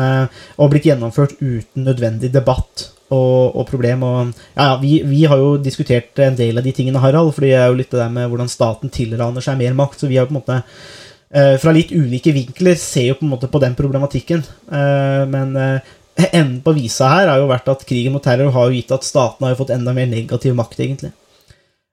Og 0.58 0.72
blitt 0.72 0.88
gjennomført 0.89 1.36
uten 1.38 1.86
nødvendig 1.86 2.32
debatt 2.34 2.88
og, 3.10 3.56
og 3.58 3.67
problem. 3.69 4.06
Og, 4.06 4.34
ja, 4.56 4.72
vi, 4.82 5.00
vi, 5.08 5.26
har 5.30 5.41
jo 5.41 5.54
diskutert 5.62 6.19
en 6.24 6.38
del 6.38 6.60
av 6.60 6.65
de 6.65 6.74
tingene, 6.76 7.02
Harald, 7.04 7.34
for 7.36 7.45
det 7.45 7.54
er 7.58 7.69
jo 7.69 7.78
litt 7.80 7.91
det 7.93 8.02
der 8.02 8.12
med 8.13 8.30
hvordan 8.32 8.52
staten 8.52 8.93
tilraner 8.93 9.45
seg 9.45 9.60
mer 9.60 9.78
makt. 9.78 10.04
Så 10.04 10.10
vi 10.12 10.19
har 10.19 10.30
på 10.30 10.36
en 10.36 10.39
måte 10.41 10.60
eh, 10.62 11.56
fra 11.62 11.74
litt 11.76 11.93
ulike 11.95 12.34
vinkler 12.36 12.78
ser 12.80 13.12
jo 13.12 13.19
på 13.19 13.28
en 13.28 13.34
måte 13.34 13.50
på 13.52 13.62
den 13.63 13.78
problematikken. 13.80 14.43
Eh, 14.72 15.24
men 15.32 15.56
eh, 15.60 15.95
enden 16.30 16.60
på 16.65 16.76
visa 16.78 17.10
her 17.13 17.34
har 17.34 17.41
jo 17.41 17.50
vært 17.50 17.72
at 17.72 17.86
krigen 17.89 18.15
mot 18.15 18.24
terror 18.24 18.54
har 18.56 18.69
jo 18.69 18.78
gitt 18.78 18.93
at 18.95 19.08
statene 19.08 19.48
har 19.48 19.56
jo 19.56 19.63
fått 19.63 19.76
enda 19.78 19.95
mer 19.95 20.10
negativ 20.12 20.58
makt, 20.58 20.80
egentlig. 20.84 21.13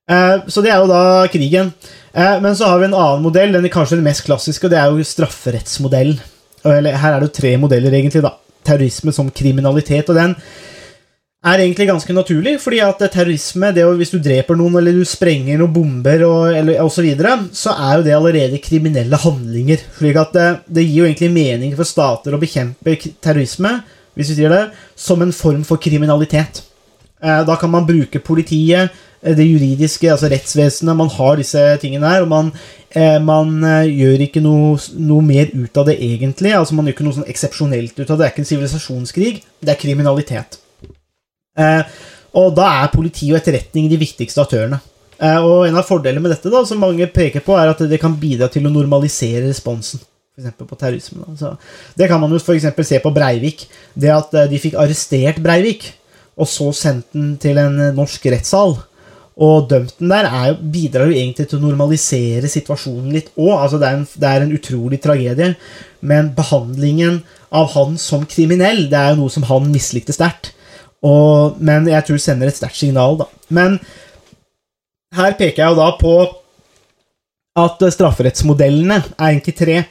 Så 0.06 0.62
det 0.62 0.70
er 0.70 0.78
jo 0.78 0.86
da 0.86 1.26
krigen. 1.26 1.72
Men 2.14 2.54
så 2.54 2.68
har 2.70 2.78
vi 2.78 2.86
en 2.86 2.94
annen 2.94 3.24
modell, 3.24 3.50
den 3.56 3.64
er 3.66 3.72
kanskje 3.74 3.96
den 3.98 4.06
mest 4.06 4.22
klassiske, 4.22 4.68
og 4.68 4.70
det 4.70 4.78
er 4.78 4.92
jo 4.94 5.06
strafferettsmodellen. 5.06 6.20
Her 6.62 7.08
er 7.08 7.16
det 7.18 7.26
jo 7.26 7.34
tre 7.40 7.52
modeller, 7.58 7.94
egentlig. 7.94 8.22
da 8.22 8.36
Terrorisme 8.66 9.14
som 9.14 9.30
kriminalitet. 9.34 10.08
Og 10.10 10.18
den 10.18 10.36
er 11.46 11.62
egentlig 11.62 11.86
ganske 11.88 12.14
naturlig, 12.14 12.56
fordi 12.62 12.80
at 12.82 13.02
terrorisme, 13.12 13.70
det 13.74 13.84
å, 13.86 13.94
hvis 13.98 14.12
du 14.14 14.18
dreper 14.22 14.58
noen 14.58 14.80
eller 14.80 14.96
du 14.96 15.06
sprenger 15.06 15.60
noen 15.60 15.74
bomber 15.74 16.24
og, 16.26 16.40
eller, 16.50 16.80
og 16.82 16.90
så, 16.92 17.04
videre, 17.06 17.36
så 17.54 17.74
er 17.76 17.98
jo 17.98 18.06
det 18.06 18.16
allerede 18.16 18.62
kriminelle 18.64 19.20
handlinger. 19.22 19.84
slik 19.98 20.18
at 20.20 20.34
det, 20.34 20.48
det, 20.66 20.86
gir 20.86 21.04
jo 21.04 21.10
egentlig 21.10 21.32
mening 21.34 21.76
for 21.78 21.88
stater 21.88 22.34
å 22.34 22.42
bekjempe 22.42 22.98
terrorisme 23.22 23.78
hvis 24.16 24.32
vi 24.32 24.38
sier 24.38 24.52
det, 24.52 24.62
som 24.96 25.20
en 25.20 25.34
form 25.36 25.60
for 25.68 25.76
kriminalitet. 25.76 26.62
Eh, 27.20 27.42
da 27.44 27.56
kan 27.60 27.70
man 27.70 27.84
bruke 27.84 28.22
politiet, 28.24 28.96
eh, 29.20 29.36
det 29.36 29.44
juridiske, 29.44 30.08
altså 30.08 30.30
rettsvesenet, 30.32 30.96
man 30.96 31.12
har 31.12 31.36
disse 31.36 31.60
tingene 31.82 32.08
her, 32.08 32.24
og 32.24 32.30
man, 32.32 32.52
eh, 32.96 33.18
man 33.20 33.60
gjør 33.84 34.24
ikke 34.24 34.40
noe, 34.40 34.78
noe, 34.96 35.20
mer 35.20 35.52
ut 35.52 35.76
av 35.76 35.90
det 35.92 35.98
egentlig. 36.00 36.56
altså 36.56 36.74
Man 36.74 36.88
gjør 36.88 36.96
ikke 36.96 37.08
noe 37.10 37.20
sånn 37.20 37.28
eksepsjonelt 37.28 38.00
ut 38.00 38.08
av 38.08 38.16
det. 38.16 38.22
Det 38.22 38.26
er 38.26 38.32
ikke 38.32 38.44
en 38.46 38.52
sivilisasjonskrig, 38.54 39.42
det 39.60 39.76
er 39.76 39.84
kriminalitet. 39.84 40.64
Eh, 41.56 41.96
og 42.36 42.52
da 42.56 42.68
er 42.82 42.92
politi 42.92 43.30
og 43.32 43.40
etterretning 43.40 43.88
de 43.90 44.00
viktigste 44.00 44.42
aktørene. 44.42 44.80
Eh, 45.16 45.38
og 45.40 45.66
en 45.66 45.78
av 45.80 45.86
fordelene 45.88 46.22
med 46.22 46.34
dette, 46.34 46.52
da, 46.52 46.62
som 46.68 46.82
mange 46.82 47.08
peker 47.12 47.44
på, 47.44 47.56
er 47.56 47.72
at 47.72 47.84
det 47.88 48.00
kan 48.02 48.16
bidra 48.20 48.50
til 48.52 48.68
å 48.68 48.72
normalisere 48.72 49.46
responsen. 49.48 50.02
For 50.36 50.66
på 50.68 50.76
terrorisme. 50.76 51.24
Da. 51.40 51.54
det 51.96 52.10
kan 52.10 52.20
man 52.20 52.34
jo 52.34 52.36
f.eks. 52.36 52.66
se 52.84 52.98
på 53.00 53.12
Breivik. 53.14 53.64
Det 53.96 54.12
at 54.12 54.34
eh, 54.36 54.50
de 54.50 54.60
fikk 54.60 54.76
arrestert 54.80 55.40
Breivik, 55.44 55.88
og 56.36 56.50
så 56.50 56.68
sendt 56.76 57.14
den 57.16 57.38
til 57.40 57.56
en 57.62 57.80
norsk 57.96 58.28
rettssal 58.28 58.76
og 59.36 59.66
dømt 59.68 59.98
den 60.00 60.12
der 60.12 60.24
er, 60.24 60.54
bidrar 60.56 61.10
jo 61.10 61.16
egentlig 61.16 61.44
til 61.50 61.58
å 61.58 61.66
normalisere 61.66 62.48
situasjonen 62.48 63.12
litt 63.12 63.28
òg. 63.36 63.52
Altså 63.52 63.80
det, 63.80 63.90
det, 64.16 64.28
er 64.30 64.44
en 64.44 64.54
utrolig 64.56 65.00
tragedie, 65.04 65.50
men 66.00 66.32
behandlingen 66.36 67.20
av 67.52 67.68
han 67.74 67.98
som 68.00 68.24
kriminell 68.28 68.86
det 68.90 68.96
er 68.96 69.12
jo 69.12 69.20
noe 69.20 69.34
som 69.34 69.44
han 69.50 69.68
mislikte 69.72 70.16
sterkt. 70.16 70.54
Og, 71.04 71.58
men 71.60 71.88
jeg 71.90 72.06
tror 72.06 72.20
sender 72.22 72.50
et 72.50 72.56
sterkt 72.56 72.78
signal, 72.78 73.18
da. 73.20 73.28
Men 73.52 73.78
her 75.16 75.36
peker 75.38 75.62
jeg 75.62 75.74
jo 75.74 75.80
da 75.80 75.90
på 76.00 76.14
at 77.56 77.84
strafferettsmodellene 77.94 79.00
er 79.00 79.30
egentlig 79.30 79.56
tre. 79.56 79.82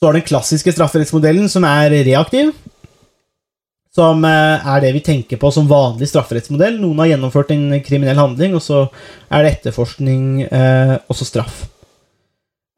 Så 0.00 0.08
har 0.08 0.16
den 0.16 0.24
klassiske 0.24 0.72
strafferettsmodellen, 0.72 1.48
som 1.52 1.66
er 1.68 1.92
reaktiv. 2.06 2.54
Som 3.92 4.22
eh, 4.24 4.68
er 4.72 4.84
det 4.84 4.94
vi 4.94 5.02
tenker 5.04 5.40
på 5.40 5.50
som 5.52 5.68
vanlig 5.68 6.08
strafferettsmodell. 6.08 6.78
Noen 6.80 7.02
har 7.02 7.10
gjennomført 7.12 7.50
en 7.52 7.66
kriminell 7.84 8.20
handling, 8.20 8.54
og 8.56 8.64
så 8.64 8.86
er 9.28 9.44
det 9.44 9.52
etterforskning 9.56 10.46
eh, 10.46 10.94
og 11.04 11.18
så 11.18 11.26
straff. 11.28 11.64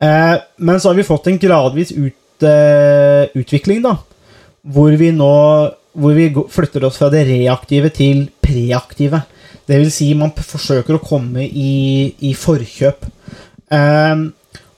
Eh, 0.03 0.35
men 0.59 0.81
så 0.81 0.91
har 0.91 0.99
vi 0.99 1.07
fått 1.07 1.29
en 1.31 1.39
gradvis 1.43 1.95
ut, 1.95 2.19
utvikling, 2.43 3.85
da, 3.85 3.93
hvor 4.75 4.97
vi 4.99 5.13
nå 5.15 5.31
hvor 5.93 6.17
vi 6.17 6.29
flytter 6.51 6.85
oss 6.89 6.99
fra 7.01 7.11
det 7.13 7.27
reaktive 7.29 7.91
til 7.95 8.27
preaktive. 8.43 9.23
Det 9.69 9.79
vil 9.79 9.91
si, 9.95 10.13
man 10.19 10.33
forsøker 10.35 10.97
å 10.97 11.05
komme 11.05 11.45
i, 11.47 12.13
i 12.25 12.33
forkjøp. 12.37 13.05
Um, 13.73 14.31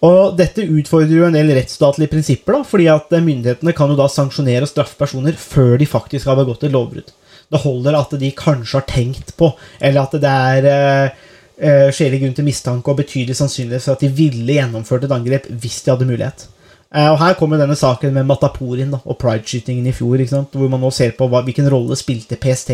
og 0.04 0.34
dette 0.36 0.66
utfordrer 0.66 1.16
jo 1.16 1.26
en 1.28 1.36
del 1.36 1.52
rettsstatlige 1.56 2.12
prinsipper, 2.12 2.58
da, 2.58 2.68
fordi 2.68 2.88
at 2.92 3.14
myndighetene 3.14 3.72
kan 3.76 3.92
jo 3.92 3.98
da 3.98 4.08
sanksjonere 4.12 4.66
og 4.66 4.70
straffe 4.70 4.98
personer 5.00 5.38
før 5.40 5.78
de 5.80 5.88
faktisk 5.88 6.28
har 6.28 6.36
begått 6.40 6.66
et 6.66 6.74
lovbrudd. 6.74 7.14
Det 7.52 7.60
holder 7.62 7.96
at 7.96 8.12
de 8.20 8.32
kanskje 8.36 8.80
har 8.80 8.88
tenkt 8.90 9.32
på, 9.38 9.52
eller 9.80 10.04
at 10.04 10.18
det 10.20 10.34
er 10.50 10.68
uh, 10.68 11.22
uh, 11.62 11.88
skjellig 11.94 12.20
grunn 12.24 12.36
til 12.36 12.48
mistanke 12.48 12.92
og 12.92 13.00
betydelig 13.00 13.38
sannsynlighet 13.38 13.86
for 13.86 13.96
at 13.96 14.04
de 14.04 14.12
ville 14.12 14.58
gjennomført 14.58 15.06
et 15.06 15.16
angrep 15.16 15.48
hvis 15.48 15.80
de 15.84 15.94
hadde 15.94 16.10
mulighet. 16.10 16.48
Uh, 16.94 17.10
og 17.10 17.18
Her 17.18 17.34
kommer 17.38 17.58
denne 17.58 17.74
saken 17.78 18.14
med 18.14 18.26
Mataporin 18.28 18.92
da, 18.94 19.00
og 19.02 19.18
prideskytingen 19.18 19.86
i 19.90 19.94
fjor, 19.96 20.20
hvor 20.54 20.68
man 20.70 20.80
nå 20.84 20.90
ser 20.94 21.10
på 21.18 21.26
hva, 21.30 21.42
hvilken 21.42 21.66
rolle 21.72 21.96
spilte 21.98 22.38
PST 22.38 22.70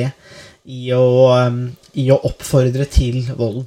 i 0.69 0.91
å, 0.93 1.05
um, 1.49 1.63
i 1.97 2.11
å 2.13 2.21
oppfordre 2.29 2.85
til 2.93 3.23
volden 3.33 3.65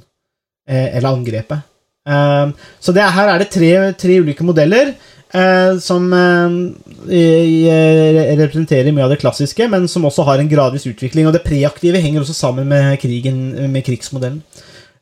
eh, 0.70 0.94
eller 0.94 1.10
angrepet. 1.10 1.58
Um, 2.06 2.54
så 2.78 2.92
det, 2.94 3.02
her 3.16 3.32
er 3.32 3.38
det 3.42 3.50
tre, 3.50 3.72
tre 3.98 4.20
ulike 4.22 4.46
modeller 4.46 4.94
som 5.82 6.04
representerer 7.10 8.94
mye 8.94 9.02
av 9.02 9.10
det 9.10 9.18
klassiske, 9.18 9.66
men 9.66 9.88
som 9.90 10.06
også 10.06 10.22
har 10.28 10.38
en 10.38 10.46
gradvis 10.52 10.86
utvikling. 10.86 11.26
Og 11.26 11.34
det 11.34 11.42
preaktive 11.42 11.98
henger 11.98 12.22
også 12.22 12.36
sammen 12.38 12.70
med, 12.70 12.94
krigen, 13.02 13.40
med 13.72 13.82
krigsmodellen. 13.82 14.38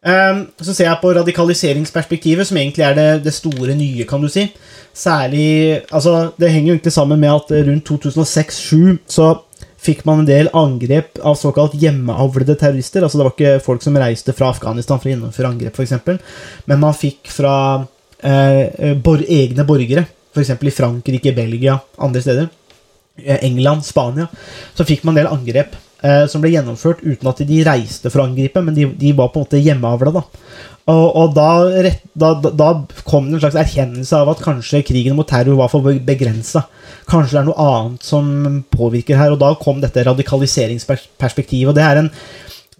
Så 0.02 0.72
ser 0.74 0.88
jeg 0.88 0.98
på 0.98 1.12
radikaliseringsperspektivet, 1.14 2.48
som 2.48 2.56
egentlig 2.58 2.82
er 2.82 2.96
det, 2.98 3.08
det 3.22 3.34
store 3.36 3.76
nye, 3.78 4.06
kan 4.08 4.22
du 4.22 4.26
si. 4.32 4.48
Særlig 4.92 5.82
Altså, 5.94 6.32
det 6.36 6.50
henger 6.50 6.72
jo 6.72 6.74
egentlig 6.74 6.92
sammen 6.92 7.20
med 7.22 7.30
at 7.30 7.52
rundt 7.68 7.86
2006-2007 7.88 8.98
så 9.06 9.28
fikk 9.82 10.04
man 10.06 10.22
en 10.22 10.28
del 10.28 10.50
angrep 10.54 11.18
av 11.26 11.38
såkalt 11.38 11.74
hjemmeavlede 11.78 12.54
terrorister. 12.58 13.02
Altså 13.02 13.18
det 13.18 13.26
var 13.26 13.34
ikke 13.34 13.64
folk 13.64 13.82
som 13.82 13.98
reiste 13.98 14.34
fra 14.36 14.52
Afghanistan 14.52 15.00
for 15.00 15.10
å 15.10 15.14
gjennomføre 15.14 15.50
angrep, 15.50 15.78
f.eks., 15.78 16.34
men 16.70 16.82
man 16.82 16.98
fikk 16.98 17.30
fra 17.32 17.54
eh, 18.22 18.92
bor 19.02 19.22
egne 19.22 19.66
borgere, 19.66 20.04
f.eks. 20.34 20.54
i 20.54 20.74
Frankrike, 20.74 21.34
Belgia, 21.36 21.78
andre 22.02 22.22
steder. 22.22 22.50
Eh, 23.18 23.42
England, 23.48 23.86
Spania. 23.86 24.28
Så 24.74 24.86
fikk 24.88 25.02
man 25.04 25.16
en 25.16 25.24
del 25.24 25.32
angrep 25.32 25.74
eh, 26.02 26.26
som 26.30 26.42
ble 26.42 26.52
gjennomført 26.54 27.02
uten 27.04 27.30
at 27.30 27.40
de 27.48 27.62
reiste 27.66 28.10
for 28.10 28.22
å 28.22 28.28
angripe, 28.28 28.62
men 28.64 28.76
de, 28.76 28.90
de 28.98 29.14
var 29.16 29.32
på 29.32 29.40
en 29.40 29.46
måte 29.46 29.62
hjemmeavla. 29.62 30.14
da. 30.18 30.26
Og, 30.90 31.04
og 31.14 31.34
da, 31.36 31.48
da, 32.18 32.32
da, 32.42 32.68
kom 33.06 33.28
det 33.28 33.38
en 33.38 33.42
slags 33.44 33.58
erkjennelse 33.60 34.18
av 34.18 34.32
at 34.32 34.42
kanskje 34.42 34.82
krigen 34.86 35.14
mot 35.14 35.28
terror 35.28 35.60
var 35.60 35.70
for 35.70 35.86
begrensa. 36.02 36.64
Kanskje 37.10 37.36
det 37.36 37.42
er 37.42 37.50
noe 37.50 37.66
annet 37.68 38.06
som 38.06 38.32
påvirker 38.72 39.20
her. 39.20 39.34
Og 39.34 39.38
da 39.42 39.52
kom 39.60 39.78
dette 39.82 40.02
radikaliseringsperspektivet. 40.08 41.70
Og 41.70 41.78
det 41.78 41.84
er 41.86 42.02
en, 42.02 42.10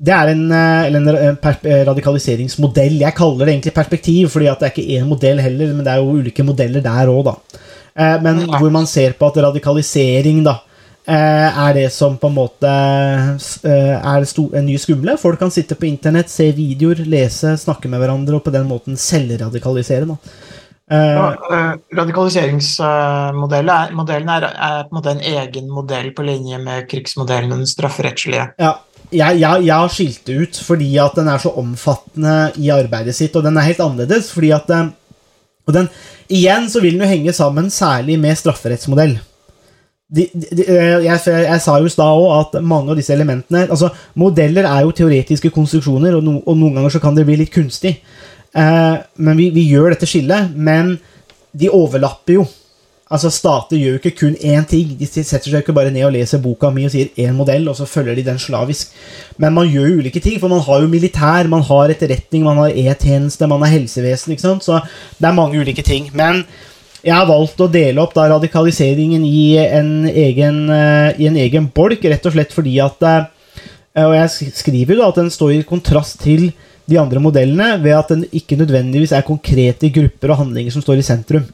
det 0.03 0.17
er 0.17 0.33
en, 0.33 0.43
eh, 0.51 0.89
en, 0.91 1.11
en 1.13 1.87
radikaliseringsmodell. 1.93 2.99
Jeg 3.05 3.19
kaller 3.19 3.47
det 3.47 3.55
egentlig 3.55 3.77
perspektiv, 3.77 4.33
fordi 4.35 4.51
det 4.51 4.67
er 4.67 4.75
ikke 4.75 4.99
én 4.99 5.07
modell 5.07 5.43
heller, 5.45 5.71
men 5.77 5.87
det 5.87 5.95
er 5.95 6.03
jo 6.03 6.19
ulike 6.19 6.47
modeller 6.47 6.83
der 6.83 7.13
òg, 7.13 7.31
da. 7.31 7.63
Eh, 7.93 8.19
men 8.25 8.43
hvor 8.49 8.71
man 8.75 8.89
ser 8.91 9.15
på 9.15 9.31
at 9.31 9.39
radikalisering 9.47 10.43
da, 10.47 10.59
eh, 10.59 10.72
er 11.11 11.75
det 11.75 11.89
som 11.93 12.15
på 12.19 12.29
en 12.31 12.37
måte 12.37 12.71
eh, 12.71 13.97
er 13.99 14.27
en 14.29 14.67
ny 14.67 14.77
skumle. 14.79 15.17
Folk 15.19 15.39
kan 15.41 15.51
sitte 15.51 15.75
på 15.75 15.87
internett, 15.89 16.31
se 16.31 16.53
videoer, 16.55 17.03
lese, 17.11 17.57
snakke 17.59 17.89
med 17.91 18.01
hverandre 18.03 18.37
og 18.39 18.45
på 18.47 18.55
den 18.55 18.69
måten 18.71 18.97
selvradikalisere. 18.99 20.07
da. 20.07 20.17
Eh, 20.93 21.15
Ja, 21.17 21.33
eh, 21.33 21.73
Radikaliseringsmodellen 21.97 24.29
er, 24.29 24.43
er, 24.47 24.47
er 24.47 24.83
på 24.87 24.93
en 24.93 24.99
måte 24.99 25.15
en 25.15 25.27
egen 25.33 25.67
modell 25.73 26.09
på 26.15 26.23
linje 26.27 26.59
med 26.63 26.89
krigsmodellen 26.91 27.53
og 27.53 27.59
den 27.63 27.71
strafferettslige. 27.71 28.45
Ja, 28.61 28.73
jeg, 29.13 29.41
jeg, 29.43 29.65
jeg 29.67 29.75
har 29.75 29.89
skilt 29.93 30.27
det 30.29 30.37
ut 30.41 30.57
fordi 30.67 30.99
at 31.03 31.15
den 31.19 31.29
er 31.29 31.39
så 31.43 31.51
omfattende 31.61 32.35
i 32.61 32.71
arbeidet 32.73 33.15
sitt, 33.17 33.37
og 33.37 33.43
den 33.47 33.57
er 33.57 33.69
helt 33.69 33.85
annerledes. 33.85 34.27
fordi 34.33 34.51
at 34.55 34.71
eh, 34.71 34.87
og 35.67 35.73
den, 35.77 35.89
Igjen 36.33 36.71
så 36.71 36.81
vil 36.81 36.95
den 36.97 37.05
jo 37.05 37.11
henge 37.11 37.33
sammen 37.37 37.71
særlig 37.71 38.19
med 38.19 38.39
strafferettsmodell. 38.39 39.19
De, 40.13 40.27
de, 40.37 40.65
eh, 40.67 40.99
jeg, 41.07 41.21
jeg 41.25 41.61
sa 41.65 41.79
jo 41.81 41.89
i 41.89 41.93
stad 41.93 42.19
òg 42.21 42.33
at 42.37 42.59
mange 42.61 42.93
av 42.93 42.99
disse 42.99 43.15
elementene 43.15 43.63
altså 43.65 43.89
Modeller 44.21 44.67
er 44.69 44.83
jo 44.85 44.91
teoretiske 44.93 45.49
konstruksjoner, 45.55 46.19
og, 46.19 46.27
no, 46.27 46.35
og 46.45 46.59
noen 46.59 46.77
ganger 46.77 46.93
så 46.93 47.01
kan 47.01 47.17
det 47.17 47.25
bli 47.29 47.39
litt 47.41 47.55
kunstig. 47.55 47.95
Eh, 48.53 48.97
men 49.25 49.39
vi, 49.41 49.49
vi 49.55 49.65
gjør 49.71 49.95
dette 49.95 50.09
skillet, 50.11 50.53
men 50.53 50.99
de 51.57 51.71
overlapper 51.73 52.41
jo. 52.41 52.45
Altså 53.13 53.29
Stater 53.29 53.77
gjør 53.77 53.97
jo 53.97 54.01
ikke 54.01 54.15
kun 54.23 54.37
én 54.41 54.65
ting. 54.69 54.95
De 54.97 55.07
setter 55.09 55.45
seg 55.45 55.59
ikke 55.61 55.75
bare 55.77 55.93
ned 55.93 56.07
og 56.07 56.15
leser 56.15 56.41
boka 56.41 56.71
mi 56.73 56.87
og 56.89 56.95
sier 56.95 57.11
én 57.21 57.37
modell, 57.37 57.67
og 57.69 57.77
så 57.77 57.85
følger 57.89 58.17
de 58.17 58.25
den 58.25 58.41
slavisk. 58.41 58.95
Men 59.43 59.53
man 59.53 59.69
gjør 59.69 59.91
jo 59.91 59.99
ulike 60.01 60.23
ting, 60.25 60.39
for 60.41 60.53
man 60.53 60.65
har 60.65 60.81
jo 60.81 60.89
militær, 60.89 61.49
man 61.53 61.65
har 61.69 61.93
etterretning, 61.93 62.47
man 62.49 62.63
har 62.63 62.73
E-tjeneste, 62.73 63.49
man 63.51 63.61
har 63.65 63.75
helsevesen. 63.75 64.33
ikke 64.33 64.47
sant? 64.47 64.65
Så 64.65 64.81
det 65.19 65.29
er 65.29 65.37
mange 65.37 65.61
ulike 65.61 65.85
ting. 65.85 66.09
Men 66.17 66.47
jeg 67.03 67.15
har 67.15 67.27
valgt 67.27 67.61
å 67.63 67.71
dele 67.71 68.03
opp 68.03 68.15
da 68.15 68.29
radikaliseringen 68.31 69.25
i 69.27 69.57
en 69.59 69.93
egen, 70.07 70.59
eh, 70.71 71.19
i 71.19 71.27
en 71.27 71.39
egen 71.39 71.67
bolk, 71.75 72.05
rett 72.07 72.27
og 72.29 72.37
slett 72.37 72.55
fordi 72.55 72.79
at 72.83 73.03
eh, 73.09 73.25
Og 73.93 74.15
jeg 74.17 74.53
skriver 74.57 74.95
jo 74.95 75.03
da 75.03 75.09
at 75.11 75.19
den 75.21 75.29
står 75.29 75.51
i 75.53 75.65
kontrast 75.69 76.23
til 76.23 76.47
de 76.89 76.97
andre 76.97 77.21
modellene 77.21 77.75
ved 77.83 77.93
at 77.93 78.09
den 78.15 78.23
ikke 78.33 78.57
nødvendigvis 78.57 79.13
er 79.13 79.27
konkrete 79.27 79.91
grupper 79.93 80.33
og 80.33 80.39
handlinger 80.39 80.73
som 80.73 80.81
står 80.81 81.03
i 81.03 81.05
sentrum. 81.05 81.45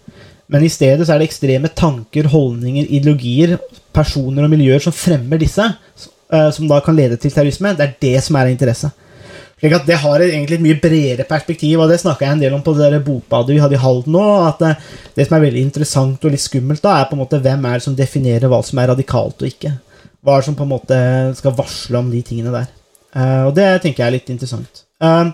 Men 0.46 0.62
i 0.62 0.70
stedet 0.70 1.02
så 1.02 1.16
er 1.16 1.18
det 1.18 1.28
ekstreme 1.28 1.68
tanker, 1.74 2.30
holdninger, 2.30 2.86
ideologier, 2.94 3.56
personer 3.92 4.46
og 4.46 4.52
miljøer 4.54 4.84
som 4.84 4.94
fremmer 4.94 5.40
disse, 5.42 5.66
eh, 5.66 6.50
som 6.54 6.70
da 6.70 6.78
kan 6.84 6.96
lede 6.96 7.18
til 7.18 7.34
terrorisme. 7.34 7.74
Det 7.74 7.88
er 7.88 7.96
det 8.06 8.22
som 8.22 8.38
er 8.38 8.46
av 8.46 8.54
interesse. 8.54 8.92
Slik 9.58 9.74
at 9.74 9.86
Det 9.86 9.98
har 9.98 10.22
egentlig 10.22 10.58
et 10.58 10.64
mye 10.64 10.78
bredere 10.78 11.26
perspektiv, 11.26 11.80
og 11.82 11.90
det 11.90 11.98
snakka 12.00 12.26
jeg 12.26 12.36
en 12.36 12.42
del 12.44 12.54
om 12.54 12.62
på 12.62 12.76
det 12.78 12.92
der 12.92 13.02
bokbadet 13.02 13.56
vi 13.56 13.62
hadde 13.62 13.74
i 13.74 13.82
Halden 13.82 14.14
nå. 14.14 14.24
at 14.46 14.62
eh, 14.62 14.88
Det 15.16 15.26
som 15.26 15.36
er 15.36 15.46
veldig 15.48 15.64
interessant 15.66 16.24
og 16.24 16.34
litt 16.34 16.44
skummelt, 16.44 16.82
da, 16.82 16.98
er 16.98 17.08
på 17.10 17.18
en 17.18 17.24
måte 17.24 17.40
hvem 17.42 17.66
er 17.66 17.78
det 17.78 17.86
som 17.88 17.96
definerer 17.98 18.50
hva 18.50 18.62
som 18.62 18.78
er 18.78 18.92
radikalt 18.92 19.42
og 19.42 19.50
ikke. 19.50 19.74
Hva 20.22 20.36
er 20.36 20.42
det 20.42 20.48
som 20.50 20.58
på 20.58 20.66
en 20.66 20.74
måte 20.76 20.98
skal 21.38 21.56
varsle 21.58 21.98
om 21.98 22.10
de 22.12 22.22
tingene 22.22 22.54
der. 22.54 22.70
Eh, 23.18 23.42
og 23.48 23.56
det 23.58 23.66
tenker 23.82 24.04
jeg 24.04 24.06
er 24.06 24.16
litt 24.20 24.30
interessant. 24.30 24.84
Eh, 25.02 25.32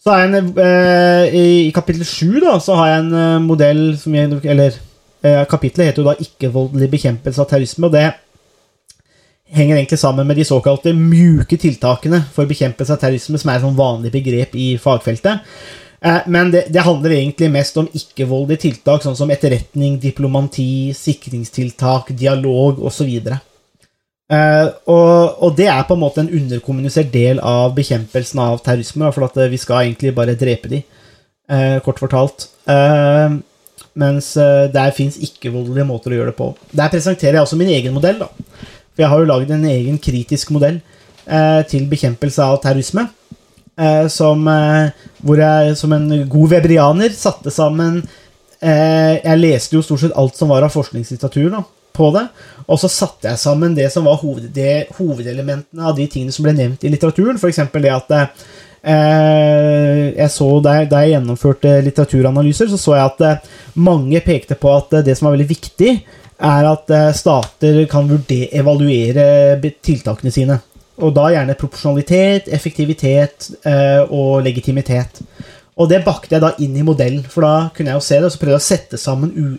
så 0.00 0.14
har 0.14 0.22
jeg 0.22 0.30
en, 0.38 0.54
I 1.36 1.72
kapittel 1.76 2.06
sju 2.08 2.38
har 2.40 2.86
jeg 2.88 3.02
en 3.02 3.42
modell 3.44 3.98
som 4.00 4.14
jeg, 4.16 4.38
Eller 4.48 4.78
kapittelet 5.44 5.90
heter 5.90 6.00
jo 6.00 6.06
da 6.06 6.14
'Ikke-voldelig 6.16 6.88
bekjempelse 6.88 7.40
av 7.42 7.50
terrorisme'. 7.50 7.84
og 7.84 7.92
det 7.92 8.06
henger 9.52 9.76
egentlig 9.76 9.98
sammen 9.98 10.26
med 10.26 10.36
de 10.38 10.44
såkalte 10.46 10.92
mjuke 10.96 11.58
tiltakene 11.58 12.22
for 12.34 12.48
bekjempelse 12.50 12.94
av 12.94 13.00
terrorisme, 13.02 13.38
som 13.38 13.50
er 13.50 13.58
et 13.58 13.64
sånn 13.64 13.78
vanlig 13.78 14.12
begrep 14.14 14.54
i 14.54 14.72
fagfeltet. 14.78 15.46
Eh, 16.00 16.20
Men 16.26 16.50
det, 16.50 16.66
det 16.72 16.84
handler 16.86 17.16
egentlig 17.16 17.50
mest 17.50 17.76
om 17.76 17.88
ikke-voldelige 17.92 18.64
tiltak, 18.68 19.02
sånn 19.04 19.18
som 19.18 19.30
etterretning, 19.30 19.98
diplomati, 20.00 20.92
sikringstiltak, 20.96 22.14
dialog 22.16 22.80
osv. 22.80 23.10
Uh, 24.30 24.70
og, 24.86 25.42
og 25.42 25.56
det 25.58 25.66
er 25.66 25.82
på 25.88 25.96
en 25.96 26.04
måte 26.04 26.22
en 26.22 26.30
underkommunisert 26.30 27.08
del 27.10 27.40
av 27.42 27.74
bekjempelsen 27.74 28.38
av 28.38 28.60
terrorisme. 28.62 29.10
For 29.10 29.26
at 29.26 29.36
eh, 29.42 29.50
vi 29.50 29.58
skal 29.58 29.88
egentlig 29.88 30.14
bare 30.14 30.38
drepe 30.38 30.70
de, 30.70 30.84
eh, 31.50 31.78
kort 31.82 31.98
fortalt. 31.98 32.46
Eh, 32.70 33.40
mens 33.98 34.36
eh, 34.38 34.68
der 34.70 34.94
fins 34.94 35.18
ikke-voldelige 35.18 35.88
måter 35.88 36.14
å 36.14 36.20
gjøre 36.20 36.30
det 36.30 36.38
på. 36.38 36.52
Der 36.70 36.92
presenterer 36.92 37.40
jeg 37.40 37.42
også 37.42 37.58
min 37.58 37.72
egen 37.74 37.96
modell. 37.96 38.22
da. 38.22 38.30
For 39.00 39.06
jeg 39.06 39.12
har 39.14 39.20
jo 39.22 39.28
laget 39.30 39.50
en 39.54 39.62
egen 39.64 39.94
kritisk 39.96 40.50
modell 40.52 40.74
eh, 41.24 41.62
til 41.70 41.86
bekjempelse 41.88 42.44
av 42.44 42.58
terrorisme. 42.60 43.06
Eh, 43.80 44.08
som, 44.12 44.42
eh, 44.44 44.90
hvor 45.24 45.40
jeg 45.40 45.76
som 45.80 45.94
en 45.96 46.04
god 46.28 46.50
vebrianer 46.50 47.14
satte 47.16 47.48
sammen 47.54 48.02
eh, 48.60 49.14
Jeg 49.22 49.38
leste 49.40 49.78
jo 49.78 49.80
stort 49.80 50.02
sett 50.02 50.18
alt 50.20 50.36
som 50.36 50.50
var 50.52 50.66
av 50.66 50.74
forskningslitteratur 50.74 51.48
da, 51.54 51.62
på 51.96 52.10
det. 52.12 52.26
Og 52.66 52.82
så 52.82 52.92
satte 52.92 53.30
jeg 53.30 53.40
sammen 53.40 53.78
det 53.78 53.88
som 53.94 54.04
var 54.04 54.20
hoved, 54.20 54.50
det, 54.52 54.90
hovedelementene 54.98 55.88
av 55.88 55.96
de 55.96 56.04
tingene 56.04 56.36
som 56.36 56.44
ble 56.44 56.58
nevnt 56.60 56.84
i 56.84 56.92
litteraturen. 56.92 57.40
F.eks. 57.40 57.64
det 57.72 57.96
at 57.96 58.16
eh, 58.20 60.12
jeg 60.12 60.30
så 60.36 60.52
der, 60.60 60.84
da 60.92 61.06
jeg 61.06 61.16
gjennomførte 61.16 61.78
litteraturanalyser, 61.88 62.68
så 62.68 62.84
så 62.84 62.98
jeg 63.00 63.14
at 63.14 63.28
eh, 63.30 63.52
mange 63.80 64.20
pekte 64.28 64.60
på 64.60 64.76
at 64.76 65.00
det 65.08 65.16
som 65.16 65.30
var 65.30 65.38
veldig 65.38 65.52
viktig, 65.56 66.00
er 66.40 66.66
at 66.70 66.90
eh, 66.94 67.12
stater 67.16 67.84
kan 67.90 68.08
vurdere, 68.10 68.50
evaluere 68.60 69.70
tiltakene 69.84 70.32
sine. 70.34 70.58
Og 71.00 71.14
da 71.16 71.30
gjerne 71.32 71.56
proporsjonalitet, 71.56 72.50
effektivitet 72.52 73.50
eh, 73.64 74.02
og 74.04 74.42
legitimitet. 74.44 75.22
Og 75.80 75.88
det 75.88 76.02
bakte 76.04 76.36
jeg 76.36 76.44
da 76.44 76.52
inn 76.60 76.76
i 76.76 76.84
modellen, 76.84 77.24
for 77.24 77.46
da 77.46 77.54
kunne 77.74 77.92
jeg 77.92 78.00
jo 78.00 78.06
se 78.06 78.18
det, 78.18 78.28
og 78.28 78.34
så 78.34 78.40
prøvde 78.40 78.56
jeg 78.58 78.64
å 78.64 78.68
sette 78.68 79.00
sammen 79.00 79.58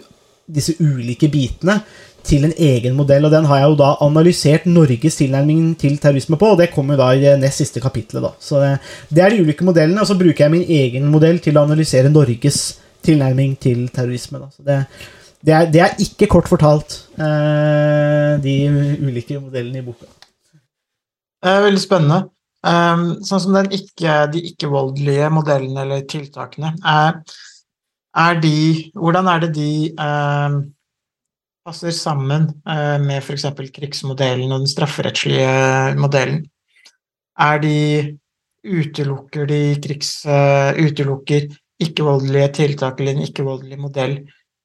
disse 0.51 0.75
ulike 0.81 1.29
bitene 1.31 1.79
til 2.27 2.45
en 2.45 2.53
egen 2.53 2.93
modell, 2.93 3.25
og 3.25 3.33
den 3.33 3.47
har 3.49 3.61
jeg 3.61 3.71
jo 3.71 3.77
da 3.79 3.87
analysert 4.05 4.67
Norges 4.69 5.17
tilnærming 5.17 5.71
til 5.81 5.95
terrorisme 6.01 6.37
på, 6.37 6.51
og 6.53 6.59
det 6.59 6.69
kommer 6.73 6.93
jo 6.93 7.01
da 7.01 7.07
i 7.15 7.23
det 7.23 7.33
nest 7.41 7.63
siste 7.63 7.81
kapitlet, 7.81 8.21
da. 8.21 8.29
Så 8.37 8.61
det 9.09 9.23
er 9.23 9.33
de 9.33 9.41
ulike 9.41 9.65
modellene, 9.65 10.03
og 10.03 10.09
så 10.09 10.19
bruker 10.19 10.45
jeg 10.45 10.53
min 10.53 10.67
egen 10.69 11.09
modell 11.09 11.41
til 11.41 11.57
å 11.57 11.65
analysere 11.65 12.13
Norges 12.13 12.59
tilnærming 13.01 13.55
til 13.63 13.87
terrorisme, 13.89 14.43
da. 14.43 14.51
Så 14.53 14.67
det, 14.67 14.77
det, 15.45 15.53
er, 15.53 15.69
det 15.73 15.81
er 15.81 16.01
ikke 16.03 16.29
kort 16.31 16.49
fortalt, 16.51 16.97
eh, 17.17 18.33
de 18.43 18.55
ulike 19.01 19.39
modellene 19.41 19.81
i 19.81 19.85
boka. 19.85 20.09
Veldig 21.41 21.81
spennende. 21.81 22.21
Um, 22.61 23.15
sånn 23.25 23.41
som 23.41 23.55
ikke, 23.73 24.19
de 24.29 24.43
ikke-voldelige 24.51 25.31
modellene 25.33 25.81
eller 25.81 26.03
tiltakene, 26.05 26.75
er, 26.85 27.17
er 28.13 28.37
de 28.43 28.91
Hvordan 28.93 29.29
er 29.31 29.41
det 29.41 29.49
de 29.55 29.71
um, 29.97 30.59
passer 31.65 31.95
sammen 31.97 32.51
uh, 32.69 32.99
med 33.01 33.17
f.eks. 33.23 33.47
krigsmodellen 33.73 34.53
og 34.53 34.61
den 34.61 34.69
strafferettslige 34.69 35.95
modellen? 35.97 36.43
Er 37.39 37.63
de 37.63 37.77
Utelukker 38.61 39.47
de 39.49 39.61
krigs... 39.81 40.19
Uh, 40.21 40.77
utelukker 40.77 41.47
ikke-voldelige 41.81 42.51
tiltak 42.59 42.99
eller 43.01 43.15
en 43.15 43.25
ikke-voldelig 43.25 43.79
modell 43.81 44.13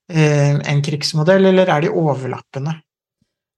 en 0.07 0.83
krigsmodell, 0.85 1.49
eller 1.49 1.67
er 1.67 1.81
de 1.83 1.89
overlappende? 1.91 2.77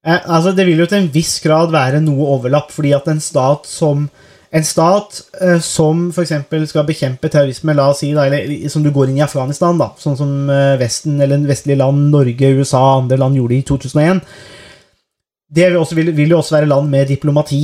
Eh, 0.06 0.22
altså 0.26 0.52
Det 0.56 0.66
vil 0.68 0.80
jo 0.80 0.88
til 0.90 1.04
en 1.04 1.14
viss 1.14 1.40
grad 1.44 1.74
være 1.76 2.02
noe 2.04 2.28
overlapp, 2.38 2.72
fordi 2.72 2.94
at 2.96 3.08
en 3.12 3.22
stat 3.24 3.68
som 3.70 4.08
en 4.50 4.66
stat 4.66 5.20
eh, 5.42 5.60
som 5.62 6.08
f.eks. 6.10 6.32
skal 6.72 6.86
bekjempe 6.88 7.30
terrorisme, 7.30 7.76
la 7.78 7.92
oss 7.92 8.00
si, 8.02 8.10
da, 8.18 8.26
eller 8.26 8.70
som 8.74 8.82
du 8.82 8.90
går 8.94 9.12
inn 9.12 9.20
i 9.20 9.26
Afghanistan, 9.26 9.78
da, 9.78 9.92
sånn 10.02 10.18
som 10.18 10.32
eh, 10.50 10.78
Vesten 10.82 11.20
eller 11.22 11.44
vestlige 11.46 11.78
land, 11.78 12.08
Norge, 12.16 12.50
USA 12.58 12.82
andre 12.96 13.20
land 13.22 13.38
gjorde 13.38 13.60
i 13.60 13.66
2001 13.68 14.24
Det 15.54 15.68
vil, 15.68 15.78
også, 15.78 16.00
vil, 16.00 16.10
vil 16.18 16.34
jo 16.34 16.40
også 16.40 16.58
være 16.58 16.72
land 16.72 16.90
med 16.90 17.14
diplomati, 17.14 17.62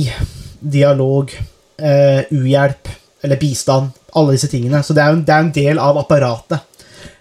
dialog, 0.60 1.34
eh, 1.78 2.22
uhjelp 2.30 2.94
eller 3.26 3.40
bistand. 3.40 3.90
Alle 4.16 4.36
disse 4.36 4.48
tingene. 4.50 4.80
Så 4.86 4.94
det 4.94 5.02
er 5.02 5.12
jo 5.12 5.20
det 5.26 5.34
er 5.34 5.42
en 5.42 5.52
del 5.54 5.80
av 5.82 5.98
apparatet. 6.00 6.62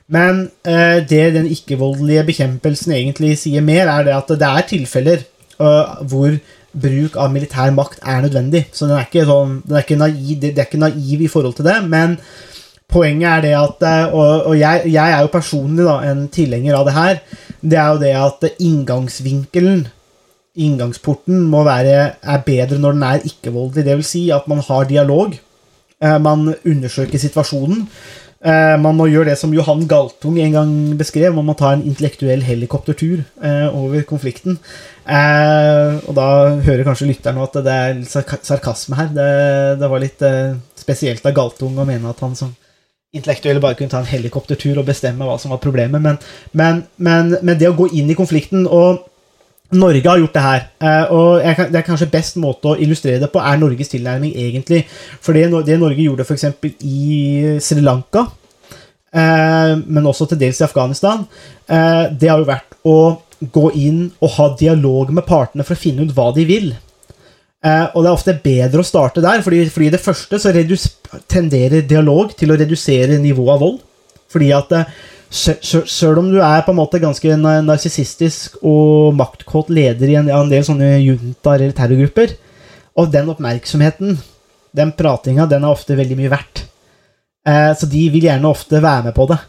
Men 0.08 0.49
eh, 0.68 0.99
det 1.10 1.24
den 1.34 1.47
ikke-voldelige 1.49 2.26
bekjempelsen 2.28 2.93
egentlig 2.93 3.38
sier 3.41 3.64
mer, 3.66 3.89
er 3.89 4.06
det 4.06 4.14
at 4.14 4.36
det 4.38 4.49
er 4.49 4.68
tilfeller 4.70 5.24
uh, 5.58 6.03
hvor 6.06 6.36
bruk 6.76 7.16
av 7.18 7.32
militær 7.34 7.72
makt 7.74 8.03
er 8.03 8.22
nødvendig. 8.26 8.66
Så 8.76 8.86
den 8.86 8.97
er 8.97 9.08
ikke, 9.08 9.26
sånn, 9.28 9.62
den 9.66 9.78
er 9.80 9.86
ikke, 9.86 9.99
naiv, 9.99 10.36
det 10.41 10.53
er 10.53 10.68
ikke 10.68 10.82
naiv 10.84 11.24
i 11.26 11.32
forhold 11.32 11.56
til 11.58 11.68
det. 11.70 11.78
Men 11.89 12.18
poenget 12.91 13.30
er 13.32 13.45
det 13.45 13.53
at 13.58 13.86
eh, 13.89 14.14
Og, 14.14 14.51
og 14.51 14.60
jeg, 14.60 14.91
jeg 14.93 15.16
er 15.16 15.26
jo 15.26 15.34
personlig 15.34 15.88
da, 15.88 15.97
en 16.12 16.28
tilhenger 16.30 16.78
av 16.78 16.89
det 16.89 16.97
her. 16.99 17.22
Det 17.66 17.80
er 17.82 17.88
jo 17.89 18.01
det 18.03 18.14
at 18.20 18.60
inngangsvinkelen, 18.62 19.88
inngangsporten, 20.56 21.41
må 21.49 21.64
være, 21.66 22.12
er 22.22 22.45
bedre 22.45 22.78
når 22.80 22.99
den 22.99 23.08
er 23.10 23.26
ikke-voldelig. 23.32 23.88
Vil 23.89 24.06
si 24.06 24.28
at 24.36 24.45
man 24.51 24.62
har 24.68 24.86
dialog. 24.91 25.34
Eh, 26.03 26.20
Man 26.22 26.53
undersøker 26.62 27.18
situasjonen. 27.18 27.88
Eh, 28.46 28.76
Man 28.82 28.98
må 28.98 29.08
gjøre 29.10 29.32
det 29.32 29.39
som 29.41 29.54
Johan 29.56 29.88
Galtung 29.89 30.38
en 30.41 30.54
gang 30.54 30.74
beskrev, 31.00 31.34
man 31.34 31.48
må 31.50 31.56
ta 31.58 31.72
en 31.74 31.86
intellektuell 31.86 32.43
helikoptertur 32.46 33.24
eh, 33.41 33.68
over 33.74 34.06
konflikten. 34.06 34.60
Eh, 35.06 35.96
og 36.06 36.14
da 36.18 36.28
hører 36.66 36.86
kanskje 36.86 37.10
lytteren 37.10 37.41
at 37.41 37.58
det 37.66 37.74
er 37.74 37.98
litt 37.98 38.46
sarkasme 38.46 39.00
her. 39.00 39.10
Det, 39.16 39.32
det 39.82 39.89
var 39.89 40.04
litt 40.04 40.22
spesielt 40.78 41.26
av 41.26 41.34
Galtung 41.38 41.80
å 41.82 41.88
mene 41.89 42.12
at 42.12 42.22
han 42.22 42.38
som 42.38 42.54
intellektuelle 43.16 43.62
bare 43.64 43.78
kunne 43.80 43.93
ta 43.93 44.02
en 44.04 44.10
helikoptertur 44.10 44.78
og 44.82 44.88
bestemme 44.89 45.26
hva 45.26 45.38
som 45.39 45.54
var 45.54 45.62
problemet, 45.64 46.02
men, 46.04 46.18
men, 46.52 46.82
men, 46.98 47.36
men 47.41 47.60
det 47.60 47.70
å 47.72 47.78
gå 47.78 47.88
inn 47.96 48.10
i 48.12 48.18
konflikten 48.18 48.66
og 48.68 49.06
Norge 49.74 50.09
har 50.09 50.20
gjort 50.22 50.36
det 50.36 50.43
her, 50.43 50.63
eh, 50.80 51.11
og 51.11 51.41
det 51.41 51.80
er 51.80 51.86
kanskje 51.86 52.11
best 52.11 52.38
måte 52.38 52.70
å 52.70 52.78
illustrere 52.78 53.24
det 53.24 53.32
på, 53.34 53.41
er 53.41 53.57
Norges 53.57 53.89
tilnærming, 53.89 54.36
egentlig. 54.38 54.84
For 55.22 55.34
det, 55.34 55.49
Norge 55.49 56.03
gjorde 56.03 56.26
f.eks. 56.26 56.45
i 56.86 57.57
Sri 57.63 57.82
Lanka, 57.82 58.28
eh, 59.09 59.74
men 59.82 60.05
også 60.05 60.30
til 60.30 60.41
dels 60.43 60.61
i 60.61 60.68
Afghanistan, 60.68 61.26
eh, 61.68 62.05
det 62.13 62.30
har 62.30 62.43
jo 62.43 62.49
vært 62.51 62.78
å 62.86 62.97
gå 63.51 63.72
inn 63.82 64.03
og 64.22 64.36
ha 64.38 64.51
dialog 64.59 65.09
med 65.11 65.26
partene 65.26 65.66
for 65.66 65.76
å 65.76 65.82
finne 65.82 66.05
ut 66.05 66.13
hva 66.16 66.30
de 66.36 66.45
vil. 66.47 66.74
Og 67.66 67.95
det 67.97 68.09
er 68.11 68.13
ofte 68.13 68.34
bedre 68.43 68.84
å 68.84 68.86
starte 68.86 69.24
der, 69.24 69.39
fordi, 69.41 69.63
fordi 69.74 69.88
det 69.89 69.99
første 70.03 70.38
så 70.38 70.51
tenderer 71.26 71.88
dialog 71.89 72.36
til 72.38 72.53
å 72.53 72.57
redusere 72.61 73.18
nivået 73.18 73.55
av 73.55 73.63
vold. 73.63 73.80
Fordi 74.30 74.51
at 74.53 74.76
Selv 75.30 76.19
om 76.21 76.30
du 76.32 76.38
er 76.39 76.61
på 76.65 76.71
en 76.71 76.80
måte 76.80 77.01
ganske 77.01 77.36
na- 77.39 77.63
narsissistisk 77.65 78.59
og 78.61 79.15
maktkåt 79.17 79.71
leder 79.73 80.11
i 80.11 80.17
en, 80.19 80.30
en 80.30 80.51
del 80.51 80.63
sånne 80.67 80.95
juntaer 81.01 81.65
eller 81.65 81.76
terrorgrupper, 81.76 82.36
og 82.95 83.11
den 83.11 83.32
oppmerksomheten, 83.34 84.15
den 84.76 84.93
pratinga, 84.95 85.47
den 85.49 85.65
er 85.65 85.73
ofte 85.73 85.97
veldig 85.97 86.17
mye 86.19 86.32
verdt. 86.32 86.63
Eh, 87.47 87.71
så 87.76 87.89
de 87.89 88.05
vil 88.13 88.28
gjerne 88.30 88.49
ofte 88.49 88.82
være 88.84 89.09
med 89.09 89.15
på 89.17 89.28
det. 89.32 89.39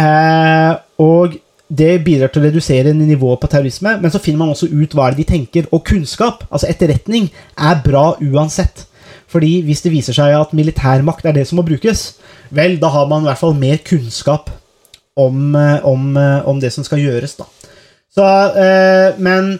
Eh, 0.00 0.72
og 1.04 1.36
det 1.74 1.92
bidrar 2.04 2.32
til 2.32 2.42
å 2.42 2.48
redusere 2.48 2.92
nivået 2.96 3.40
på 3.42 3.50
terrorisme, 3.50 3.94
men 4.02 4.12
så 4.12 4.20
finner 4.22 4.42
man 4.42 4.52
også 4.52 4.68
ut 4.70 4.96
hva 4.96 5.08
de 5.14 5.24
tenker. 5.26 5.68
Og 5.72 5.84
kunnskap, 5.86 6.44
altså 6.50 6.68
etterretning, 6.70 7.30
er 7.56 7.80
bra 7.84 8.12
uansett. 8.20 8.86
Fordi 9.30 9.56
hvis 9.66 9.82
det 9.82 9.94
viser 9.94 10.14
seg 10.14 10.34
at 10.36 10.52
militærmakt 10.54 11.24
er 11.26 11.34
det 11.34 11.46
som 11.48 11.58
må 11.58 11.64
brukes, 11.66 12.12
vel, 12.54 12.76
da 12.82 12.90
har 12.94 13.08
man 13.10 13.24
i 13.24 13.30
hvert 13.30 13.40
fall 13.40 13.56
mer 13.58 13.80
kunnskap 13.86 14.50
om, 15.16 15.54
eh, 15.54 15.86
om, 15.86 16.16
eh, 16.16 16.48
om 16.48 16.60
det 16.60 16.72
som 16.72 16.84
skal 16.84 17.02
gjøres, 17.02 17.36
da. 17.38 17.46
Så, 18.14 18.26
eh, 18.56 19.14
men 19.18 19.58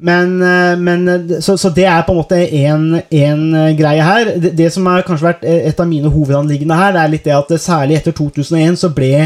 men, 0.00 0.38
men 0.78 1.40
så, 1.42 1.56
så 1.58 1.72
det 1.74 1.82
er 1.90 2.04
på 2.06 2.14
en 2.14 2.18
måte 2.20 2.36
eh, 2.38 3.72
greie 3.74 4.02
her. 4.06 4.28
Det, 4.38 4.52
det 4.54 4.68
som 4.70 4.86
har 4.86 5.02
kanskje 5.02 5.26
vært 5.26 5.40
et 5.42 5.80
av 5.82 5.88
mine 5.90 6.12
hovedanliggende 6.14 6.76
her, 6.78 6.92
det 6.94 7.00
er 7.02 7.10
litt 7.10 7.26
det 7.26 7.34
at 7.34 7.50
særlig 7.58 7.96
etter 7.98 8.14
2001 8.14 8.78
så 8.78 8.92
ble, 8.94 9.24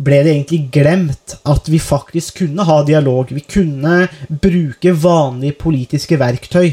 ble 0.00 0.22
det 0.24 0.32
egentlig 0.32 0.62
glemt 0.72 1.34
at 1.44 1.68
vi 1.68 1.82
faktisk 1.84 2.40
kunne 2.40 2.64
ha 2.64 2.78
dialog. 2.88 3.34
Vi 3.36 3.44
kunne 3.44 4.06
bruke 4.30 4.94
vanlige 4.96 5.58
politiske 5.60 6.16
verktøy 6.16 6.70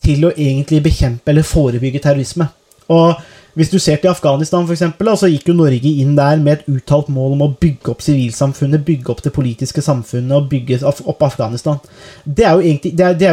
til 0.00 0.24
å 0.24 0.32
egentlig 0.32 0.80
bekjempe 0.88 1.34
eller 1.34 1.44
forebygge 1.44 2.00
terrorisme. 2.06 2.48
Og 2.88 3.20
hvis 3.58 3.72
du 3.72 3.78
ser 3.82 3.98
til 3.98 4.12
Afghanistan, 4.12 4.66
for 4.66 4.76
eksempel, 4.76 5.10
så 5.18 5.30
gikk 5.30 5.50
jo 5.50 5.56
Norge 5.58 5.90
inn 6.02 6.14
der 6.18 6.38
med 6.42 6.60
et 6.60 6.70
uttalt 6.70 7.10
mål 7.10 7.34
om 7.36 7.44
å 7.48 7.50
bygge 7.60 7.94
opp 7.94 8.04
sivilsamfunnet, 8.04 8.84
bygge 8.86 9.10
opp 9.12 9.24
det 9.24 9.34
politiske 9.34 9.82
samfunnet 9.84 10.36
og 10.36 10.48
bygge 10.52 10.80
opp 10.86 11.26
Afghanistan. 11.26 11.80
Det 12.24 12.46
er 12.46 12.56
jo 12.58 12.78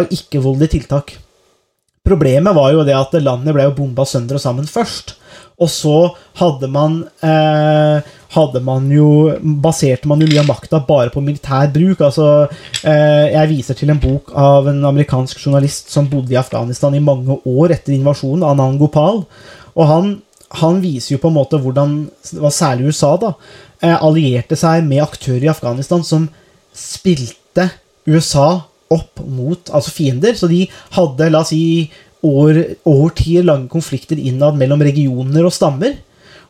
jo 0.01 0.09
ikke-voldelige 0.17 0.77
tiltak. 0.77 1.17
Problemet 2.07 2.55
var 2.55 2.71
jo 2.71 2.85
det 2.87 2.95
at 2.95 3.15
landet 3.19 3.55
ble 3.55 3.65
jo 3.67 3.75
bomba 3.75 4.05
sønder 4.07 4.39
og 4.39 4.43
sammen 4.43 4.69
først. 4.69 5.17
Og 5.57 5.69
så 5.73 5.95
hadde 6.37 6.69
man 6.69 6.99
eh, 7.25 8.05
hadde 8.35 8.61
man 8.63 8.85
jo 8.93 9.07
baserte 9.63 10.07
man 10.09 10.21
jo 10.21 10.27
mye 10.29 10.43
av 10.43 10.49
makta 10.51 10.79
bare 10.85 11.11
på 11.13 11.23
militær 11.25 11.71
bruk. 11.73 12.03
altså 12.05 12.47
eh, 12.83 13.33
Jeg 13.33 13.51
viser 13.51 13.79
til 13.79 13.91
en 13.91 14.01
bok 14.01 14.31
av 14.37 14.69
en 14.69 14.83
amerikansk 14.91 15.41
journalist 15.41 15.91
som 15.91 16.09
bodde 16.11 16.35
i 16.35 16.39
Afghanistan 16.39 16.95
i 16.95 17.03
mange 17.03 17.39
år 17.43 17.73
etter 17.75 17.95
invasjonen, 17.97 18.45
Anand 18.45 18.79
Gopal. 18.79 19.23
Og 19.77 19.89
han, 19.89 20.09
han 20.61 20.81
viser 20.83 21.15
jo 21.15 21.21
på 21.21 21.31
en 21.31 21.37
måte 21.37 21.59
hvordan 21.61 21.99
særlig 22.53 22.91
USA 22.91 23.13
da, 23.21 23.33
eh, 23.81 23.95
allierte 23.95 24.57
seg 24.59 24.85
med 24.87 25.03
aktører 25.05 25.47
i 25.47 25.53
Afghanistan 25.53 26.03
som 26.05 26.27
spilte 26.77 27.69
USA 28.07 28.63
opp 28.93 29.21
mot 29.25 29.69
altså 29.73 29.93
fiender. 29.93 30.35
Så 30.37 30.49
de 30.51 30.65
hadde, 30.95 31.29
la 31.31 31.43
oss 31.43 31.53
si, 31.53 31.89
år, 32.25 32.63
årtier 32.87 33.45
lange 33.45 33.69
konflikter 33.71 34.19
innad 34.19 34.57
mellom 34.59 34.81
regioner 34.85 35.47
og 35.47 35.53
stammer. 35.53 35.99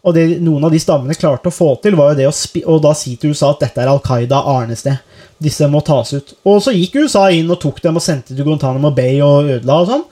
Og 0.07 0.13
det 0.15 0.37
noen 0.39 0.63
av 0.63 0.71
de 0.71 0.79
stammene 0.79 1.17
klarte 1.17 1.49
å 1.49 1.53
få 1.55 1.73
til, 1.83 1.97
var 1.99 2.13
jo 2.13 2.19
det 2.21 2.29
å, 2.29 2.35
å 2.71 2.77
da 2.83 2.93
si 2.95 3.17
til 3.19 3.33
USA 3.33 3.51
at 3.51 3.65
dette 3.65 3.83
er 3.83 3.91
Al 3.91 3.99
Qaida 4.05 4.43
arnested. 4.53 5.01
Disse 5.43 5.67
må 5.69 5.81
tas 5.85 6.13
ut. 6.15 6.31
Og 6.47 6.61
så 6.63 6.73
gikk 6.73 7.01
USA 7.03 7.27
inn 7.33 7.49
og 7.51 7.59
tok 7.61 7.81
dem 7.83 7.99
og 7.99 8.05
sendte 8.05 8.33
til 8.33 8.45
Guantánamo 8.47 8.93
Bay 8.95 9.19
og 9.25 9.51
ødela 9.57 9.81
og 9.83 9.91
sånn. 9.91 10.05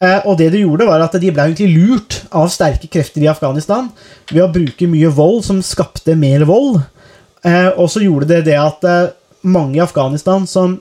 Eh, 0.00 0.22
og 0.24 0.38
det 0.40 0.48
de 0.54 0.62
gjorde, 0.62 0.86
var 0.88 1.02
at 1.04 1.16
de 1.20 1.28
ble 1.28 1.44
egentlig 1.44 1.74
lurt 1.74 2.22
av 2.32 2.48
sterke 2.52 2.88
krefter 2.88 3.20
i 3.20 3.28
Afghanistan 3.28 3.90
ved 4.30 4.46
å 4.46 4.52
bruke 4.52 4.88
mye 4.88 5.10
vold 5.12 5.42
som 5.44 5.58
skapte 5.64 6.14
mer 6.16 6.46
vold. 6.48 6.78
Eh, 7.44 7.68
og 7.74 7.90
så 7.92 8.00
gjorde 8.00 8.30
det 8.30 8.46
det 8.48 8.56
at 8.56 8.86
eh, 8.88 9.10
mange 9.44 9.76
i 9.76 9.84
Afghanistan, 9.84 10.46
som, 10.48 10.78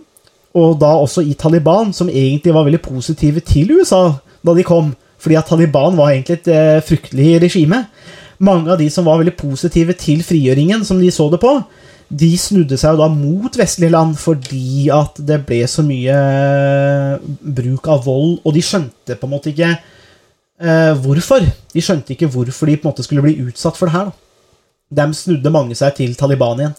og 0.55 0.79
da 0.79 0.93
også 1.01 1.25
i 1.27 1.35
Taliban, 1.39 1.91
som 1.95 2.07
egentlig 2.07 2.55
var 2.55 2.67
veldig 2.67 2.81
positive 2.85 3.43
til 3.43 3.75
USA 3.75 4.05
da 4.39 4.55
de 4.55 4.63
kom, 4.63 4.93
fordi 5.19 5.35
at 5.35 5.51
Taliban 5.51 5.99
var 5.99 6.13
egentlig 6.13 6.39
et 6.39 6.85
fryktelig 6.87 7.41
regime 7.43 7.83
Mange 8.39 8.71
av 8.71 8.79
de 8.79 8.85
som 8.87 9.03
var 9.03 9.17
veldig 9.19 9.33
positive 9.35 9.91
til 9.99 10.21
frigjøringen, 10.23 10.85
som 10.87 11.01
de 11.01 11.09
så 11.11 11.25
det 11.27 11.41
på, 11.43 11.57
de 12.09 12.29
snudde 12.41 12.77
seg 12.79 12.95
jo 12.95 13.03
da 13.03 13.07
mot 13.13 13.57
vestlige 13.59 13.93
land 13.93 14.15
fordi 14.17 14.87
at 14.93 15.19
det 15.21 15.43
ble 15.45 15.61
så 15.69 15.83
mye 15.85 16.15
eh, 16.15 17.27
bruk 17.59 17.89
av 17.91 18.01
vold, 18.07 18.39
og 18.41 18.55
de 18.55 18.63
skjønte 18.65 19.17
på 19.19 19.27
en 19.27 19.33
måte 19.35 19.51
ikke 19.51 19.69
eh, 19.75 20.93
hvorfor. 21.03 21.45
De 21.73 21.83
skjønte 21.85 22.15
ikke 22.15 22.31
hvorfor 22.33 22.69
de 22.69 22.79
på 22.79 22.87
en 22.87 22.91
måte 22.91 23.05
skulle 23.05 23.25
bli 23.25 23.37
utsatt 23.45 23.77
for 23.77 23.89
det 23.89 23.97
her. 23.97 24.09
De 24.89 25.05
snudde 25.13 25.53
mange 25.53 25.77
seg 25.77 25.93
til 25.99 26.15
Taliban 26.17 26.63
igjen. 26.63 26.77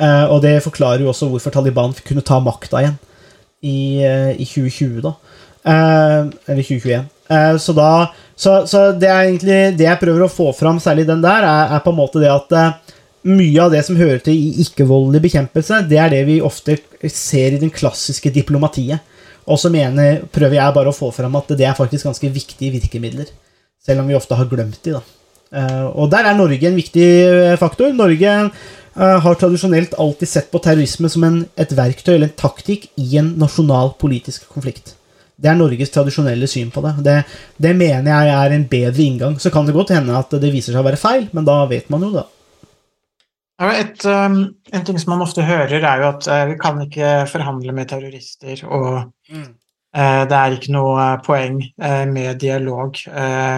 Eh, 0.00 0.26
og 0.30 0.38
det 0.46 0.60
forklarer 0.62 1.02
jo 1.02 1.10
også 1.10 1.28
hvorfor 1.32 1.54
Taliban 1.54 1.96
kunne 2.06 2.24
ta 2.26 2.38
makta 2.42 2.84
igjen 2.84 3.00
i, 3.66 3.78
eh, 4.06 4.32
i 4.38 4.46
2020, 4.46 5.02
da. 5.02 5.16
Eh, 5.66 6.30
eller 6.46 6.62
2021. 6.62 7.10
Eh, 7.30 7.56
så 7.58 7.74
da 7.74 7.90
så, 8.40 8.62
så 8.70 8.86
det 8.96 9.10
er 9.10 9.26
egentlig 9.26 9.58
det 9.76 9.84
jeg 9.84 10.00
prøver 10.00 10.24
å 10.24 10.32
få 10.32 10.48
fram, 10.56 10.78
særlig 10.80 11.04
den 11.10 11.20
der, 11.20 11.44
er, 11.44 11.74
er 11.74 11.82
på 11.84 11.92
en 11.92 11.98
måte 11.98 12.22
det 12.22 12.30
at 12.32 12.54
mye 13.28 13.60
av 13.60 13.72
det 13.74 13.82
som 13.86 13.98
hører 13.98 14.22
til 14.24 14.36
i 14.36 14.64
ikke-voldelig 14.64 15.20
bekjempelse, 15.26 15.82
det 15.90 15.98
er 16.00 16.12
det 16.12 16.24
vi 16.28 16.40
ofte 16.44 16.78
ser 17.12 17.56
i 17.56 17.60
den 17.60 17.72
klassiske 17.72 18.32
diplomatiet. 18.32 19.04
Og 19.50 19.58
så 19.58 19.70
prøver 19.70 20.56
jeg 20.56 20.76
bare 20.76 20.92
å 20.92 20.96
få 20.96 21.10
fram 21.12 21.36
at 21.36 21.48
det 21.58 21.66
er 21.66 21.76
faktisk 21.76 22.06
ganske 22.06 22.30
viktige 22.32 22.72
virkemidler. 22.76 23.30
Selv 23.80 24.02
om 24.02 24.10
vi 24.10 24.16
ofte 24.16 24.36
har 24.36 24.48
glemt 24.48 24.78
de, 24.84 24.98
da. 24.98 25.02
Eh, 25.50 25.86
og 25.98 26.10
der 26.12 26.28
er 26.28 26.36
Norge 26.38 26.68
en 26.68 26.78
viktig 26.78 27.06
eh, 27.26 27.56
faktor. 27.58 27.90
Norge 27.96 28.30
eh, 28.30 29.18
har 29.24 29.38
tradisjonelt 29.40 29.96
alltid 29.98 30.28
sett 30.30 30.50
på 30.52 30.60
terrorisme 30.62 31.10
som 31.10 31.24
en, 31.26 31.40
et 31.58 31.72
verktøy 31.74 32.14
eller 32.14 32.28
en 32.28 32.38
taktikk 32.38 32.90
i 33.00 33.16
en 33.18 33.32
nasjonal 33.40 33.96
politisk 33.98 34.46
konflikt. 34.52 34.94
Det 35.40 35.48
er 35.48 35.56
Norges 35.56 35.90
tradisjonelle 35.90 36.46
syn 36.50 36.70
på 36.70 36.84
det. 36.84 36.92
det. 37.02 37.16
Det 37.56 37.72
mener 37.74 38.12
jeg 38.12 38.34
er 38.36 38.54
en 38.54 38.68
bedre 38.70 39.02
inngang. 39.02 39.38
Så 39.40 39.50
kan 39.50 39.66
det 39.66 39.74
godt 39.74 39.94
hende 39.96 40.18
at 40.18 40.36
det 40.36 40.52
viser 40.52 40.76
seg 40.76 40.84
å 40.84 40.86
være 40.86 41.00
feil, 41.00 41.26
men 41.32 41.48
da 41.48 41.62
vet 41.70 41.88
man 41.90 42.04
jo 42.04 42.12
det. 42.18 42.26
Et, 43.60 44.04
um, 44.08 44.36
en 44.72 44.84
ting 44.84 44.98
som 44.98 45.10
man 45.12 45.22
ofte 45.26 45.44
hører, 45.44 45.82
er 45.84 46.00
jo 46.00 46.10
at 46.14 46.26
eh, 46.32 46.44
vi 46.48 46.58
kan 46.60 46.78
ikke 46.80 47.08
forhandle 47.28 47.74
med 47.76 47.90
terrorister, 47.90 48.62
og 48.64 49.02
eh, 49.28 50.22
det 50.30 50.36
er 50.38 50.54
ikke 50.56 50.72
noe 50.72 50.94
eh, 51.02 51.18
poeng 51.26 51.58
med 52.08 52.40
dialog 52.40 52.96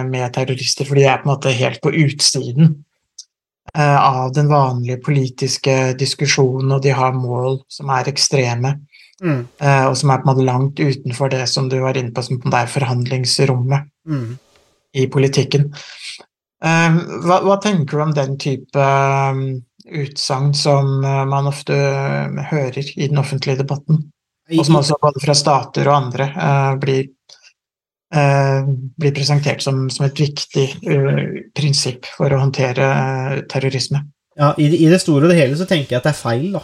med 0.09 0.33
terrorister, 0.35 0.89
for 0.89 0.99
de 0.99 1.05
er 1.07 1.21
på 1.21 1.29
en 1.29 1.31
måte 1.31 1.55
helt 1.55 1.79
på 1.83 1.93
utsiden 2.03 2.75
av 3.73 4.33
den 4.35 4.49
vanlige 4.51 4.99
politiske 5.01 5.93
diskusjonen, 5.97 6.75
og 6.75 6.83
de 6.83 6.91
har 6.93 7.15
mål 7.15 7.61
som 7.71 7.93
er 7.95 8.11
ekstreme, 8.11 8.79
Mm. 9.23 9.45
og 9.87 9.93
som 9.95 10.09
er 10.09 10.17
på 10.19 10.25
en 10.25 10.29
måte 10.33 10.43
langt 10.43 10.79
utenfor 10.81 11.29
det 11.31 11.45
som 11.47 11.69
du 11.71 11.77
var 11.79 11.95
inne 11.95 12.11
på, 12.11 12.21
som 12.25 12.41
på 12.41 12.49
en 12.49 12.55
er 12.57 12.67
forhandlingsrommet 12.67 13.85
Mm. 14.09 14.33
i 14.99 15.05
politikken. 15.07 15.69
Hva, 16.59 17.37
hva 17.45 17.55
tenker 17.63 17.97
du 17.97 18.01
om 18.03 18.11
den 18.13 18.35
type 18.41 18.89
utsagn 19.93 20.53
som 20.57 21.03
eh, 21.03 21.23
man 21.29 21.49
ofte 21.49 21.75
eh, 21.77 22.43
hører 22.51 22.91
i 22.95 23.07
den 23.07 23.21
offentlige 23.21 23.61
debatten, 23.61 24.01
og 24.53 24.65
som 24.65 24.79
også 24.79 24.99
både 25.01 25.23
fra 25.23 25.35
stater 25.37 25.87
og 25.89 25.97
andre 25.97 26.29
eh, 26.33 26.71
blir, 26.81 27.11
blir 28.13 29.13
presentert 29.15 29.63
som, 29.65 29.87
som 29.89 30.03
et 30.05 30.19
viktig 30.21 30.67
prinsipp 31.57 32.05
for 32.13 32.29
å 32.29 32.43
håndtere 32.43 32.85
terrorisme? 33.49 34.03
Ja, 34.37 34.51
i, 34.61 34.67
I 34.85 34.89
det 34.91 34.99
store 35.01 35.25
og 35.25 35.33
det 35.33 35.39
hele 35.39 35.57
så 35.57 35.65
tenker 35.65 35.95
jeg 35.95 36.01
at 36.03 36.05
det 36.05 36.11
er 36.11 36.19
feil, 36.19 36.51
da. 36.53 36.61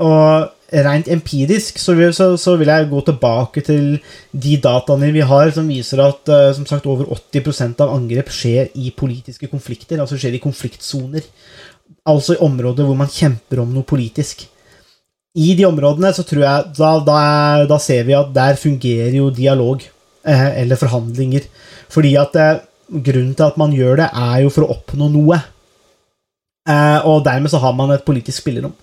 Og, 0.00 0.52
rent 0.74 1.06
empirisk 1.12 1.76
så 1.78 1.92
vil, 1.94 2.10
så, 2.16 2.30
så 2.40 2.56
vil 2.58 2.72
jeg 2.72 2.88
gå 2.90 3.02
tilbake 3.06 3.62
til 3.62 3.84
de 4.32 4.54
dataene 4.64 5.12
vi 5.14 5.22
har 5.28 5.52
som 5.54 5.68
viser 5.70 6.00
at 6.02 6.32
som 6.56 6.64
sagt 6.66 6.88
over 6.90 7.12
80% 7.14 7.84
av 7.84 7.92
angrep 7.94 8.32
skjer 8.32 8.72
i 8.80 8.88
politiske 8.96 9.46
konflikter, 9.52 10.00
altså 10.02 10.18
skjer 10.18 10.34
i 10.34 10.42
konfliktsoner. 10.42 11.28
Altså 12.08 12.34
i 12.34 12.42
områder 12.44 12.84
hvor 12.84 12.98
man 12.98 13.10
kjemper 13.10 13.62
om 13.62 13.70
noe 13.72 13.86
politisk. 13.88 14.44
I 15.34 15.54
de 15.58 15.64
områdene 15.66 16.12
så 16.14 16.22
tror 16.26 16.44
jeg 16.44 16.74
Da, 16.76 16.90
da, 17.02 17.18
da 17.66 17.78
ser 17.82 18.04
vi 18.06 18.14
at 18.14 18.30
der 18.34 18.60
fungerer 18.60 19.16
jo 19.16 19.32
dialog, 19.34 19.82
eh, 20.26 20.46
eller 20.62 20.78
forhandlinger. 20.78 21.48
Fordi 21.90 22.14
at 22.20 22.36
eh, 22.38 22.60
grunnen 22.90 23.34
til 23.34 23.48
at 23.48 23.58
man 23.58 23.74
gjør 23.74 24.04
det, 24.04 24.10
er 24.12 24.44
jo 24.44 24.52
for 24.52 24.66
å 24.66 24.76
oppnå 24.76 25.08
noe. 25.10 25.40
Eh, 26.68 27.00
og 27.08 27.24
dermed 27.26 27.52
så 27.52 27.60
har 27.60 27.74
man 27.76 27.92
et 27.94 28.06
politisk 28.06 28.44
spillerom. 28.44 28.76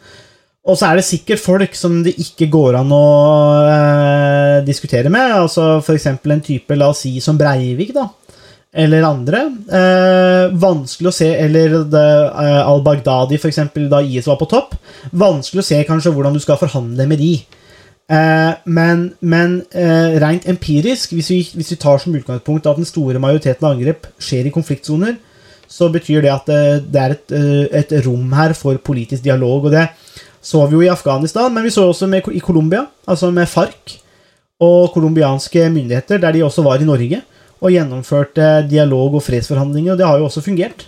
Og 0.61 0.77
så 0.77 0.91
er 0.91 0.99
det 0.99 1.07
sikkert 1.07 1.41
folk 1.41 1.73
som 1.77 2.01
det 2.05 2.13
ikke 2.21 2.45
går 2.53 2.75
an 2.83 2.91
å 2.93 3.05
eh, 3.65 4.57
diskutere 4.65 5.09
med. 5.09 5.33
altså 5.39 5.79
F.eks. 5.79 6.05
en 6.11 6.43
type, 6.45 6.77
la 6.77 6.91
oss 6.93 7.01
si, 7.07 7.15
som 7.23 7.39
Breivik, 7.39 7.95
da. 7.95 8.05
Eller 8.71 9.03
andre. 9.03 9.39
Eh, 9.67 10.53
vanskelig 10.55 11.09
å 11.09 11.15
se 11.15 11.27
Eller 11.35 11.73
eh, 11.75 12.59
al-Baghdadi, 12.63 13.35
f.eks., 13.35 13.59
da 13.91 13.99
IS 13.99 14.29
var 14.31 14.39
på 14.39 14.47
topp. 14.51 14.77
Vanskelig 15.11 15.63
å 15.63 15.67
se 15.67 15.81
kanskje 15.87 16.13
hvordan 16.15 16.37
du 16.37 16.43
skal 16.43 16.59
forhandle 16.61 17.07
med 17.09 17.19
de. 17.19 17.33
Eh, 18.11 18.53
men 18.63 19.09
men 19.19 19.59
eh, 19.75 20.15
rent 20.23 20.47
empirisk, 20.51 21.13
hvis 21.15 21.31
vi, 21.33 21.41
hvis 21.55 21.73
vi 21.75 21.79
tar 21.79 21.99
som 21.99 22.15
utgangspunkt 22.15 22.67
at 22.67 22.79
den 22.79 22.87
store 22.87 23.19
majoriteten 23.23 23.67
av 23.67 23.75
angrep 23.75 24.07
skjer 24.19 24.47
i 24.47 24.55
konfliktsoner, 24.55 25.17
så 25.71 25.87
betyr 25.91 26.23
det 26.23 26.31
at 26.31 26.47
det, 26.47 26.63
det 26.91 27.01
er 27.01 27.15
et, 27.15 27.35
eh, 27.35 27.65
et 27.83 27.93
rom 28.07 28.31
her 28.35 28.55
for 28.55 28.79
politisk 28.83 29.23
dialog. 29.27 29.67
Og 29.67 29.75
det 29.75 29.89
så 30.41 30.63
vi 30.67 30.79
jo 30.79 30.85
i 30.85 30.91
Afghanistan, 30.91 31.51
men 31.53 31.67
vi 31.67 31.73
så 31.75 31.85
også 31.91 32.07
med, 32.09 32.27
i 32.33 32.41
Colombia, 32.43 32.85
altså 33.07 33.29
med 33.31 33.51
FARC 33.51 33.99
og 34.61 34.93
colombianske 34.93 35.67
myndigheter, 35.69 36.17
der 36.21 36.33
de 36.33 36.43
også 36.47 36.63
var 36.65 36.81
i 36.81 36.87
Norge 36.87 37.21
og 37.61 37.73
gjennomførte 37.73 38.47
dialog 38.69 39.19
og 39.19 39.23
fredsforhandlinger, 39.25 39.93
og 39.93 40.01
det 40.01 40.07
har 40.07 40.17
jo 40.17 40.27
også 40.27 40.43
fungert. 40.45 40.87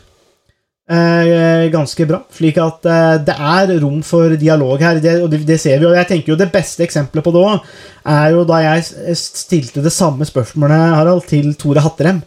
Eh, 0.83 1.69
ganske 1.71 2.05
bra. 2.09 2.19
Slik 2.33 2.57
at 2.59 2.87
eh, 2.91 3.13
det 3.23 3.35
er 3.37 3.71
rom 3.79 4.01
for 4.03 4.33
dialog 4.35 4.81
her, 4.83 4.99
det, 4.99 5.13
og 5.23 5.31
det, 5.31 5.59
ser 5.61 5.79
vi. 5.79 5.87
Og 5.87 5.95
jeg 5.95 6.09
tenker 6.09 6.33
jo 6.33 6.39
det 6.39 6.49
beste 6.51 6.83
eksempelet 6.83 7.23
på 7.23 7.31
det 7.31 7.43
òg, 7.43 7.69
er 8.11 8.33
jo 8.35 8.43
da 8.49 8.59
jeg 8.65 9.15
stilte 9.19 9.85
det 9.85 9.93
samme 9.95 10.27
spørsmålet, 10.27 10.97
Harald, 10.97 11.23
til 11.29 11.53
Tore 11.59 11.85
Hatterem. 11.85 12.19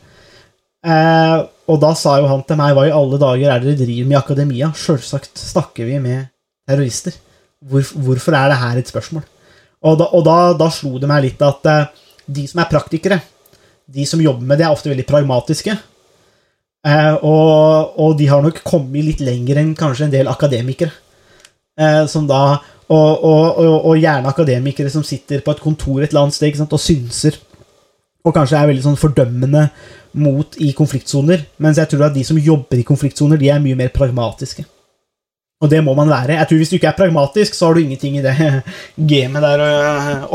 Eh, 0.87 1.37
og 1.67 1.83
da 1.83 1.93
sa 1.99 2.17
jo 2.23 2.31
han 2.31 2.47
til 2.47 2.61
meg 2.61 2.73
hva 2.77 2.87
i 2.87 2.95
alle 2.95 3.19
dager 3.21 3.53
er 3.53 3.63
dere 3.65 3.79
driver 3.83 4.09
med 4.09 4.17
i 4.17 4.23
akademia? 4.23 4.73
Sjølsagt 4.79 5.43
snakker 5.43 5.89
vi 5.91 6.01
med 6.01 6.31
terrorister. 6.69 7.19
Hvor, 7.67 7.83
hvorfor 8.07 8.37
er 8.39 8.53
det 8.53 8.61
her 8.63 8.79
et 8.79 8.93
spørsmål? 8.93 9.27
Og 9.87 9.97
da, 9.99 10.07
og 10.17 10.23
da, 10.25 10.37
da 10.57 10.71
slo 10.73 11.01
det 11.03 11.11
meg 11.11 11.25
litt 11.27 11.43
at 11.43 11.67
de 12.27 12.45
som 12.49 12.63
er 12.63 12.71
praktikere, 12.71 13.19
de 13.87 14.07
som 14.09 14.23
jobber 14.23 14.47
med 14.47 14.59
det, 14.59 14.67
er 14.67 14.75
ofte 14.75 14.91
veldig 14.91 15.07
pragmatiske. 15.09 15.77
Eh, 16.87 17.15
og, 17.27 17.99
og, 17.99 18.15
de 18.19 18.29
har 18.31 18.45
nok 18.45 18.63
kommet 18.67 19.05
litt 19.05 19.23
lenger 19.25 19.61
enn 19.63 19.75
kanskje 19.79 20.07
en 20.07 20.15
del 20.15 20.31
akademikere. 20.31 20.93
Eh, 21.77 22.05
som 22.11 22.29
da, 22.29 22.59
og, 22.87 23.25
og, 23.27 23.59
og, 23.81 23.93
gjerne 23.99 24.31
akademikere 24.31 24.93
som 24.93 25.05
sitter 25.07 25.43
på 25.45 25.53
et 25.53 25.63
kontor 25.63 26.01
et 26.01 26.13
eller 26.13 26.27
annet 26.27 26.39
sted 26.39 26.59
sant, 26.59 26.75
og 26.75 26.83
synser. 26.83 27.41
Og 28.27 28.35
kanskje 28.35 28.59
er 28.59 28.71
veldig 28.71 28.87
sånn 28.87 28.99
fordømmende 28.99 29.69
mot 30.19 30.57
i 30.63 30.73
konfliktsoner. 30.75 31.45
Mens 31.63 31.79
jeg 31.79 31.93
tror 31.93 32.09
at 32.09 32.17
de 32.17 32.25
som 32.27 32.39
jobber 32.39 32.81
i 32.81 32.87
konfliktsoner, 32.87 33.39
de 33.39 33.51
er 33.53 33.63
mye 33.63 33.79
mer 33.79 33.93
pragmatiske. 33.95 34.67
Og 35.65 35.71
det 35.73 35.79
må 35.81 35.95
man 35.97 36.11
være. 36.11 36.35
Jeg 36.37 36.49
tror 36.49 36.59
Hvis 36.61 36.69
du 36.69 36.77
ikke 36.77 36.91
er 36.91 36.99
pragmatisk, 36.99 37.55
så 37.55 37.67
har 37.67 37.75
du 37.75 37.81
ingenting 37.81 38.19
i 38.19 38.23
det 38.25 38.35
gamet 39.13 39.45
der 39.45 39.63
å, 39.65 39.69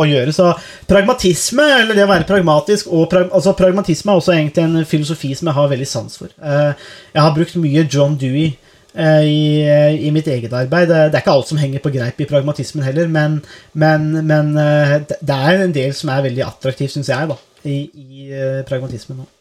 å 0.01 0.05
gjøre. 0.09 0.33
Så 0.33 0.47
pragmatisme, 0.89 1.67
eller 1.77 1.97
det 1.97 2.07
å 2.07 2.09
være 2.09 2.25
pragmatisk 2.29 2.89
pra, 3.09 3.27
altså 3.29 3.53
Pragmatisme 3.57 4.11
er 4.11 4.21
også 4.21 4.33
egentlig 4.33 4.63
en 4.65 4.87
filosofi 4.89 5.35
som 5.37 5.51
jeg 5.51 5.57
har 5.59 5.69
veldig 5.69 5.87
sans 5.87 6.17
for. 6.17 6.33
Eh, 6.41 6.87
jeg 7.13 7.21
har 7.21 7.35
brukt 7.35 7.59
mye 7.61 7.83
John 7.85 8.15
Dewey 8.17 8.47
eh, 8.95 9.27
i, 9.27 9.43
i, 10.07 10.09
mitt 10.15 10.29
eget 10.31 10.55
arbeid. 10.57 10.89
Det 10.89 11.11
er 11.11 11.21
ikke 11.21 11.35
alt 11.35 11.51
som 11.51 11.61
henger 11.61 11.83
på 11.83 11.93
greip 11.93 12.17
i 12.17 12.27
pragmatismen 12.31 12.87
heller, 12.87 13.11
men, 13.11 13.37
men, 13.77 14.09
men 14.25 14.49
eh, 14.57 14.95
det 15.05 15.37
er 15.37 15.67
en 15.67 15.77
del 15.77 15.93
som 15.97 16.09
er 16.15 16.25
veldig 16.31 16.47
attraktivt, 16.47 16.95
syns 16.95 17.13
jeg, 17.13 17.29
da, 17.29 17.37
i, 17.69 17.77
i 17.93 18.25
pragmatismen. 18.65 19.21
Også. 19.21 19.40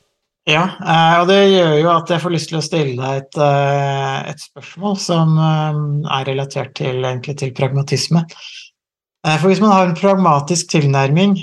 Ja, 0.50 0.64
eh, 0.82 1.16
og 1.20 1.28
det 1.30 1.38
gjør 1.52 1.74
jo 1.78 1.90
at 1.92 2.10
jeg 2.10 2.22
får 2.22 2.32
lyst 2.34 2.50
til 2.50 2.58
å 2.58 2.64
stille 2.64 2.96
deg 2.98 3.20
et, 3.20 3.38
eh, 3.44 4.16
et 4.32 4.42
spørsmål 4.42 4.96
som 4.98 5.36
eh, 5.38 5.78
er 6.16 6.26
relatert 6.26 6.72
til, 6.80 7.06
til, 7.28 7.52
pragmatisme. 7.54 8.24
For 9.20 9.50
hvis 9.50 9.60
man 9.60 9.74
har 9.74 9.84
en 9.84 9.98
pragmatisk 9.98 10.70
tilnærming 10.72 11.34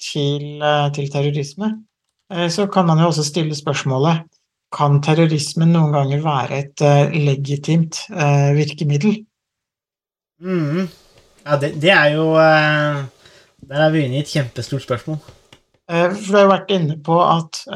til, 0.00 0.62
til, 0.96 1.08
terrorisme, 1.12 1.68
så 2.48 2.64
kan 2.72 2.86
man 2.88 3.02
jo 3.02 3.10
også 3.10 3.26
stille 3.28 3.52
spørsmålet 3.52 4.22
kan 4.72 4.96
terrorisme 5.04 5.68
noen 5.68 5.92
ganger 5.92 6.22
være 6.24 6.62
et 6.62 6.84
legitimt 7.12 7.98
virkemiddel? 8.56 9.18
Mm. 10.40 10.88
Ja, 11.44 11.60
det, 11.60 11.74
det, 11.82 11.92
er 11.92 12.08
jo 12.14 12.32
Der 12.32 13.84
er 13.84 13.92
vi 13.92 14.06
inne 14.06 14.22
i 14.22 14.24
et 14.24 14.32
kjempestort 14.32 14.88
spørsmål. 14.88 15.20
For 15.92 16.24
du 16.24 16.38
har 16.38 16.46
jo 16.46 16.54
vært 16.54 16.72
inne 16.78 16.96
på 17.04 17.20
at 17.20 17.66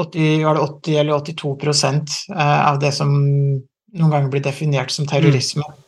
80, 0.00 0.44
var 0.44 0.56
det 0.56 0.60
80 0.60 0.96
eller 1.02 1.12
82 1.14 1.56
eh, 2.36 2.68
av 2.68 2.78
det 2.80 2.92
som 2.96 3.10
noen 3.10 4.12
ganger 4.12 4.30
blir 4.32 4.44
definert 4.44 4.92
som 4.94 5.06
terrorisme, 5.08 5.66
mm. 5.66 5.84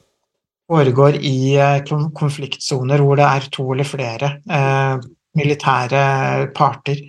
foregår 0.71 1.19
i 1.23 1.55
eh, 1.57 1.81
konfliktsoner 2.19 3.03
hvor 3.03 3.21
det 3.21 3.29
er 3.29 3.49
to 3.55 3.67
eller 3.75 3.89
flere 3.89 4.37
eh, 4.51 4.95
militære 5.39 6.53
parter 6.57 7.09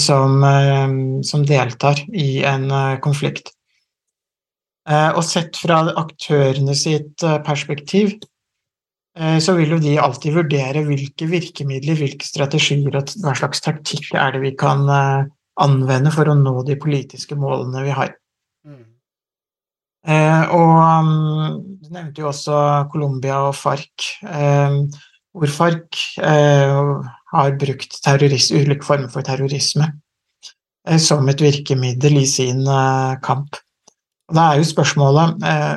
som, 0.00 0.40
som, 1.26 1.42
deltar 1.44 1.98
i 2.16 2.38
en 2.48 2.70
konflikt. 3.04 3.50
og 4.88 5.18
sett 5.26 5.58
fra 5.60 5.82
aktørene 6.00 6.72
sitt 6.72 7.20
perspektiv 7.44 8.14
så 9.42 9.56
vil 9.58 9.74
jo 9.74 9.80
de 9.82 9.98
alltid 10.00 10.32
vurdere 10.32 10.80
hvilke 10.86 11.28
virkemidler, 11.28 11.98
hvilke 12.00 12.24
strategier 12.24 12.96
og 12.96 13.12
hva 13.20 13.34
slags 13.36 13.60
taktikk 13.66 14.14
er 14.14 14.32
det 14.32 14.40
vi 14.46 14.54
kan 14.56 14.88
anvende 15.62 16.12
for 16.14 16.28
å 16.28 16.36
nå 16.38 16.60
de 16.66 16.76
politiske 16.80 17.36
målene 17.38 17.84
vi 17.86 17.94
har. 17.96 18.12
Mm. 18.66 18.84
Eh, 20.06 20.54
og 20.54 20.72
um, 20.78 21.60
du 21.82 21.90
nevnte 21.90 22.22
jo 22.22 22.30
også 22.30 22.56
Colombia 22.92 23.40
og 23.48 23.56
FARC, 23.58 24.10
eh, 24.28 24.78
hvor 25.36 25.52
FARC 25.52 26.02
eh, 26.22 27.10
har 27.32 27.56
brukt 27.60 27.98
ulike 28.06 28.86
former 28.86 29.10
for 29.12 29.26
terrorisme 29.26 29.88
eh, 30.86 31.00
som 31.02 31.26
et 31.28 31.42
virkemiddel 31.42 32.20
i 32.22 32.28
sin 32.30 32.62
eh, 32.62 33.18
kamp. 33.24 33.58
Og 34.30 34.38
da 34.38 34.50
er 34.50 34.62
jo 34.62 34.70
spørsmålet 34.70 35.46
eh, 35.46 35.76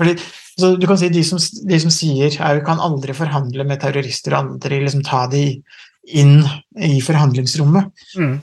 fordi 0.00 0.16
så 0.60 0.74
du 0.76 0.84
kan 0.84 0.98
si 1.00 1.08
De 1.08 1.22
som, 1.24 1.38
de 1.40 1.76
som 1.80 1.92
sier 1.92 2.34
at 2.44 2.58
vi 2.58 2.62
kan 2.66 2.80
aldri 2.82 3.14
forhandle 3.16 3.64
med 3.64 3.80
terrorister, 3.80 4.34
og 4.34 4.56
andre, 4.58 4.80
liksom 4.82 5.00
ta 5.06 5.22
de 5.32 5.44
inn 6.20 6.42
i 6.76 6.98
forhandlingsrommet. 7.04 7.88
Mm 8.18 8.34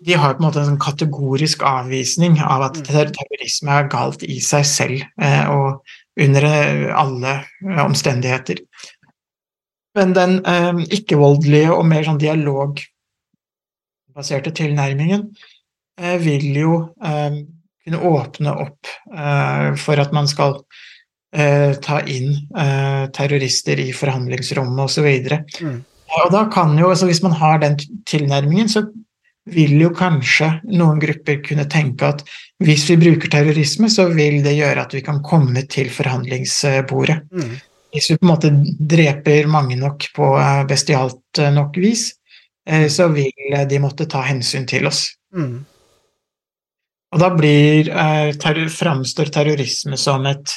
de 0.00 0.14
har 0.14 0.34
på 0.34 0.42
en 0.42 0.46
måte 0.46 0.60
en 0.62 0.66
sånn 0.72 0.80
kategorisk 0.82 1.62
avvisning 1.66 2.40
av 2.44 2.62
at 2.68 2.76
mm. 2.78 2.84
terrorisme 2.88 3.70
er 3.74 3.88
galt 3.92 4.22
i 4.26 4.40
seg 4.44 4.64
selv 4.68 4.98
eh, 5.22 5.44
og 5.50 5.68
under 6.18 6.42
eh, 6.46 6.94
alle 6.94 7.32
eh, 7.42 7.84
omstendigheter. 7.84 8.56
Men 9.98 10.08
den 10.14 10.32
ikke-voldelige 10.94 11.72
og 11.74 11.86
mer 11.90 12.04
sånn 12.06 12.22
dialogbaserte 12.22 14.52
tilnærmingen 14.54 15.22
vil 16.22 16.46
jo 16.54 16.94
kunne 17.02 17.98
åpne 18.12 18.52
opp 18.62 18.86
for 19.82 19.96
at 19.98 20.14
man 20.14 20.30
skal 20.30 20.62
ta 21.82 21.98
inn 22.06 22.46
terrorister 23.16 23.74
i 23.82 23.90
forhandlingsrommet 23.96 24.84
osv. 24.84 25.08
Og, 25.08 25.26
så 25.50 25.66
mm. 25.66 25.82
og 26.20 26.26
da 26.36 26.42
kan 26.52 26.78
jo, 26.78 26.86
altså 26.92 27.06
hvis 27.10 27.24
man 27.24 27.34
har 27.40 27.56
den 27.64 27.74
tilnærmingen, 28.06 28.68
så 28.70 28.86
vil 29.52 29.74
jo 29.80 29.90
kanskje 29.96 30.50
noen 30.76 31.00
grupper 31.02 31.40
kunne 31.44 31.66
tenke 31.70 32.08
at 32.08 32.22
hvis 32.64 32.88
vi 32.90 32.98
bruker 33.00 33.30
terrorisme, 33.32 33.90
så 33.90 34.08
vil 34.10 34.40
det 34.44 34.56
gjøre 34.56 34.84
at 34.84 34.94
vi 34.96 35.02
kan 35.06 35.22
komme 35.24 35.64
til 35.70 35.90
forhandlingsbordet. 35.94 37.18
Mm. 37.30 37.56
Hvis 37.94 38.10
vi 38.10 38.18
på 38.18 38.26
en 38.26 38.32
måte 38.32 38.52
dreper 38.78 39.48
mange 39.50 39.78
nok 39.80 40.10
på 40.16 40.34
eh, 40.40 40.62
bestialt 40.68 41.40
eh, 41.40 41.52
nok 41.54 41.78
vis, 41.80 42.10
eh, 42.68 42.88
så 42.92 43.08
vil 43.14 43.56
de 43.70 43.80
måtte 43.80 44.08
ta 44.10 44.24
hensyn 44.26 44.66
til 44.68 44.90
oss. 44.90 45.06
Mm. 45.34 45.62
Og 47.08 47.22
da 47.22 47.30
blir, 47.32 47.88
terror, 48.36 48.68
framstår 48.68 49.30
terrorisme 49.32 49.96
som 49.96 50.26
et 50.28 50.52